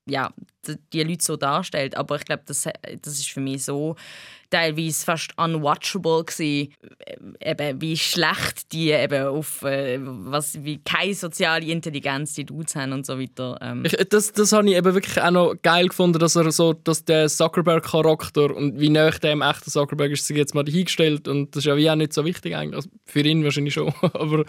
ja, 0.08 0.32
die, 0.94 1.04
Leute 1.04 1.24
so 1.24 1.38
darstellt. 1.38 1.96
Aber 1.96 2.16
ich 2.16 2.26
glaube, 2.26 2.44
das, 2.46 2.68
das 3.02 3.14
ist 3.14 3.30
für 3.30 3.42
mich 3.42 3.64
so 3.64 3.96
teilweise 4.50 5.06
fast 5.06 5.32
unwatchable 5.38 6.24
gewesen, 6.24 6.74
eben 7.40 7.82
wie 7.82 7.98
schlecht 7.98 8.72
die 8.72 8.92
eben 8.92 9.28
auf, 9.28 9.62
äh, 9.64 10.00
was, 10.02 10.64
wie 10.64 10.80
keine 10.80 11.14
soziale 11.14 11.66
Intelligenz 11.66 12.34
die 12.34 12.46
Dudes 12.46 12.76
haben 12.76 12.94
und 12.94 13.06
so 13.06 13.20
weiter. 13.20 13.58
Ähm. 13.62 13.84
Ich, 13.86 13.96
das, 14.10 14.32
das 14.32 14.52
habe 14.52 14.70
ich 14.70 14.76
eben 14.76 14.94
wirklich 14.94 15.22
auch 15.22 15.32
noch 15.32 15.56
geil 15.62 15.88
gefunden, 15.88 16.20
dass 16.20 16.36
er 16.36 16.52
so, 16.52 16.74
dass 16.74 17.06
der 17.06 17.28
Zuckerberg-Charakter 17.28 18.56
und 18.56 18.80
wie 18.80 18.90
nah 18.90 19.10
der 19.10 19.34
im 19.34 19.42
echten 19.42 19.70
Zuckerberg 19.70 20.12
ist, 20.12 20.26
sich 20.26 20.38
jetzt 20.38 20.56
mal 20.56 20.64
dahingestellt 20.64 21.28
und 21.28 21.56
das 21.56 21.62
ist 21.62 21.66
ja 21.66 21.78
wie 21.78 21.90
auch 21.90 21.96
nicht 21.96 22.14
so 22.14 22.26
wichtig 22.26 22.56
eigentlich, 22.56 22.76
also 22.76 22.90
für 23.06 23.22
ihn 23.22 23.44
wahrscheinlich 23.44 23.74
schon, 23.74 23.94
aber 24.02 24.46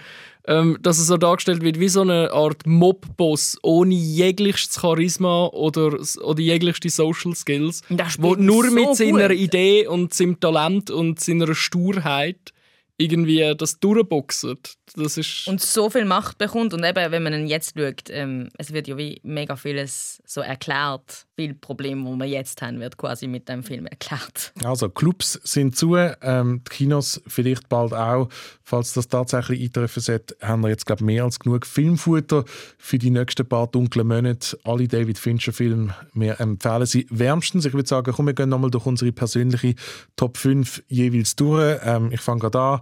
ähm, 0.46 0.78
dass 0.80 0.98
er 0.98 1.04
so 1.04 1.16
dargestellt 1.16 1.62
wird 1.62 1.78
wie 1.78 1.88
so 1.88 2.00
eine 2.00 2.32
Art 2.32 2.66
Mob-Boss 2.66 3.58
ohne 3.62 3.94
jegliches 3.94 4.74
Charisma 4.80 5.46
oder, 5.46 5.98
oder 6.22 6.40
jeglichste 6.40 6.88
Social 6.88 7.34
Skills, 7.34 7.82
wo 7.88 8.04
spielt 8.08 8.40
nur 8.40 8.64
so 8.64 8.74
mit 8.74 8.96
seiner 8.96 9.28
gut. 9.28 9.38
Idee 9.38 9.86
und 9.90 10.14
seinem 10.14 10.40
Talent 10.40 10.90
und 10.90 11.20
seiner 11.20 11.54
Sturheit 11.54 12.52
irgendwie 13.00 13.54
das 13.56 13.80
durchboxert. 13.80 14.74
Das 14.94 15.16
ist 15.16 15.48
und 15.48 15.60
so 15.60 15.88
viel 15.88 16.04
Macht 16.04 16.38
bekommt. 16.38 16.74
Und 16.74 16.84
eben, 16.84 17.10
wenn 17.10 17.22
man 17.22 17.32
ihn 17.32 17.46
jetzt 17.46 17.78
schaut, 17.78 18.10
ähm, 18.10 18.50
es 18.58 18.72
wird 18.72 18.88
ja 18.88 18.96
wie 18.98 19.20
mega 19.22 19.56
vieles 19.56 20.22
so 20.26 20.42
erklärt. 20.42 21.26
Viele 21.40 21.54
Probleme, 21.54 22.04
die 22.04 22.18
wir 22.18 22.26
jetzt 22.26 22.60
haben, 22.60 22.80
wird 22.80 22.98
quasi 22.98 23.26
mit 23.26 23.48
dem 23.48 23.62
Film 23.62 23.86
erklärt. 23.86 24.52
Also, 24.62 24.90
Clubs 24.90 25.40
sind 25.42 25.74
zu, 25.74 25.96
ähm, 25.96 26.60
die 26.66 26.76
Kinos 26.76 27.22
vielleicht 27.26 27.70
bald 27.70 27.94
auch. 27.94 28.28
Falls 28.62 28.92
das 28.92 29.08
tatsächlich 29.08 29.62
eintreffen 29.62 30.02
sollte, 30.02 30.36
haben 30.42 30.60
wir 30.60 30.68
jetzt, 30.68 30.84
glaube 30.84 31.02
mehr 31.02 31.24
als 31.24 31.38
genug 31.38 31.64
Filmfutter 31.64 32.44
für 32.76 32.98
die 32.98 33.08
nächsten 33.08 33.48
paar 33.48 33.68
dunklen 33.68 34.06
Monate. 34.06 34.58
Alle 34.64 34.86
David 34.86 35.18
Fincher-Filme, 35.18 35.94
wir 36.12 36.38
empfehlen 36.40 36.84
sie 36.84 37.06
wärmstens. 37.08 37.64
Ich 37.64 37.72
würde 37.72 37.88
sagen, 37.88 38.12
komm, 38.14 38.26
wir 38.26 38.34
gehen 38.34 38.50
nochmal 38.50 38.70
durch 38.70 38.84
unsere 38.84 39.10
persönliche 39.10 39.76
Top 40.16 40.36
5 40.36 40.82
jeweils 40.88 41.36
durch. 41.36 41.80
Ähm, 41.82 42.12
ich 42.12 42.20
fange 42.20 42.40
gerade 42.40 42.60
an. 42.60 42.80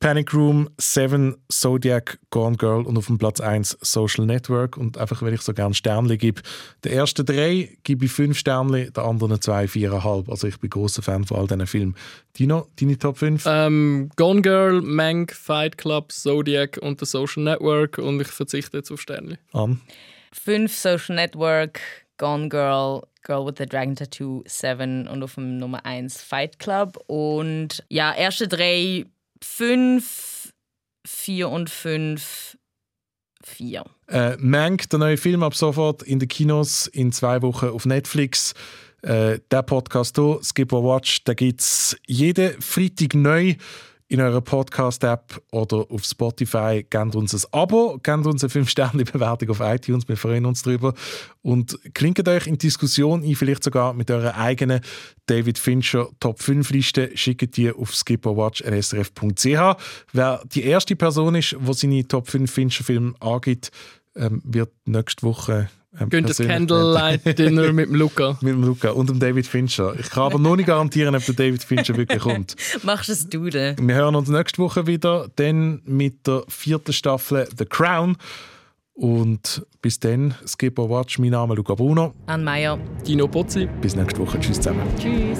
Panic 0.00 0.34
Room, 0.34 0.68
Seven, 0.78 1.36
Zodiac, 1.50 2.18
Gone 2.30 2.56
Girl 2.56 2.82
und 2.84 2.96
auf 2.98 3.06
dem 3.06 3.18
Platz 3.18 3.40
1 3.40 3.78
Social 3.80 4.26
Network. 4.26 4.76
Und 4.76 4.98
einfach, 4.98 5.22
weil 5.22 5.32
ich 5.32 5.40
so 5.40 5.54
gerne 5.54 5.74
Sternchen 5.74 6.18
gebe. 6.18 6.42
Der 6.84 6.92
ersten 6.92 7.24
drei 7.24 7.76
gebe 7.84 8.04
ich 8.04 8.12
fünf 8.12 8.38
Sternchen, 8.38 8.92
der 8.92 9.04
anderen 9.04 9.40
zwei 9.40 9.66
viereinhalb. 9.66 10.28
Also 10.28 10.46
ich 10.46 10.58
bin 10.58 10.70
großer 10.70 11.02
Fan 11.02 11.24
von 11.24 11.38
all 11.38 11.46
diesen 11.46 11.66
Filmen. 11.66 11.96
Dino, 12.38 12.68
deine 12.78 12.98
Top 12.98 13.18
5? 13.18 13.44
Ähm, 13.46 14.10
Gone 14.16 14.42
Girl, 14.42 14.82
Mank, 14.82 15.32
Fight 15.32 15.78
Club, 15.78 16.12
Zodiac 16.12 16.78
und 16.82 17.00
The 17.00 17.06
Social 17.06 17.42
Network 17.42 17.98
und 17.98 18.20
ich 18.20 18.28
verzichte 18.28 18.76
jetzt 18.76 18.90
auf 18.90 19.00
Sternli. 19.00 19.38
An. 19.52 19.80
Fünf 20.32 20.76
Social 20.76 21.14
Network, 21.14 21.80
Gone 22.18 22.48
Girl, 22.48 23.02
Girl 23.22 23.46
with 23.46 23.54
the 23.58 23.66
Dragon 23.66 23.96
Tattoo, 23.96 24.42
Seven 24.46 25.08
und 25.08 25.22
auf 25.22 25.34
dem 25.34 25.56
Nummer 25.58 25.84
1 25.86 26.22
Fight 26.22 26.58
Club. 26.58 27.02
Und 27.06 27.84
ja, 27.88 28.14
erste 28.14 28.46
drei, 28.46 29.06
fünf, 29.44 30.52
vier 31.06 31.50
und 31.50 31.70
fünf, 31.70 32.56
vier. 33.42 33.84
Äh, 34.08 34.36
Mank, 34.38 34.88
der 34.90 34.98
neue 34.98 35.16
Film 35.16 35.42
ab 35.42 35.54
sofort 35.54 36.02
in 36.02 36.18
den 36.18 36.28
Kinos, 36.28 36.86
in 36.86 37.12
zwei 37.12 37.42
Wochen 37.42 37.66
auf 37.66 37.84
Netflix. 37.84 38.54
Äh, 39.02 39.40
der 39.50 39.62
Podcast 39.62 40.16
hier, 40.16 40.40
Skip 40.42 40.72
Watch, 40.72 41.24
da 41.24 41.34
gibt 41.34 41.60
es 41.60 41.96
jeden 42.06 42.60
Freitag 42.60 43.14
neu 43.14 43.54
in 44.08 44.20
eurer 44.20 44.40
Podcast-App 44.40 45.42
oder 45.50 45.86
auf 45.90 46.04
Spotify. 46.04 46.86
Gebt 46.88 47.16
uns 47.16 47.34
ein 47.34 47.52
Abo, 47.52 47.98
gebt 48.02 48.26
uns 48.26 48.44
eine 48.44 48.52
5-Sterne-Bewertung 48.52 49.50
auf 49.50 49.60
iTunes, 49.60 50.06
wir 50.08 50.16
freuen 50.16 50.46
uns 50.46 50.62
darüber. 50.62 50.94
Und 51.42 51.78
klinkt 51.94 52.28
euch 52.28 52.46
in 52.46 52.58
Diskussion 52.58 53.22
ein, 53.22 53.34
vielleicht 53.34 53.64
sogar 53.64 53.94
mit 53.94 54.10
eurer 54.10 54.36
eigenen 54.36 54.80
David 55.26 55.58
Fincher 55.58 56.08
Top 56.20 56.40
5-Liste, 56.40 57.16
schickt 57.16 57.56
die 57.56 57.72
auf 57.72 57.94
skipperwatch.srf.ch. 57.94 59.82
Wer 60.12 60.42
die 60.52 60.64
erste 60.64 60.96
Person 60.96 61.34
ist, 61.34 61.56
die 61.58 61.72
seine 61.72 62.06
Top 62.06 62.28
5 62.28 62.50
Fincher-Filme 62.50 63.14
angibt, 63.20 63.70
ähm, 64.16 64.42
wird 64.44 64.70
nächste 64.84 65.22
Woche 65.22 65.70
ähm, 66.00 66.10
Geht 66.10 66.28
das 66.28 66.36
persönlich- 66.38 66.56
Candlelight 66.68 67.38
Dinner 67.38 67.72
mit 67.72 67.88
dem 67.88 67.94
Luca. 67.94 68.38
mit 68.40 68.52
dem 68.52 68.62
Luca 68.64 68.90
und 68.90 69.08
dem 69.10 69.18
David 69.20 69.46
Fincher. 69.46 69.94
Ich 69.98 70.10
kann 70.10 70.24
aber 70.24 70.38
noch 70.38 70.56
nicht 70.56 70.66
garantieren, 70.66 71.14
ob 71.14 71.24
der 71.24 71.34
David 71.34 71.62
Fincher 71.64 71.96
wirklich 71.96 72.20
kommt. 72.20 72.56
Machst 72.82 73.08
es 73.08 73.28
du 73.28 73.48
denn? 73.50 73.76
Wir 73.80 73.94
hören 73.94 74.14
uns 74.14 74.28
nächste 74.28 74.58
Woche 74.62 74.86
wieder, 74.86 75.28
dann 75.36 75.82
mit 75.84 76.26
der 76.26 76.44
vierten 76.48 76.92
Staffel 76.92 77.48
The 77.56 77.64
Crown. 77.64 78.16
Und 78.96 79.66
bis 79.82 79.98
dann, 79.98 80.34
Skip 80.46 80.78
or 80.78 80.88
Watch, 80.88 81.18
mein 81.18 81.30
Name 81.30 81.54
ist 81.54 81.58
Luca 81.58 81.74
Bruno. 81.74 82.14
Ann 82.26 82.44
Meyer. 82.44 82.78
Dino 83.06 83.26
Pozzi. 83.26 83.68
Bis 83.80 83.96
nächste 83.96 84.20
Woche. 84.20 84.38
Tschüss 84.38 84.56
zusammen. 84.58 84.82
Tschüss. 84.98 85.38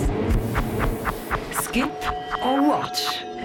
Skip 1.64 1.88
or 2.44 2.58
Watch, 2.68 3.00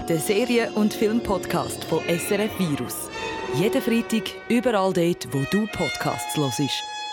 der 0.08 0.18
Serien- 0.20 0.74
und 0.74 0.94
Filmpodcast 0.94 1.84
von 1.86 2.00
SRF 2.08 2.52
Virus. 2.58 3.10
Jeden 3.56 3.82
Freitag 3.82 4.30
überall 4.50 4.94
dort, 4.94 5.28
wo 5.32 5.40
du 5.52 5.68
Podcasts 5.68 6.36
hörst 6.38 6.60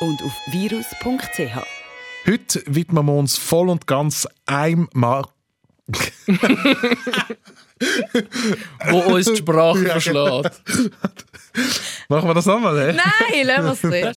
und 0.01 0.23
auf 0.23 0.33
virus.ch. 0.49 1.67
Heute 2.27 2.63
widmen 2.67 3.07
wir 3.07 3.15
uns 3.15 3.39
voll 3.39 3.69
und 3.69 3.87
ganz 3.87 4.27
einem 4.47 4.89
Mal. 4.93 5.25
Wo 8.89 8.99
uns 8.99 9.27
die 9.27 9.37
Sprache 9.37 9.85
genau. 9.85 9.93
verschlägt. 9.93 10.63
Machen 12.09 12.29
wir 12.29 12.35
das 12.35 12.47
nochmal, 12.47 12.77
eh? 12.79 12.93
Nein, 12.93 13.47
lassen 13.47 13.65
wir 13.65 13.73
es 13.73 13.81
drin. 13.81 14.15